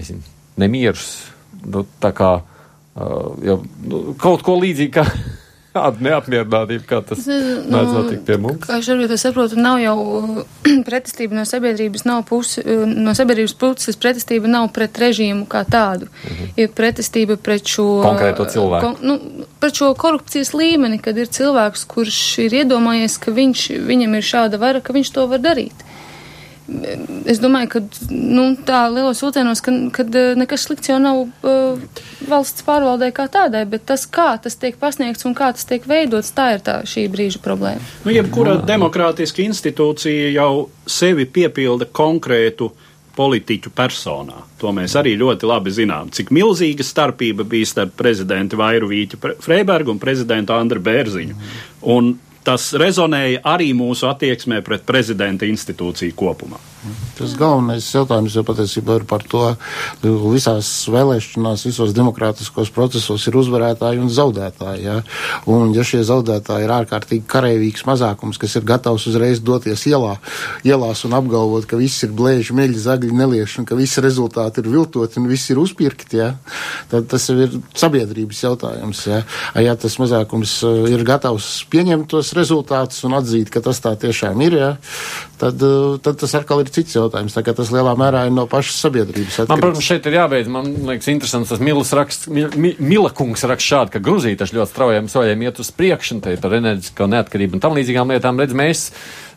nezinu, 0.00 0.24
nemierus, 0.64 1.10
nu, 1.66 1.84
tā 2.02 2.14
kā, 2.16 2.32
jau, 3.44 3.58
nu, 3.84 4.04
kaut 4.20 4.44
ko 4.46 4.56
līdzīgi 4.62 4.94
kā 4.96 5.04
tāda 5.76 6.04
neapmierinātība, 6.06 6.84
kā 6.88 7.00
tas 7.04 7.26
mēdz 7.28 7.66
nu, 7.68 7.82
notikt 7.92 8.22
pie 8.28 8.38
mums. 8.40 8.62
Kā 8.64 8.78
es 8.80 9.22
saprotu, 9.22 9.58
nav 9.60 9.80
jau 9.82 9.96
pretestība 10.88 11.36
no 11.36 11.44
sabiedrības, 11.48 12.06
nav 12.08 12.24
pusi, 12.28 12.64
no 12.86 13.12
sabiedrības 13.16 13.56
puses 13.60 14.00
pretestība 14.00 14.48
nav 14.50 14.70
pret 14.76 14.96
režīmu 15.02 15.44
kā 15.50 15.66
tādu. 15.68 16.08
Mhm. 16.24 16.52
Ir 16.56 16.72
pretestība 16.76 17.36
pret 17.36 17.68
šo. 17.68 17.86
Konkrēto 18.06 18.48
cilvēku. 18.52 18.86
Kon, 18.86 18.96
nu, 19.04 19.46
pret 19.60 19.76
šo 19.76 19.92
korupcijas 19.98 20.54
līmeni, 20.56 21.00
kad 21.02 21.18
ir 21.20 21.28
cilvēks, 21.32 21.84
kurš 21.90 22.20
ir 22.46 22.62
iedomājies, 22.62 23.20
ka 23.20 23.34
viņš, 23.36 23.68
viņam 23.86 24.16
ir 24.16 24.30
šāda 24.32 24.62
vara, 24.62 24.80
ka 24.80 24.96
viņš 24.96 25.12
to 25.18 25.28
var 25.30 25.44
darīt 25.44 25.85
es 27.26 27.38
domāju, 27.42 27.68
ka 27.76 27.82
nu, 28.10 28.48
tā 28.66 28.86
lielos 28.90 29.20
vilcienos, 29.22 29.62
ka, 29.62 29.74
kad 29.94 30.16
eh, 30.18 30.32
nekas 30.38 30.66
slikts 30.66 30.90
jau 30.90 30.98
nav 31.02 31.22
uh, 31.26 32.00
valsts 32.26 32.66
pārvaldē 32.66 33.12
kā 33.14 33.28
tādai, 33.32 33.62
bet 33.70 33.86
tas, 33.86 34.06
kā 34.10 34.32
tas 34.42 34.58
tiek 34.58 34.78
pasniegts 34.80 35.28
un 35.28 35.36
kā 35.38 35.52
tas 35.54 35.68
tiek 35.68 35.86
veidots, 35.86 36.32
tā 36.36 36.52
ir 36.56 36.64
tā 36.66 36.80
šī 36.88 37.06
brīža 37.12 37.42
problēma. 37.44 37.82
Nu, 38.04 38.14
jebkura 38.14 38.58
demokrātiska 38.66 39.44
institūcija 39.46 40.34
jau 40.34 40.66
sevi 40.90 41.28
piepilda 41.30 41.88
konkrētu 41.94 42.72
politiķu 43.16 43.72
personā. 43.72 44.42
To 44.60 44.74
mēs 44.76 44.92
arī 44.98 45.14
ļoti 45.16 45.48
labi 45.48 45.72
zinām, 45.72 46.10
cik 46.12 46.34
milzīga 46.36 46.84
starpība 46.84 47.46
bija 47.48 47.68
starp 47.70 47.94
prezidentu 47.96 48.58
Vairu 48.60 48.90
Vīķu 48.90 49.20
Freibergu 49.44 49.94
un 49.94 50.02
prezidentu 50.02 50.52
Andru 50.56 50.82
Bērziņu. 50.84 51.38
Un 51.94 52.12
tas 52.46 52.70
rezonēja 52.78 53.42
arī 53.54 53.72
mūsu 53.76 54.06
attieksmē 54.10 54.62
pret 54.66 54.86
prezidenta 54.86 55.48
institūciju 55.48 56.14
kopumā. 56.16 56.60
Tas 57.16 57.32
galvenais 57.38 57.86
jautājums 57.88 58.34
jau 58.36 58.42
patiesībā 58.46 58.98
ir 59.00 59.04
par 59.08 59.22
to, 59.24 59.42
ka 60.02 60.10
visās 60.28 60.68
vēlēšanās, 60.92 61.64
visos 61.66 61.94
demokrātiskos 61.96 62.70
procesos 62.74 63.24
ir 63.26 63.38
uzvarētāji 63.40 64.02
un 64.02 64.10
zaudētāji. 64.12 64.84
Ja? 64.84 64.98
Un, 65.50 65.72
ja 65.74 65.84
šie 65.86 66.02
zaudētāji 66.06 66.66
ir 66.66 66.74
ārkārtīgi 66.76 67.24
karavīgs 67.30 67.86
mazākums, 67.88 68.38
kas 68.42 68.58
ir 68.58 68.66
gatavs 68.68 69.08
uzreiz 69.10 69.40
doties 69.40 69.86
ielā, 69.88 70.16
ielās 70.68 71.06
un 71.08 71.16
apgalvot, 71.16 71.66
ka 71.70 71.80
viss 71.80 72.04
ir 72.06 72.12
blēži, 72.16 72.54
meļi, 72.56 72.82
zagļi, 72.84 73.16
nelieši 73.22 73.62
un 73.62 73.68
ka 73.68 73.78
visi 73.78 74.04
rezultāti 74.04 74.62
ir 74.62 74.70
viltoti 74.76 75.20
un 75.22 75.30
viss 75.32 75.50
ir 75.50 75.62
uzpirkti, 75.62 76.20
ja? 76.20 76.30
tad 76.92 77.08
tas 77.10 77.26
ir 77.32 77.58
sabiedrības 77.74 78.44
jautājums. 78.44 79.02
Ja? 79.08 79.22
ja 79.64 79.76
tas 79.80 79.96
mazākums 80.02 80.58
uh, 80.68 80.84
ir 80.92 81.06
gatavs 81.08 81.64
pieņemt 81.72 82.12
tos 82.12 82.34
rezultātus 82.36 83.02
un 83.08 83.16
atzīt, 83.16 83.50
ka 83.50 83.64
tas 83.64 83.80
tā 83.82 83.96
tiešām 84.04 84.44
ir, 84.44 84.60
ja? 84.60 84.72
tad, 85.40 85.64
uh, 85.64 85.96
tad 86.02 86.20
tas 86.20 86.36
atkal 86.36 86.62
ir 86.62 86.65
cits 86.74 86.96
jautājums. 86.96 87.34
Tā 87.36 87.42
kā 87.46 87.54
tas 87.56 87.70
lielā 87.74 87.92
mērā 87.98 88.26
ir 88.28 88.34
no 88.34 88.46
pašas 88.50 88.78
sabiedrības. 88.84 89.40
Atkarīgs. 89.42 89.52
Man, 89.52 89.62
protams, 89.62 89.86
šeit 89.86 90.08
ir 90.08 90.16
jābeidz. 90.18 90.50
Man 90.52 90.72
liekas, 90.88 91.10
interesants 91.12 91.52
tas 91.52 91.62
Milas 91.62 91.92
raksts. 91.96 92.30
Mi, 92.32 92.72
Mila 92.78 93.12
kungs 93.16 93.46
raksta 93.46 93.66
šādi, 93.66 93.94
ka 93.96 94.02
Gruzija 94.04 94.40
taču 94.42 94.58
ļoti 94.58 94.72
straujiem 94.72 95.10
soļiem 95.12 95.46
iet 95.46 95.62
uz 95.62 95.72
priekšu, 95.76 96.16
un 96.16 96.24
te 96.24 96.34
ir 96.36 96.42
par 96.42 96.56
enerģisko 96.58 97.08
neatkarību 97.14 97.58
un 97.58 97.64
tam 97.64 97.76
līdzīgām 97.78 98.14
lietām. 98.14 98.42
Redz, 98.42 98.56
mēs, 98.56 98.86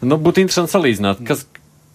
nu, 0.04 0.20
būtu 0.22 0.46
interesanti 0.46 0.76
salīdzināt, 0.76 1.24
kas, 1.28 1.46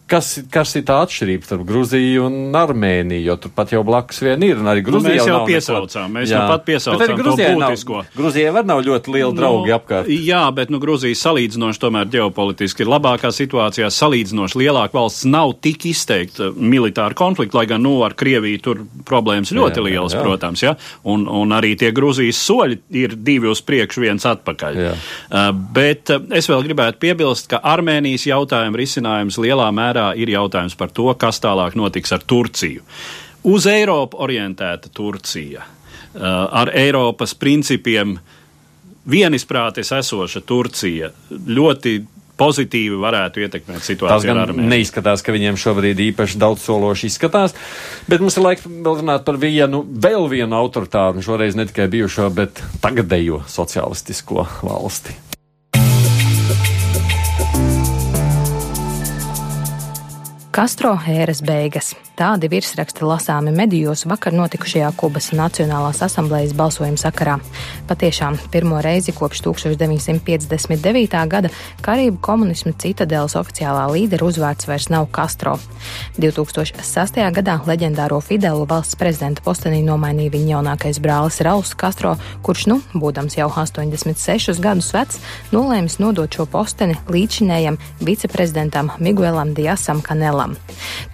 Kas, 0.05 0.35
kas 0.53 0.75
ir 0.77 0.83
tā 0.85 0.99
atšķirība 1.01 1.47
starp 1.49 1.63
Gruziju 1.65 2.27
un 2.27 2.57
Armēniju? 2.61 3.25
Jo 3.25 3.35
turpat 3.41 3.71
jau 3.73 3.81
blakus 3.89 4.19
vien 4.21 4.43
ir. 4.45 4.59
Arī 4.61 4.83
Gruzija 4.85 5.15
nu, 5.15 5.17
mēs 5.17 5.31
jau 5.31 5.39
piesaucām. 5.49 6.11
Mēs 6.13 6.29
jā. 6.29 6.43
jau 6.43 6.51
pat 6.51 6.67
piesaucām 6.67 7.15
to 7.17 7.37
būtisko. 7.41 8.01
Nav, 8.03 8.11
Gruzijai 8.13 8.53
var 8.53 8.67
nav 8.69 8.83
ļoti 8.85 9.15
liela 9.15 9.33
draugi 9.33 9.73
nu, 9.73 9.77
apkārt. 9.79 10.11
Jā, 10.13 10.43
bet 10.53 10.69
nu, 10.69 10.81
Gruzija 10.83 11.17
salīdzinoši 11.17 11.81
tomēr 11.81 12.11
ģeopolitiski 12.13 12.85
ir 12.85 12.91
labākā 12.93 13.31
situācijā. 13.33 13.89
Salīdzinoši 13.97 14.61
lielāka 14.61 14.99
valsts 14.99 15.25
nav 15.25 15.55
tik 15.65 15.89
izteikta 15.89 16.51
militāra 16.53 17.17
konflikta, 17.17 17.63
lai 17.63 17.65
gan 17.73 17.81
nu, 17.87 17.95
ar 18.05 18.13
Krieviju 18.13 18.61
tur 18.61 18.85
problēmas 19.09 19.55
ļoti 19.57 19.81
jā, 19.81 19.87
lielas, 19.89 20.13
jā, 20.13 20.21
jā. 20.21 20.27
protams. 20.29 20.67
Ja? 20.67 20.75
Un, 21.09 21.25
un 21.33 21.57
arī 21.57 21.73
tie 21.81 21.95
Gruzijas 21.97 22.43
soļi 22.45 22.83
ir 22.93 23.17
divi 23.17 23.49
uz 23.49 23.65
priekšu, 23.65 24.05
viens 24.05 24.29
atpakaļ. 24.29 24.85
Jā. 24.85 24.95
Uh, 25.33 25.49
bet 25.81 26.13
uh, 26.13 26.21
es 26.37 26.53
vēl 26.53 26.69
gribētu 26.69 27.01
piebilst, 27.09 27.49
ka 27.49 27.65
Armēnijas 27.73 28.29
jautājuma 28.29 28.85
risinājums 28.85 29.41
lielā 29.41 29.73
mērā 29.73 29.94
mērā 29.95 30.15
ir 30.19 30.33
jautājums 30.35 30.75
par 30.77 30.91
to, 30.91 31.13
kas 31.15 31.41
tālāk 31.41 31.77
notiks 31.79 32.13
ar 32.13 32.23
Turciju. 32.27 32.83
Uz 33.45 33.67
Eiropu 33.67 34.19
orientēta 34.25 34.89
Turcija, 34.93 35.63
uh, 35.63 36.23
ar 36.51 36.73
Eiropas 36.75 37.35
principiem 37.35 38.19
vienisprātis 39.05 39.93
esoša 39.93 40.41
Turcija 40.41 41.11
ļoti 41.31 42.01
pozitīvi 42.35 42.97
varētu 42.99 43.45
ietekmēt 43.45 43.85
situāciju 43.85 44.33
ar 44.33 44.41
Armēniju. 44.49 44.71
Neizskatās, 44.73 45.23
ka 45.23 45.31
viņiem 45.31 45.59
šobrīd 45.61 46.01
īpaši 46.09 46.41
daudz 46.41 46.65
sološi 46.65 47.13
izskatās, 47.13 47.55
bet 48.09 48.25
mums 48.25 48.35
ir 48.35 48.47
laiks 48.49 48.67
vēl 48.67 49.05
runāt 49.05 49.23
par 49.29 49.39
vienu, 49.39 49.85
vēl 49.87 50.27
vienu 50.33 50.59
autoritāru, 50.59 51.23
šoreiz 51.23 51.55
ne 51.55 51.69
tikai 51.69 51.87
bijušo, 51.93 52.33
bet 52.35 52.65
tagadējo 52.83 53.45
socialistisko 53.47 54.49
valsti. 54.65 55.15
Kastro 60.55 60.93
ēras 61.11 61.41
beigas. 61.43 61.89
Tādi 62.15 62.47
virsraksti 62.47 63.03
lasāmi 63.03 63.51
medijos 63.51 64.05
vakar 64.07 64.31
notikušajā 64.39 64.93
Kubas 64.95 65.33
Nacionālās 65.35 65.99
asamblejas 66.07 66.53
balsojuma 66.55 66.95
sakarā. 67.01 67.41
Patiešām 67.89 68.37
pirmo 68.53 68.79
reizi 68.85 69.11
kopš 69.17 69.41
1959. 69.49 71.17
gada 71.33 71.51
Karību 71.83 72.21
komunismu 72.23 72.71
citadēlas 72.79 73.35
oficiālā 73.41 73.89
līdera 73.91 74.29
uzvārds 74.29 74.69
vairs 74.71 74.87
nav 74.95 75.09
Castro. 75.17 75.57
2006. 76.23 77.19
gadā 77.35 77.59
leģendāro 77.67 78.21
Fidelu 78.23 78.63
valsts 78.71 78.95
prezidenta 79.01 79.43
postenī 79.43 79.83
nomainīja 79.83 80.37
viņa 80.37 80.55
jaunākais 80.55 81.03
brālis 81.03 81.41
Rauls 81.43 81.75
Castro, 81.75 82.15
kurš, 82.47 82.69
nu, 82.71 82.79
būdams 82.95 83.41
jau 83.41 83.51
86 83.51 84.63
gadus 84.63 84.93
vecs, 84.95 85.19
nolēmis 85.51 85.99
nodot 85.99 86.31
šo 86.31 86.47
posteni 86.47 86.95
līdzinējam 87.11 87.81
viceprezidentam 88.07 88.95
Miguelam 89.03 89.51
Diasam 89.59 89.99
Kanelam. 89.99 90.44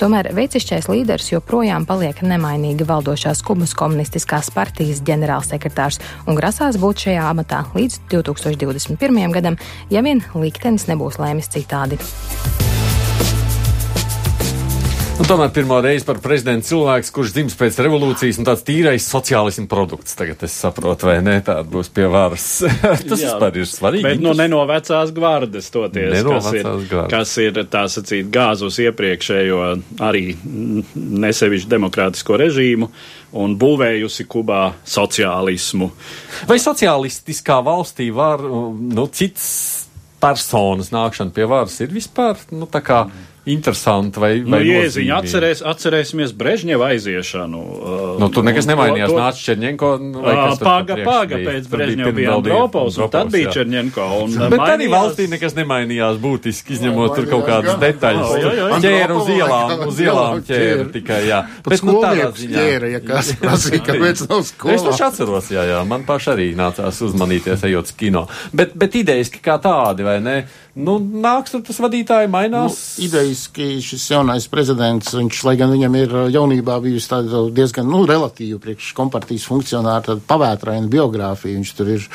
Tomēr 0.01 0.31
veicišķais 0.37 0.89
līderis 0.91 1.31
joprojām 1.33 1.87
paliek 1.89 2.23
nemainīgi 2.25 2.87
valdošās 2.89 3.45
Kubas 3.47 3.75
komunistiskās 3.79 4.51
partijas 4.55 5.03
ģenerālsekretārs 5.07 6.01
un 6.27 6.39
grasās 6.39 6.81
būt 6.81 7.07
šajā 7.07 7.29
amatā 7.31 7.65
līdz 7.77 8.03
2021. 8.15 9.23
gadam, 9.37 9.61
ja 9.93 10.03
vien 10.07 10.25
liktenis 10.35 10.89
nebūs 10.91 11.21
lēmis 11.23 11.53
citādi. 11.53 12.01
Un 15.21 15.27
tomēr 15.29 15.51
pirmo 15.53 15.77
reizi 15.85 16.07
par 16.09 16.17
prezidentu 16.25 16.65
cilvēks, 16.71 17.11
kurš 17.13 17.35
dzims 17.35 17.57
pēc 17.61 17.77
revolūcijas 17.85 18.39
un 18.41 18.47
tāds 18.49 18.63
tīrais 18.65 19.05
sociālismu 19.05 19.67
produkts. 19.69 20.15
Tagad 20.17 20.41
es 20.47 20.55
saprotu, 20.57 21.11
vai 21.11 21.19
ne, 21.21 21.35
tāda 21.45 21.61
būs 21.69 21.91
pie 21.93 22.07
varas. 22.09 22.47
Tas 23.11 23.21
vispār 23.21 23.59
ir 23.61 23.69
svarīgi. 23.69 24.07
Bet 24.07 24.23
nu 24.25 24.33
ne 24.39 24.47
no 24.49 24.63
vecās 24.71 25.13
gvardes 25.13 25.69
toties, 25.75 26.09
ne 26.15 26.23
no 26.25 26.39
kas, 26.39 26.49
ir, 26.57 26.65
gvardes. 26.65 27.13
kas 27.13 27.35
ir, 27.45 27.61
tā 27.69 27.85
sacīt, 27.93 28.33
gāzus 28.33 28.81
iepriekšējo 28.87 29.61
arī 30.09 30.25
nesevišķu 30.97 31.69
demokrātisko 31.69 32.41
režīmu 32.41 32.89
un 33.45 33.61
būvējusi 33.61 34.25
Kubā 34.25 34.71
sociālismu. 34.89 35.91
Vai 36.49 36.57
sociālistiskā 36.65 37.61
valstī 37.69 38.09
var, 38.09 38.41
nu, 38.41 39.05
cits 39.13 39.51
personas 40.21 40.89
nākšana 40.97 41.37
pie 41.37 41.45
varas 41.45 41.77
ir 41.85 41.93
vispār, 41.93 42.41
nu, 42.57 42.65
tā 42.65 42.81
kā. 42.81 43.05
Mm 43.05 43.27
interesanti 43.49 44.21
vai, 44.21 44.33
vai 44.45 44.61
nu, 44.61 44.69
Jēziņ, 44.69 45.11
atcerēs, 45.17 45.63
atcerēsimies 45.65 46.35
Brežņeva 46.37 46.91
aiziešanu. 46.95 47.61
Uh, 47.61 48.03
nu, 48.21 48.29
tur 48.35 48.45
nekas 48.45 48.69
nemainījās, 48.69 49.13
to, 49.13 49.17
nāca 49.17 49.45
Čerņenko. 49.47 49.91
Uh, 50.21 50.59
paga, 50.61 50.99
paga 51.07 51.41
pēc 51.41 51.71
Brežņeva 51.73 52.13
bija 52.17 52.35
Andropovs, 52.37 52.99
un 53.01 53.13
tad 53.13 53.33
bija 53.33 53.53
Čerņenko. 53.55 54.09
Un, 54.21 54.37
Bet 54.37 54.61
mainījās... 54.61 54.75
arī 54.75 54.91
valstī 54.93 55.29
nekas 55.33 55.57
nemainījās 55.57 56.21
būtiski, 56.21 56.77
izņemot 56.77 57.17
tur 57.17 57.31
kaut 57.33 57.47
kādas 57.49 57.81
detaļas. 57.81 58.37
Ķēra 58.85 59.17
uz 59.17 59.33
ielām, 59.33 59.75
uz 59.89 60.05
ielām 60.05 60.45
ķēra 60.51 60.89
tikai, 60.95 61.21
jā. 61.31 61.43
Bet, 61.67 61.85
nu, 61.89 61.97
tādā 62.05 62.31
ziņā. 62.37 62.57
Ķēra, 62.61 62.95
ja 62.95 63.03
kas 63.05 63.35
prasīja, 63.41 63.85
kāpēc 63.89 64.25
nav 64.29 64.45
skolā. 64.49 64.77
Es 64.77 64.87
taču 64.87 65.07
atceros, 65.09 65.53
jā, 65.55 65.65
jā, 65.73 65.81
man 65.89 66.05
paši 66.09 66.35
arī 66.35 66.49
nācās 66.59 67.01
uzmanīties, 67.09 67.65
ejot 67.71 67.89
uz 67.89 67.97
kino. 67.97 68.27
Bet, 68.53 68.77
bet 68.79 69.01
idejas 69.01 69.33
kā 69.41 69.57
tādi, 69.63 70.07
vai 70.07 70.21
ne? 70.25 70.43
Nu, 70.79 70.97
nāks 70.99 71.55
tur 71.55 71.63
tas 71.67 71.81
vadītāji 71.83 72.31
mainās. 72.31 72.79
Nu, 72.99 73.07
idejiski 73.07 73.81
šis 73.85 74.07
jaunais 74.13 74.47
prezidents, 74.51 75.15
viņš, 75.17 75.43
lai 75.49 75.57
gan 75.61 75.73
viņam 75.75 75.97
ir 76.01 76.15
jaunībā 76.35 76.79
bijusi 76.85 77.11
tāda 77.11 77.45
diezgan, 77.55 77.89
nu, 77.91 78.05
relatīvi 78.09 78.61
priekš 78.63 78.93
kompartijas 78.99 79.47
funkcionāra, 79.51 80.05
tāda 80.11 80.25
pavētraina 80.31 80.91
biogrāfija. 80.91 81.59
Viņš 81.59 81.75
tur 81.79 81.93
ir 81.97 82.07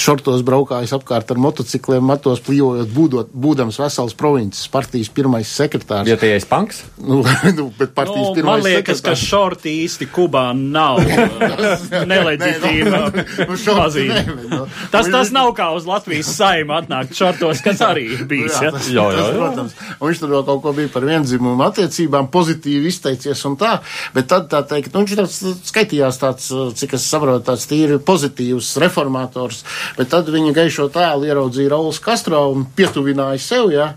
šortos 0.00 0.44
braukājis 0.46 0.94
apkārt 0.96 1.30
ar 1.32 1.40
motocikliem, 1.40 2.04
matos 2.06 2.42
plīvojot, 2.46 2.92
būdot, 2.92 3.32
būdams 3.32 3.80
vesels 3.80 4.16
provinces 4.16 4.68
partijas 4.72 5.10
pirmais 5.12 5.50
sekretārs. 5.50 6.08
Vietējais 6.08 6.48
panks? 6.48 6.82
Nu, 7.00 7.22
nu, 7.58 7.68
bet 7.78 7.94
partijas 7.96 8.30
Nu, 8.30 8.34
pirmais 8.36 8.62
man 8.62 8.66
liekas, 8.66 9.00
ka 9.00 9.14
sekretārs. 9.14 9.26
šorti 9.28 9.74
īsti 9.84 10.08
Kubā 10.12 10.46
nav 10.56 11.02
neleģitīva 12.12 13.04
Nu, 13.46 13.54
ne, 13.96 14.22
nu. 14.50 14.64
Tas, 14.90 15.08
tas 15.10 15.30
nav 15.34 15.52
kā 15.56 15.68
uz 15.76 15.86
Latvijas 15.88 16.28
saimu 16.36 16.74
atnākt 16.76 17.14
šortos, 17.16 17.60
kas 17.66 17.82
arī 17.86 18.06
bijis. 18.30 18.56
Ja? 18.62 18.72
tas, 18.74 18.88
Jā, 18.88 19.04
jā, 19.10 19.18
tas, 19.18 19.28
jā. 19.28 19.36
protams. 19.40 19.76
Un 19.96 20.10
viņš 20.10 20.22
tur 20.22 20.34
vēl 20.36 20.44
kaut 20.48 20.62
ko 20.64 20.74
bija 20.76 20.92
par 20.94 21.06
vienzimumu 21.08 21.66
attiecībām, 21.66 22.30
pozitīvi 22.32 22.90
izteicies 22.92 23.44
un 23.48 23.58
tā. 23.60 23.76
Bet 24.16 24.30
tad 24.32 24.48
tā 24.52 24.62
teikt, 24.68 24.94
nu, 24.94 25.02
viņš 25.04 25.16
tāds 25.20 25.38
skaitījās 25.70 26.20
tāds, 26.22 26.48
cik 26.80 26.96
es 26.98 27.06
saprotu, 27.10 27.44
tāds 27.50 27.66
tīri 27.70 27.98
pozitīvs 28.06 28.72
reformators. 28.82 29.62
Bet 29.98 30.10
tad 30.14 30.30
viņa 30.32 30.54
gaišo 30.56 30.88
tēlu 30.94 31.28
ieraudzīja 31.28 31.72
Rauls 31.74 32.00
Kastro 32.04 32.42
un 32.54 32.66
pietuvināja 32.76 33.40
sev, 33.42 33.70
jā. 33.74 33.90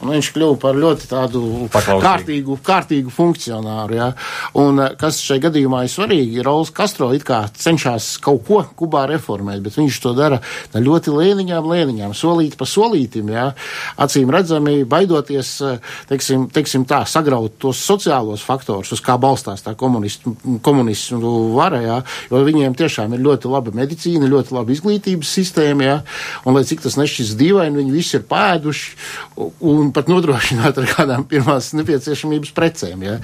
Un 0.00 0.14
viņš 0.14 0.32
kļuva 0.36 0.58
par 0.62 0.78
ļoti 0.78 1.10
tādu 1.10 1.42
kārtīgu, 1.72 2.58
kārtīgu 2.66 3.12
funkcionāru, 3.14 3.98
jā. 3.98 4.10
Un 4.62 4.80
eh, 4.84 4.94
kas 5.00 5.20
šai 5.24 5.38
gadījumā 5.44 5.84
ir 5.86 5.92
svarīgi, 5.92 6.44
Rauls 6.46 6.72
Kastro 6.76 7.10
it 7.16 7.24
kā 7.26 7.42
cenšas 7.56 8.16
kaut 8.24 8.44
ko 8.46 8.62
Kubā 8.76 9.06
reformēt, 9.10 9.62
bet 9.64 9.76
viņš 9.78 9.98
to 10.04 10.12
dara 10.16 10.40
ļoti 10.74 11.12
lēniņām, 11.14 11.68
lēniņām, 11.72 12.14
solīt 12.16 12.56
pa 12.60 12.68
solītim, 13.16 13.30
jā. 13.32 13.54
Acīm 13.98 14.30
redzami, 14.30 14.84
baidoties, 14.84 15.60
eh, 15.62 15.78
teiksim, 16.08 16.50
teiksim 16.50 16.84
tā, 16.86 17.06
sagraut 17.06 17.58
tos 17.58 17.76
sociālos 17.78 18.42
faktorus, 18.42 18.92
uz 18.92 19.00
kā 19.00 19.18
balstās 19.18 19.62
tā 19.62 19.74
komunistu, 19.74 20.36
komunistu 20.62 21.54
vara, 21.54 21.80
jā, 21.80 22.04
jo 22.30 22.44
viņiem 22.44 22.76
tiešām 22.76 23.14
ir 23.14 23.20
ļoti 23.20 23.50
laba 23.50 23.70
medicīna, 23.72 24.28
ļoti 24.28 24.52
laba 24.52 24.72
izglītības 24.72 25.24
sistēma, 25.24 25.82
jā, 25.82 26.02
un 26.44 26.54
lai 26.54 26.64
cik 26.64 26.82
tas 26.82 26.96
nešķis 26.96 27.36
dīvaini, 27.36 27.76
viņi 27.76 27.92
visi 27.92 28.16
ir 28.16 28.22
pēduši 28.22 28.96
un 29.60 29.92
pat 29.92 30.08
nodrošināti 30.08 30.82
ar 30.82 30.90
kādām 30.96 31.26
pirmās 31.26 31.72
nepieciešamības 31.76 32.52
precēm, 32.52 33.02
jā. 33.02 33.18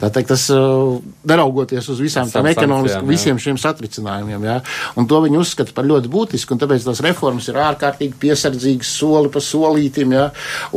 Tā 0.00 0.10
teikt, 0.12 0.28
tas 0.28 0.48
uh, 0.52 0.98
neraugoties 1.24 1.88
uz 1.88 2.00
visām 2.00 2.28
tām 2.30 2.46
ekonomiskām, 2.50 3.06
visiem 3.08 3.38
šiem 3.38 3.58
satricinājumiem, 3.58 4.44
jā, 4.44 4.58
un 4.96 5.08
to 5.08 5.20
viņi 5.24 5.40
uzskata 5.40 5.72
par 5.74 5.86
ļoti 5.88 6.10
būtisku, 6.12 6.54
un 6.54 6.60
tāpēc 6.62 6.84
tās 6.84 7.02
reformas 7.04 7.48
ir 7.48 7.58
ārkārtīgi 7.62 8.18
piesardzīgas 8.20 8.90
soli 8.98 9.30
pa 9.32 9.37
solītim, 9.44 10.14
jā, 10.16 10.28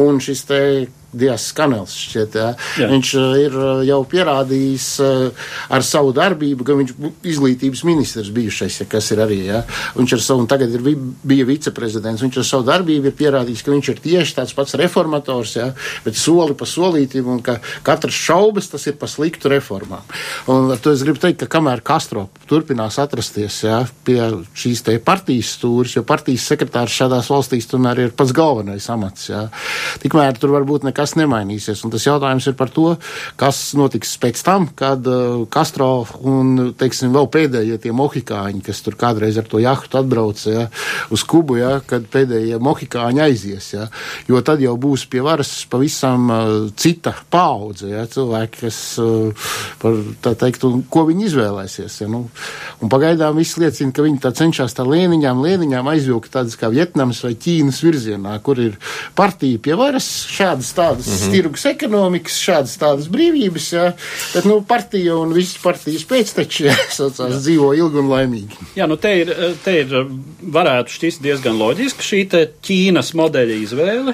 un 0.02 0.20
šis 0.24 0.44
te 0.50 0.62
Dievs 1.12 1.50
Kanels 1.58 1.94
šķiet. 1.98 2.38
Jā. 2.80 2.88
Viņš 2.92 3.14
uh, 3.20 3.34
ir 3.42 3.56
uh, 3.58 3.82
jau 3.88 4.00
pierādījis 4.08 4.88
uh, 5.04 5.48
ar 5.74 5.86
savu 5.86 6.14
darbību, 6.16 6.66
ka 6.68 6.78
viņš 6.80 6.94
izglītības 7.34 7.84
ministrs 7.88 8.32
bijušais, 8.34 8.82
ja 8.84 8.88
kas 8.90 9.12
ir 9.14 9.24
arī, 9.24 9.42
jā. 9.50 9.62
Viņš 9.98 10.16
ar 10.18 10.24
savu, 10.24 10.46
un 10.46 10.50
tagad 10.52 10.74
ir, 10.78 10.86
bija 11.28 11.48
viceprezidents, 11.50 12.24
viņš 12.24 12.40
ar 12.42 12.48
savu 12.48 12.68
darbību 12.70 13.12
ir 13.12 13.18
pierādījis, 13.18 13.64
ka 13.66 13.74
viņš 13.74 13.92
ir 13.94 14.02
tieši 14.06 14.38
tāds 14.40 14.56
pats 14.58 14.78
reformators, 14.80 15.56
jā, 15.60 15.70
bet 16.06 16.20
soli 16.20 16.56
pa 16.58 16.68
solītim, 16.70 17.28
un 17.32 17.44
ka 17.46 17.58
katrs 17.86 18.18
šaubas 18.18 18.72
tas 18.72 18.88
ir 18.88 18.98
pa 19.02 19.10
sliktu 19.12 19.52
reformām. 19.52 20.06
Un 20.52 20.72
ar 20.72 20.82
to 20.82 20.94
es 20.96 21.04
gribu 21.06 21.22
teikt, 21.22 21.44
ka 21.44 21.58
kamēr 21.58 21.84
Castro 21.86 22.28
turpinās 22.50 23.00
atrasties, 23.02 23.62
jā, 23.68 23.82
pie 24.08 24.20
šīs 24.58 24.86
te 24.88 24.98
partijas 25.04 25.56
stūris, 25.58 25.98
jo 25.98 26.06
partijas 26.08 26.48
sekretārs 26.52 26.96
šādās 26.96 27.30
valstīs 27.32 27.70
tomēr 27.72 28.06
ir 28.06 28.16
pats 28.16 28.34
galvenais 28.36 28.88
amats, 28.94 29.30
jā, 29.32 29.46
tikmēr 30.04 30.40
tur 30.42 30.56
varbūt 30.56 30.88
nekas 31.12 31.18
nemainīsies. 31.20 31.84
Un 31.86 31.92
tas 31.92 32.06
jautājums 32.06 32.48
ir 32.48 32.56
par 32.58 32.70
to, 32.72 32.96
kas 33.40 33.74
notiks 33.78 34.18
pēc 34.22 34.42
tam, 34.44 34.68
kad 34.76 35.06
uh, 35.08 35.46
Castro 35.52 36.06
un, 36.24 36.74
teiksim, 36.78 37.12
vēl 37.14 37.28
pēdējie 37.32 37.80
tie 37.82 37.92
mohikāņi, 37.92 38.62
kas 38.66 38.82
tur 38.82 38.96
kādreiz 38.96 39.38
ar 39.38 39.48
to 39.48 39.60
jahtu 39.60 40.00
atbrauca 40.00 40.52
ja, 40.52 40.68
uz 41.12 41.24
Kubu, 41.24 41.58
ja, 41.60 41.80
kad 41.86 42.08
pēdējie 42.12 42.60
mohikāņi 42.62 43.24
aizies. 43.24 43.74
Ja, 43.74 43.88
jo 44.28 44.42
tad 44.42 44.62
jau 44.62 44.76
būs 44.78 45.08
pie 45.12 45.22
varas 45.24 45.66
pavisam 45.70 46.30
uh, 46.30 46.52
cita 46.76 47.14
paudze, 47.32 47.92
ja, 47.92 48.06
cilvēki, 48.08 48.66
kas, 48.66 48.80
uh, 49.02 49.52
par, 49.82 49.98
tā 50.24 50.36
teikt, 50.46 50.66
un 50.68 50.86
ko 50.92 51.06
viņi 51.10 51.28
izvēlēsies. 51.30 52.02
Ja, 52.04 52.10
nu, 52.12 52.26
un 52.82 52.92
pagaidām 52.92 53.40
viss 53.40 53.60
liecina, 53.62 53.94
ka 53.96 54.06
viņi 54.06 54.22
tā 54.24 54.34
cenšas 54.38 54.78
tā 54.78 54.86
lēniņām, 54.88 55.44
lēniņām 55.44 55.92
aizvilkt 55.96 56.34
tādas 56.34 56.58
kā 56.60 56.72
Vietnamas 56.72 57.24
vai 57.26 57.34
Ķīnas 57.42 57.82
virzienā, 57.84 58.38
kur 58.46 58.60
ir 58.62 58.78
partija 59.18 59.60
pie 59.62 59.76
varas, 59.80 60.08
šādas 60.32 60.72
tādas 60.92 61.08
mm 61.08 61.18
-hmm. 61.18 61.32
tirgus 61.32 61.66
ekonomikas, 61.66 62.38
šādas 62.44 62.78
tādas 62.78 63.08
brīvības, 63.12 63.68
jā, 63.74 63.92
bet, 64.36 64.46
nu, 64.46 64.62
partija 64.68 65.16
un 65.18 65.34
visas 65.34 65.58
partijas 65.64 66.04
pēcteči, 66.06 66.66
jā, 66.68 66.76
saucās, 67.00 67.42
dzīvo 67.42 67.74
ilgi 67.78 67.98
un 67.98 68.10
laimīgi. 68.12 68.60
Jā, 68.76 68.88
nu 68.88 68.98
te 68.98 69.14
ir, 69.22 69.36
te 69.64 69.80
ir 69.80 69.96
varētu 70.42 70.90
šķist 70.98 71.22
diezgan 71.24 71.58
loģiski 71.58 72.04
šī 72.04 72.28
te 72.30 72.46
Ķīnas 72.62 73.14
modeļa 73.16 73.62
izvēle. 73.64 74.14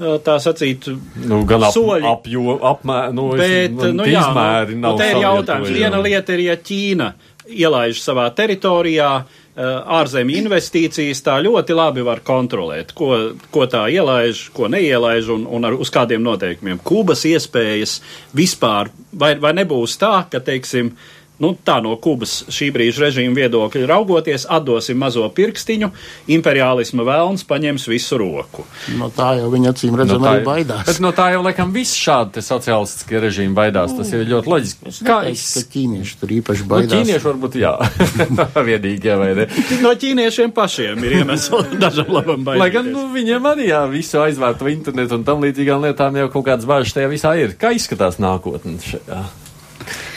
Tā 0.00 0.38
sacīt, 0.40 0.86
Nu, 1.28 1.42
gan 1.44 1.62
ap, 1.62 1.74
soļi. 1.74 2.06
apjo, 2.08 2.54
apmēr, 2.64 3.12
nu, 3.12 3.34
es- 3.34 3.40
Bet, 3.40 3.72
nu, 3.72 3.92
nu, 3.92 4.04
tie 4.04 4.14
jā, 4.14 4.22
izmēri 4.22 4.74
nu, 4.74 4.80
nav 4.80 4.92
nu, 4.92 4.98
te 4.98 5.10
ir 5.10 5.16
jautājums. 5.16 5.68
Viena 5.68 6.00
lieta 6.00 6.32
ir, 6.32 6.40
ja 6.40 6.56
Ķīna 6.56 7.12
ielaiž 7.50 8.00
savā 8.00 8.30
teritorijā 8.34 9.10
eh, 9.20 9.39
ārzemju 9.58 10.36
investīcijas, 10.44 11.22
tā 11.26 11.36
ļoti 11.42 11.74
labi 11.74 12.04
var 12.06 12.22
kontrolēt, 12.24 12.92
ko, 12.96 13.34
ko 13.50 13.66
tā 13.70 13.86
ielaiž, 13.90 14.44
ko 14.54 14.68
neielaiž 14.70 15.30
un, 15.34 15.46
un 15.50 15.66
ar, 15.66 15.74
uz 15.74 15.90
kādiem 15.90 16.22
noteikumiem. 16.22 16.78
Kubas 16.86 17.24
iespējas 17.26 17.98
vispār, 18.36 18.92
vai, 19.12 19.34
vai 19.42 19.52
nebūs 19.58 19.98
tā, 20.00 20.12
ka, 20.30 20.42
teiksim, 20.46 20.94
Nu, 21.40 21.54
tā 21.64 21.78
no 21.80 21.94
Kubas 21.96 22.42
šī 22.52 22.66
brīža 22.74 23.06
režīma 23.06 23.32
viedokļa 23.38 23.86
raugoties, 23.88 24.44
atdosim 24.52 24.98
mazo 25.00 25.24
pirkstiņu, 25.32 25.88
imperiālisma 26.36 27.06
vēlns 27.08 27.46
paņems 27.48 27.86
visu 27.88 28.18
roku. 28.20 28.66
No 29.00 29.08
tā 29.14 29.30
jau 29.38 29.48
viņi 29.52 29.70
acīm 29.72 29.96
redzam 29.96 30.20
tā 30.20 30.34
arī 30.36 30.44
baidās. 30.44 30.84
Bet 30.90 31.00
no 31.00 31.14
tā 31.16 31.30
jau, 31.32 31.40
laikam, 31.46 31.72
viss 31.72 31.96
šādi 31.96 32.36
te 32.36 32.44
sociālistiskie 32.44 33.22
režīmi 33.24 33.56
baidās. 33.56 33.96
Tas 33.96 34.12
ir 34.12 34.26
ļoti 34.28 34.52
loģiski. 34.52 34.92
Es 34.92 35.00
neteiktu, 35.00 35.48
ka 35.56 35.64
ķīnieši 35.74 36.20
tur 36.20 36.36
īpaši 36.40 36.66
Nu, 36.66 36.70
baidās. 36.74 36.92
ķīnieši 36.94 37.28
varbūt 37.30 37.58
jā. 37.62 37.74
Vienīgie 38.70 39.16
vai 39.24 39.32
ne? 39.40 39.48
No 39.84 39.96
ķīniešiem 39.96 40.52
pašiem 40.52 41.04
ir 41.08 41.18
iemesli 41.22 41.64
dažam 41.84 42.12
labam 42.12 42.44
baidīties. 42.44 42.60
Lai 42.66 42.70
gan 42.76 42.92
nu, 42.92 43.08
viņiem 43.16 43.48
arī 43.48 43.70
jā, 43.72 43.86
visu 43.88 44.20
aizvērtu 44.20 44.68
internetu 44.76 45.16
un 45.16 45.24
tam 45.24 45.40
līdzīgām 45.46 45.88
lietām 45.88 46.20
jau 46.20 46.28
kaut 46.36 46.50
kādas 46.52 46.68
bažas 46.68 46.96
tajā 46.96 47.08
visā 47.16 47.32
ir. 47.40 47.56
Kā 47.60 47.72
izskatās 47.76 48.20
nākotne 48.20 48.76
šajā 48.84 49.24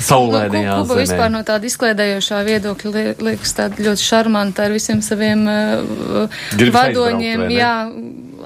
saulēnajā 0.07 0.75
Kuba 0.81 0.97
vispār 0.99 1.23
zemē? 1.27 1.31
no 1.37 1.41
tāda 1.47 1.69
izkliedējošā 1.69 2.41
viedokļa 2.49 2.91
li- 2.97 3.15
liekas 3.29 3.55
tāda 3.57 3.85
ļoti 3.87 4.05
šarmanta 4.09 4.67
ar 4.67 4.75
visiem 4.75 5.01
saviem 5.05 5.47
uh, 5.47 6.43
vadoņiem. 6.75 7.47
Jā, 7.53 7.73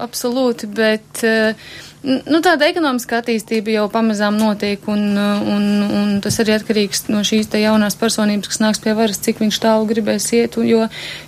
absolūti, 0.07 0.69
bet. 0.77 1.23
Uh, 1.23 1.67
Nu, 2.05 2.39
tāda 2.45 2.67
ekonomiska 2.69 3.23
attīstība 3.23 3.71
jau 3.73 3.87
pamazām 3.89 4.35
notiek, 4.37 4.83
un, 4.91 5.01
uh, 5.17 5.47
un, 5.49 5.63
un 5.97 6.11
tas 6.21 6.35
arī 6.43 6.53
atkarīgs 6.53 7.07
no 7.09 7.23
šīs 7.25 7.49
jaunās 7.57 7.97
personības, 7.97 8.51
kas 8.51 8.61
nāks 8.61 8.81
pie 8.83 8.93
varas, 8.93 9.17
cik 9.25 9.41
viņš 9.41 9.57
tālu 9.63 9.87
gribēs 9.89 10.27
iet. 10.37 10.59
Un, 10.61 10.67
jo, 10.69 10.83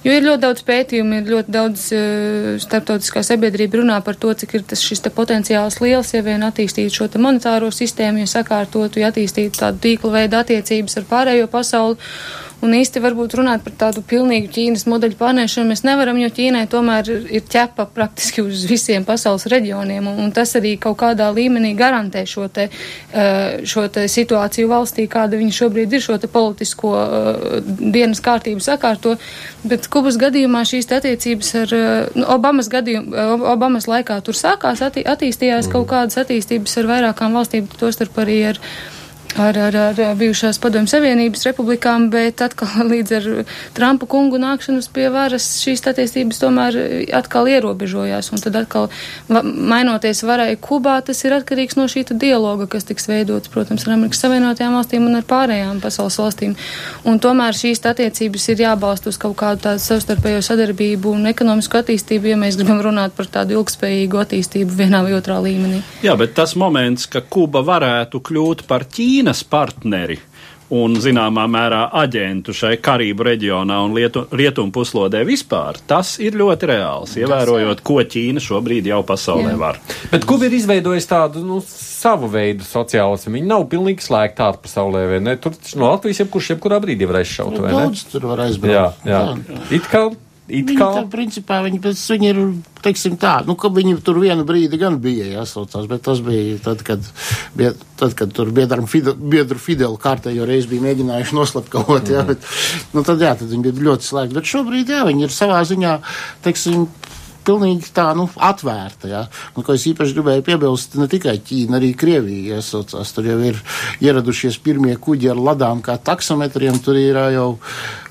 jo 0.05 0.13
ir 0.13 0.27
ļoti 0.27 0.43
daudz 0.45 0.65
pētījumu, 0.67 1.17
ir 1.23 1.31
ļoti 1.33 1.55
daudz 1.55 1.87
uh, 1.97 2.51
starptautiskā 2.61 3.25
sabiedrība 3.25 3.81
runā 3.81 3.97
par 4.05 4.19
to, 4.21 4.35
cik 4.37 4.59
ir 4.59 4.67
tas 4.69 4.83
šis 4.85 5.01
te 5.07 5.13
potenciāls 5.13 5.79
liels, 5.81 6.13
ja 6.13 6.21
vien 6.25 6.45
attīstītu 6.45 6.99
šo 6.99 7.09
monetāro 7.17 7.71
sistēmu, 7.73 8.21
ja 8.21 8.29
sakārtotu, 8.37 9.01
ja 9.01 9.09
attīstītu 9.09 9.63
tādu 9.63 9.81
tīkla 9.87 10.13
veidu 10.19 10.37
attiecības 10.43 11.01
ar 11.01 11.09
pārējo 11.09 11.49
pasauli. 11.49 11.97
Un 12.59 12.73
īsti 12.75 12.99
varbūt 12.99 13.37
runāt 13.39 13.61
par 13.63 13.71
tādu 13.79 14.01
pilnīgu 14.03 14.49
Ķīnas 14.51 14.83
modeļu 14.91 15.15
pārnēšanu 15.19 15.71
mēs 15.71 15.85
nevaram, 15.87 16.17
jo 16.19 16.27
Ķīnai 16.35 16.65
tomēr 16.67 17.07
ir, 17.13 17.45
ķepa 17.47 17.85
praktiski 17.95 18.43
uz 18.43 18.65
visiem 18.67 19.05
pasaules 19.07 19.47
reģioniem, 19.51 20.09
un, 20.11 20.19
un 20.25 20.33
tas 20.35 20.51
arī 20.59 20.73
kaut 20.81 20.97
kādā 20.99 21.29
līmenī 21.31 21.71
garantē 21.79 22.25
šo 22.27 22.49
te, 22.51 22.67
eh, 22.67 23.63
šo 23.63 23.85
te 23.87 24.03
situāciju 24.11 24.67
valstī, 24.73 25.07
kāda 25.07 25.39
viņa 25.39 25.55
šobrīd 25.55 25.95
ir, 25.95 26.03
šo 26.03 26.19
te 26.19 26.27
politisko 26.27 26.93
uh, 26.99 27.71
dienas 27.79 28.19
kārtību 28.23 28.59
sakārto. 28.63 29.15
Bet 29.63 29.87
Kubas 29.87 30.19
gadījumā 30.19 30.65
šīs 30.67 30.91
attiecības 30.99 31.55
ar 31.63 31.75
uh, 31.79 32.13
nu, 32.19 32.27
Obamas 32.35 32.67
gadījumu, 32.71 33.15
uh, 33.15 33.49
Obamas 33.55 33.87
laikā 33.87 34.19
tur 34.25 34.35
sākās, 34.35 34.83
attī, 34.83 35.07
attīstījās 35.07 35.71
kaut 35.71 35.87
kādas 35.93 36.19
attīstības 36.19 36.75
ar 36.83 36.91
vairākām 36.91 37.39
valstīm, 37.39 37.71
tostarp 37.79 38.19
arī 38.19 38.41
ar 38.51 38.65
ar, 39.37 39.57
ar, 39.57 39.75
ar 39.75 39.99
bijušās 40.17 40.59
padomju 40.61 40.89
savienības 40.89 41.45
republikām, 41.49 42.09
bet 42.13 42.41
atkal 42.41 42.87
līdz 42.93 43.15
ar 43.17 43.27
Trumpa 43.77 44.07
kungu 44.09 44.39
nākšanas 44.41 44.89
pie 44.93 45.07
varas 45.13 45.47
šīs 45.63 45.83
attiecības 45.89 46.41
tomēr 46.41 46.77
atkal 47.15 47.49
ierobežojās. 47.51 48.31
Un 48.33 48.43
tad 48.43 48.57
atkal 48.59 48.89
mainoties 49.29 50.23
varai 50.27 50.55
Kubā, 50.59 50.99
tas 51.05 51.21
ir 51.25 51.35
atkarīgs 51.37 51.77
no 51.79 51.87
šī 51.89 52.05
dialoga, 52.09 52.67
kas 52.67 52.87
tiks 52.87 53.07
veidots, 53.09 53.51
protams, 53.51 53.85
ar 53.87 53.95
Amerikas 53.95 54.23
Savienotajām 54.23 54.77
valstīm 54.77 55.07
un 55.07 55.19
ar 55.19 55.27
pārējām 55.29 55.81
pasaules 55.83 56.17
valstīm. 56.19 56.55
Un 57.07 57.19
tomēr 57.21 57.57
šīs 57.57 57.83
attiecības 57.89 58.49
ir 58.53 58.63
jābalsta 58.65 59.11
uz 59.11 59.19
kaut 59.21 59.37
kādu 59.39 59.65
tādu 59.67 59.83
savstarpējo 59.83 60.41
sadarbību 60.45 61.13
un 61.15 61.29
ekonomisku 61.31 61.79
attīstību, 61.81 62.31
ja 62.33 62.39
mēs 62.39 62.57
gribam 62.59 62.81
runāt 62.83 63.15
par 63.17 63.29
tādu 63.31 63.59
ilgspējīgu 63.59 64.21
attīstību 64.23 64.77
vienā 64.79 65.03
vai 65.05 65.15
otrā 65.17 65.39
līmenī. 65.43 65.81
Jā, 66.05 66.15
bet 66.19 66.35
tas 66.37 66.55
moments, 66.59 67.07
ka 67.11 67.21
Kuba 67.29 67.61
varētu 67.65 68.21
kļūt 68.25 68.65
par 68.69 68.87
Ķīnu, 68.89 69.18
Ķīnas 69.19 69.41
partneri 69.51 70.15
un 70.71 70.93
zināmā 71.03 71.43
mērā 71.51 71.81
aģentu 71.99 72.53
šai 72.55 72.77
Karību 72.79 73.25
reģionā 73.27 73.81
un 73.83 73.91
lietu, 73.97 74.21
rietumu 74.31 74.71
puslodē 74.71 75.25
vispār, 75.27 75.75
tas 75.89 76.13
ir 76.23 76.37
ļoti 76.39 76.69
reāls, 76.69 77.17
ievērojot, 77.19 77.81
ko 77.83 77.97
Ķīna 77.99 78.39
šobrīd 78.39 78.87
jau 78.87 79.01
pasaulē 79.03 79.49
Jā. 79.51 79.57
var. 79.59 79.81
Bet 80.13 80.23
Kuba 80.29 80.47
ir 80.47 80.55
izveidojis 80.55 81.09
tādu, 81.09 81.43
nu, 81.43 81.59
savu 81.67 82.31
veidu 82.31 82.63
sociālismu. 82.63 83.35
Viņi 83.35 83.51
nav 83.51 83.67
pilnīgi 83.73 84.07
slēgti 84.07 84.45
ārpasaulē, 84.45 85.03
vai 85.11 85.19
ne? 85.25 85.35
Tur 85.43 85.59
no 85.75 85.91
Latvijas 85.91 86.23
jebkurš 86.23 86.53
jebkurā 86.53 86.79
brīdī 86.85 87.11
var 87.11 87.19
aizšaut, 87.25 87.59
vai 87.59 87.73
ne? 87.73 87.83
Daudz 87.89 88.07
tur 88.13 88.31
var 88.31 88.45
aizbraukt. 88.45 89.03
Jā, 89.03 89.11
jā. 89.11 89.23
jā. 89.35 89.61
It 89.81 89.91
kā 89.91 90.05
It 90.49 90.65
viņi 90.65 90.79
kā... 90.79 90.87
tā, 90.97 91.03
principā, 91.11 91.59
viņi, 91.65 91.79
viņi 91.83 92.29
ir, 92.31 92.39
teiksim 92.83 93.19
tā, 93.21 93.35
nu, 93.45 93.53
ka 93.59 93.69
viņi 93.73 93.99
tur 94.05 94.17
vienu 94.23 94.45
brīdi 94.47 94.79
gan 94.81 94.97
bija 95.03 95.27
jāsaucās, 95.29 95.85
bet 95.91 96.01
tas 96.07 96.23
bija 96.25 96.57
tad, 96.65 96.81
kad, 96.87 97.05
bija, 97.57 97.75
tad, 98.01 98.15
kad 98.17 98.33
tur 98.33 98.49
biedram 98.55 98.89
Fidel, 98.89 99.13
biedru 99.13 99.61
Fidelu 99.61 99.99
kārtējo 100.01 100.47
reizi 100.49 100.71
bija 100.71 100.87
mēģinājuši 100.87 101.37
noslapkavot, 101.37 102.01
mm. 102.01 102.15
jā, 102.15 102.25
bet, 102.31 102.49
nu, 102.95 103.05
tad, 103.05 103.21
jā, 103.21 103.35
tad 103.37 103.53
viņi 103.53 103.67
bija 103.67 103.87
ļoti 103.91 104.09
slēgti, 104.09 104.39
bet 104.39 104.49
šobrīd, 104.55 104.93
jā, 104.95 105.03
viņi 105.09 105.27
ir 105.27 105.35
savā 105.35 105.61
ziņā, 105.69 105.95
teiksim, 106.47 106.89
pilnīgi 107.47 107.91
tā, 107.95 108.09
nu, 108.17 108.27
atvērta. 108.35 109.09
Ja? 109.09 109.21
Un, 109.55 109.65
ko 109.65 109.75
es 109.75 109.85
īpaši 109.89 110.15
gribēju 110.17 110.45
piebilst, 110.47 110.97
ne 110.99 111.07
tikai 111.11 111.37
Ķīna, 111.45 111.77
arī 111.79 111.91
Krievija 111.97 112.59
iesaucās. 112.59 113.13
Tur 113.15 113.29
jau 113.29 113.37
ir 113.49 113.59
ieradušies 114.03 114.59
pirmie 114.63 114.95
kuģi 115.01 115.31
ar 115.33 115.41
ladām 115.49 115.83
kā 115.85 115.97
taksometriem, 115.97 116.79
tur 116.83 116.99
ir 116.99 117.19
jau 117.35 117.47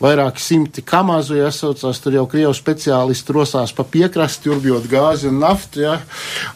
vairāki 0.03 0.43
simti 0.43 0.85
kamāzu 0.87 1.39
iesaucās, 1.41 2.03
tur 2.03 2.19
jau 2.19 2.27
Krievu 2.31 2.55
speciālisti 2.57 3.37
rosās 3.37 3.75
pa 3.77 3.87
piekrasti, 3.89 4.53
urbjot 4.53 4.89
gāzi 4.91 5.31
un 5.31 5.41
naftu, 5.43 5.85
ja? 5.87 5.99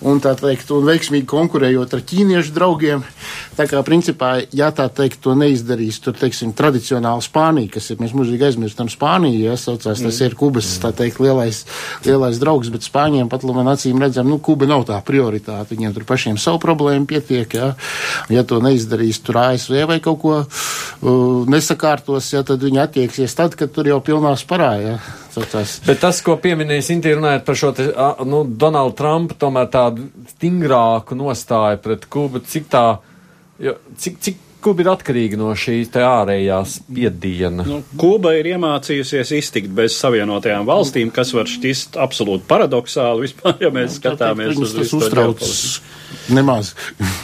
un 0.01 0.23
tā 0.23 0.35
teikt, 0.39 0.71
un 0.75 0.89
veiksmīgi 0.89 1.29
konkurējot 1.31 1.97
ar 1.97 2.07
ķīniešu 2.13 2.57
draugiem. 2.57 3.07
Tā 3.53 3.67
kā, 3.69 3.83
principā, 3.85 4.31
ja 4.57 4.71
tā 4.73 4.87
teikt, 4.89 5.21
to 5.25 5.35
neizdarīs, 5.37 5.99
tur, 6.01 6.17
teiksim, 6.17 6.55
tradicionāli 6.57 7.25
Spānija, 7.25 7.75
kas 7.75 7.91
ir, 7.93 7.99
mēs 8.01 8.15
mūžīgi 8.17 8.47
aizmirstam 8.49 8.89
Spāniju, 8.93 9.53
iesaucās, 9.53 10.01
tas 10.01 10.07
mm. 10.09 10.25
ir 10.25 10.37
Kubas, 10.41 10.71
tā 10.81 10.93
teikt, 10.97 11.21
lielais, 11.21 11.63
lielais 12.07 12.41
draugs 12.41 12.73
bet 12.73 12.87
Spāņiem 12.89 13.29
pat 13.33 13.45
man 13.45 13.69
acīm 13.75 14.01
redzam, 14.01 14.31
nu, 14.33 14.41
Kuba 14.41 14.69
nav 14.71 14.87
tā 14.89 14.97
prioritāte. 15.05 15.77
Viņiem 15.77 15.93
tur 15.97 16.09
pašiem 16.09 16.41
savu 16.41 16.63
problēmu 16.63 17.09
pietiek, 17.11 17.59
ja, 17.59 17.73
ja 18.33 18.47
to 18.49 18.63
neizdarīs 18.65 19.21
tur 19.25 19.43
ASV 19.43 19.85
vai 19.91 20.01
kaut 20.05 20.23
ko 20.25 20.39
uh, 20.41 21.45
nesakārtos, 21.53 22.33
ja, 22.33 22.45
tad 22.47 22.65
viņi 22.65 22.81
attieksies 22.87 23.37
tad, 23.37 23.59
kad 23.59 23.75
tur 23.75 23.93
jau 23.93 24.01
pilnā 24.05 24.33
sparā, 24.41 24.73
ja. 24.81 24.97
Tas. 25.33 25.79
Bet 25.87 26.03
tas, 26.03 26.19
ko 26.25 26.35
pieminēja 26.41 26.85
Sinti, 26.85 27.13
runājot 27.17 27.47
par 27.47 27.57
šo 27.57 27.71
te, 27.77 27.87
nu, 28.29 28.43
Donaldu 28.45 28.99
Trumpu, 28.99 29.37
tomēr 29.41 29.71
tādu 29.73 30.11
stingrāku 30.35 31.17
nostāju 31.17 31.81
pret 31.81 32.05
Kubu, 32.13 32.43
cik 32.45 32.69
tā, 32.73 32.85
jo, 33.63 33.77
cik, 33.99 34.19
cik 34.23 34.49
Kuba 34.63 34.85
ir 34.85 34.93
atkarīga 34.93 35.39
no 35.41 35.49
šīs 35.59 35.89
ārējās 35.99 36.77
spiediena. 36.79 37.65
Nu, 37.67 37.81
Kuba 37.99 38.37
ir 38.39 38.47
iemācījusies 38.53 39.33
iztikt 39.35 39.73
bez 39.75 39.97
savienotajām 39.99 40.69
valstīm, 40.69 41.11
kas 41.15 41.33
var 41.35 41.51
šķist 41.51 41.99
absolūti 41.99 42.47
paradoxāli 42.47 43.27
vispār, 43.27 43.57
ja 43.65 43.73
mēs 43.75 43.97
skatāmies 43.99 44.55
uz 44.55 44.77
visu 44.79 45.01
uztrauc. 45.01 45.43
Nemaz. 46.31 46.77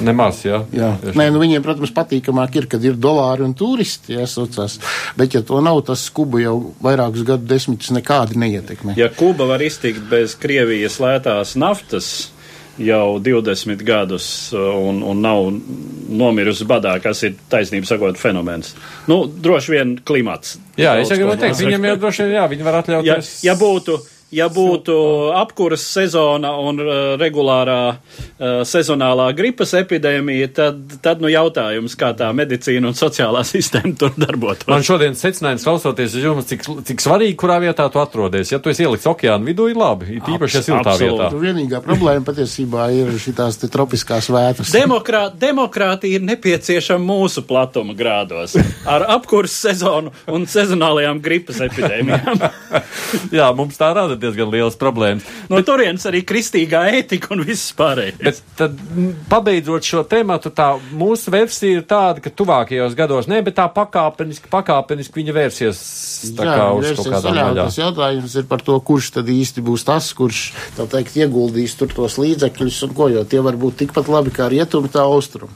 Nemaz, 0.03 0.41
jā. 0.49 0.65
jā. 0.75 0.89
Nē, 1.15 1.29
nu 1.31 1.39
viņiem, 1.39 1.63
protams, 1.63 1.93
patīkamāk 1.95 2.59
ir, 2.59 2.67
kad 2.73 2.83
ir 2.83 2.99
dolāri 2.99 3.47
un 3.47 3.55
turisti, 3.55 4.17
jāsaucās. 4.17 4.81
Bet, 5.19 5.37
ja 5.39 5.45
to 5.47 5.61
nav, 5.63 5.85
tas 5.87 6.09
Kuba 6.15 6.43
jau 6.43 6.57
vairākus 6.83 7.23
gadu 7.29 7.47
desmitus 7.47 7.93
nekādi 7.95 8.41
neietekmē. 8.43 8.97
Ja 8.99 9.13
Kuba 9.15 9.47
var 9.53 9.63
iztikt 9.63 10.11
bez 10.11 10.35
Krievijas 10.41 10.99
lētās 11.05 11.55
naftas, 11.61 12.33
jau 12.79 13.19
20 13.23 13.83
gadus 13.87 14.29
uh, 14.55 14.71
un, 14.89 15.01
un 15.03 15.23
nav 15.23 15.49
nomirusi 16.09 16.67
badā, 16.69 16.95
kas 17.03 17.23
ir 17.27 17.35
taisnība 17.51 17.89
sakot 17.89 18.19
fenomens. 18.21 18.75
Nu, 19.11 19.25
droši 19.27 19.75
vien 19.75 19.97
klimats. 20.07 20.57
Jā, 20.79 20.97
es 21.03 21.11
jau 21.11 21.19
gribēju 21.19 21.43
teikt, 21.43 21.63
viņam 21.65 21.89
jau 21.91 21.97
droši 22.05 22.25
vien, 22.25 22.37
jā, 22.39 22.47
viņi 22.55 22.69
var 22.69 22.81
atļauties. 22.83 23.33
Ja, 23.43 23.53
ja 23.53 23.59
būtu, 23.59 23.99
ja 24.35 24.49
būtu 24.53 24.95
apkuras 25.37 25.85
sezona 25.89 26.51
un 26.61 26.81
uh, 26.83 26.97
regulārā 27.21 27.81
uh, 27.95 28.61
sezonālā 28.69 29.31
gripas 29.37 29.73
epidēmija, 29.79 30.51
tad, 30.57 30.81
tad 31.05 31.23
nu 31.25 31.31
jautājums, 31.33 31.97
kā 31.99 32.11
tā 32.19 32.29
medicīna 32.37 32.91
un 32.91 32.99
sociālā 32.99 33.45
sistēma 33.53 33.95
tur 33.99 34.13
darbotos. 34.21 34.69
Man 34.69 34.85
šodien 34.85 35.17
secinājums 35.19 35.65
klausoties 35.65 36.17
uz 36.19 36.27
jums, 36.29 36.49
cik, 36.51 36.67
cik 36.91 37.05
svarīgi, 37.05 37.37
kurā 37.41 37.57
vietā 37.65 37.89
tu 37.93 38.03
atrodies. 38.03 38.53
Ja 38.53 38.61
tu 38.61 38.73
esi 38.73 38.85
ielikts 38.85 39.09
okeāna 39.09 39.49
vidū, 39.49 39.71
ir 39.73 39.81
labi, 39.81 40.11
ir 40.19 40.33
īpaši, 40.37 40.61
ja 40.61 40.65
siltā 40.67 40.97
vietā. 41.01 41.31
Vienīgā 41.33 41.81
problēma 41.85 42.27
patiesībā 42.29 42.91
ir 42.99 43.15
šitās 43.23 43.61
te 43.63 43.73
tropiskās 43.73 44.29
vētras. 44.33 44.75
Demokrā, 44.77 45.25
demokrātija 45.41 46.21
ir 46.21 46.29
nepieciešama 46.29 47.01
mūsu 47.09 47.47
platuma 47.49 47.97
grādos 47.97 48.59
ar 48.89 49.07
apkuras 49.17 49.57
sezonu 49.57 50.13
un 50.29 50.45
sezonālajām 50.51 51.23
gripas 51.25 51.63
epidēmijām. 51.65 52.45
Jā, 53.39 53.49
mums 53.57 53.79
tā 53.81 53.91
rada 53.97 54.18
diezgan 54.21 54.51
liels 54.53 54.77
problēmas. 54.79 55.27
No 55.51 55.59
bet, 55.59 55.67
turienes 55.69 56.07
arī 56.09 56.23
kristīgā 56.27 56.85
ētika 56.99 57.33
un 57.35 57.45
viss 57.47 57.73
pārējais. 57.79 58.19
Bet 58.23 58.41
tad, 58.59 58.79
pabeidzot 59.31 59.87
šo 59.87 60.05
tēmatu, 60.09 60.53
tā 60.55 60.71
mūsu 60.99 61.33
versija 61.35 61.81
ir 61.81 61.87
tāda, 61.89 62.23
ka 62.25 62.33
tuvākajos 62.35 62.97
gados 62.99 63.31
ne, 63.31 63.41
bet 63.47 63.59
tā 63.59 63.69
pakāpeniski, 63.75 64.51
pakāpeniski 64.53 65.21
viņa 65.21 65.37
vērsies 65.37 65.83
tā 66.39 66.49
Jā, 66.49 66.57
kā 66.59 66.71
uz 66.79 66.91
kaut 66.99 67.13
kādām 67.15 67.39
daļām. 67.39 67.61
Tas 67.63 67.79
jautājums 67.81 68.39
ir 68.41 68.49
par 68.51 68.65
to, 68.65 68.79
kurš 68.85 69.13
tad 69.19 69.31
īsti 69.33 69.65
būs 69.65 69.87
tas, 69.89 70.11
kurš, 70.19 70.49
tā 70.79 70.89
teikt, 70.91 71.19
ieguldīs 71.21 71.77
tur 71.79 71.93
tos 71.95 72.19
līdzekļus 72.21 72.83
un 72.89 72.97
ko, 72.99 73.13
jo 73.13 73.25
tie 73.29 73.43
var 73.45 73.59
būt 73.61 73.85
tikpat 73.85 74.11
labi 74.13 74.35
kā 74.35 74.51
rietumi, 74.53 74.91
tā 74.93 75.07
austrumi. 75.07 75.55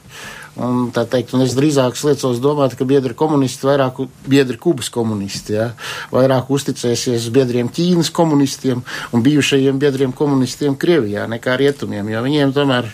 Un, 0.53 0.91
tā 0.93 1.01
teikt, 1.09 1.31
un 1.33 1.41
es 1.41 1.55
drīzāk 1.57 1.97
liecos 2.05 2.37
domāt, 2.43 2.75
ka 2.77 2.85
biedri 2.85 3.15
komunisti 3.17 3.65
vairāk, 3.65 4.03
biedri 4.29 4.59
Kubas 4.61 4.91
komunisti, 4.93 5.55
ja, 5.57 5.71
vairāk 6.13 6.51
uzticēsies 6.53 7.25
biedriem 7.33 7.71
Ķīnas 7.73 8.11
komunistiem 8.13 8.83
un 9.13 9.25
bijušajiem 9.25 9.81
biedriem 9.81 10.13
komunistiem 10.13 10.77
Krievijā 10.77 11.25
nekā 11.31 11.57
rietumiem, 11.57 12.11
jo 12.13 12.21
viņiem 12.27 12.53
tomēr 12.53 12.91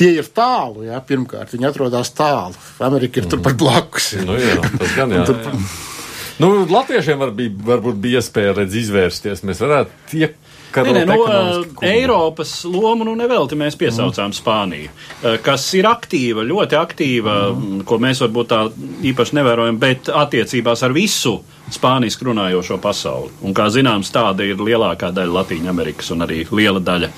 tie 0.00 0.14
ir 0.16 0.30
tālu, 0.32 0.86
ja, 0.88 1.02
pirmkārt, 1.04 1.52
viņi 1.52 1.68
atrodas 1.68 2.14
tālu. 2.16 2.56
Amerika 2.80 3.20
ir 3.20 3.28
turpat 3.28 3.60
blakus. 3.60 4.14
Nu, 4.24 4.40
jā, 4.40 4.62
tas 4.78 4.96
gan 4.96 5.12
jā. 5.12 5.26
tur, 5.28 5.44
jā. 5.44 5.58
Nu, 6.38 6.64
Latviešiem 6.66 7.20
var 7.20 7.30
bija, 7.36 7.52
varbūt 7.68 7.98
bija 8.02 8.18
iespēja 8.18 8.56
redz 8.56 8.74
izvērsties. 8.80 9.44
Mēs 9.46 9.60
varētu 9.62 10.00
tie, 10.10 10.32
Nē, 10.74 10.92
nē, 10.96 11.04
nu, 11.06 11.64
Eiropas 11.86 12.56
lomu 12.66 13.06
nu 13.06 13.14
nevelti 13.18 13.58
mēs 13.58 13.76
piesaucām 13.78 14.32
mm. 14.32 14.36
Spāniju, 14.40 14.90
kas 15.46 15.68
ir 15.78 15.86
aktīva, 15.86 16.42
ļoti 16.46 16.78
aktīva, 16.80 17.36
mm. 17.52 17.84
ko 17.86 18.00
mēs 18.02 18.24
varbūt 18.24 18.50
tā 18.50 18.60
īpaši 19.12 19.38
nevērojam, 19.38 19.78
bet 19.78 20.10
attiecībās 20.10 20.82
ar 20.82 20.96
visu 20.96 21.36
spāniski 21.74 22.26
runājošo 22.28 22.78
pasauli. 22.82 23.32
Un, 23.46 23.54
kā 23.56 23.70
zināms, 23.72 24.10
tāda 24.14 24.46
ir 24.46 24.60
lielākā 24.60 25.12
daļa 25.14 25.38
Latīņa 25.38 25.70
Amerikas 25.72 26.10
un 26.14 26.26
arī 26.26 26.42
liela 26.50 26.82
daļa 26.82 27.10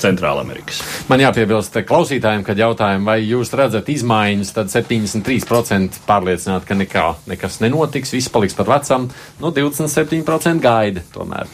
Centrālamerikas. 0.00 0.80
Man 1.10 1.22
jāpiebilst 1.22 1.76
klausītājiem, 1.88 2.44
kad 2.46 2.58
jautājumi, 2.60 3.06
vai 3.06 3.18
jūs 3.22 3.52
redzat 3.58 3.88
izmaiņas, 3.92 4.52
tad 4.56 4.72
73% 4.72 6.00
pārliecināti, 6.08 6.68
ka 6.68 6.78
nekā, 6.78 7.06
nekas 7.30 7.60
nenotiks, 7.64 8.14
viss 8.16 8.32
paliks 8.32 8.56
par 8.58 8.70
vecam, 8.70 9.08
nu 9.40 9.52
27% 9.56 10.64
gaida 10.64 11.04
tomēr. 11.14 11.50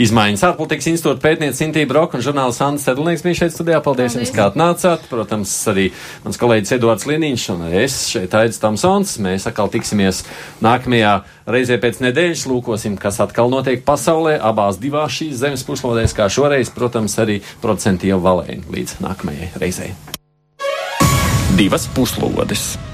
Izmaiņas 0.00 0.46
ārpolitikas 0.50 0.90
institūta 0.92 1.24
pētniece 1.24 1.60
Sintība 1.60 1.94
Broka 1.94 2.18
un 2.18 2.24
žurnāls 2.24 2.60
Andris 2.64 2.86
Sedlnieks 2.86 3.24
bija 3.26 3.42
šeit 3.42 3.56
studijā. 3.56 3.80
Paldies, 3.84 4.14
Paldies. 4.14 4.30
jums, 4.30 4.36
kā 4.36 4.46
atnācāt. 4.50 5.08
Protams, 5.10 5.52
arī 5.72 5.90
mans 6.24 6.38
kolēģis 6.40 6.76
Eduards 6.78 7.08
Liniņš 7.10 7.46
un 7.56 7.66
es 7.82 7.98
šeit 8.12 8.36
Aidis 8.38 8.62
Tamsons. 8.62 9.18
Mēs 9.24 9.48
atkal 9.50 9.72
tiksimies 9.72 10.22
nākamajā 10.64 11.18
reizē 11.54 11.78
pēc 11.82 12.02
nedēļas, 12.04 12.46
lūkosim, 12.50 12.98
kas 13.00 13.20
atkal 13.24 13.50
notiek 13.52 13.84
pasaulē, 13.86 14.36
abās 14.40 14.80
divās 14.82 15.16
šīs 15.20 15.40
zemes 15.42 15.66
puslodēs, 15.66 16.16
kā 16.16 16.28
šoreiz, 16.32 16.72
protams, 16.74 17.18
arī 17.22 17.40
producenti 17.62 18.10
jau 18.10 18.20
valēni 18.24 18.66
līdz 18.70 19.00
nākamajai 19.04 19.52
reizei. 19.62 19.92
Divas 21.58 21.90
puslodes! 21.94 22.89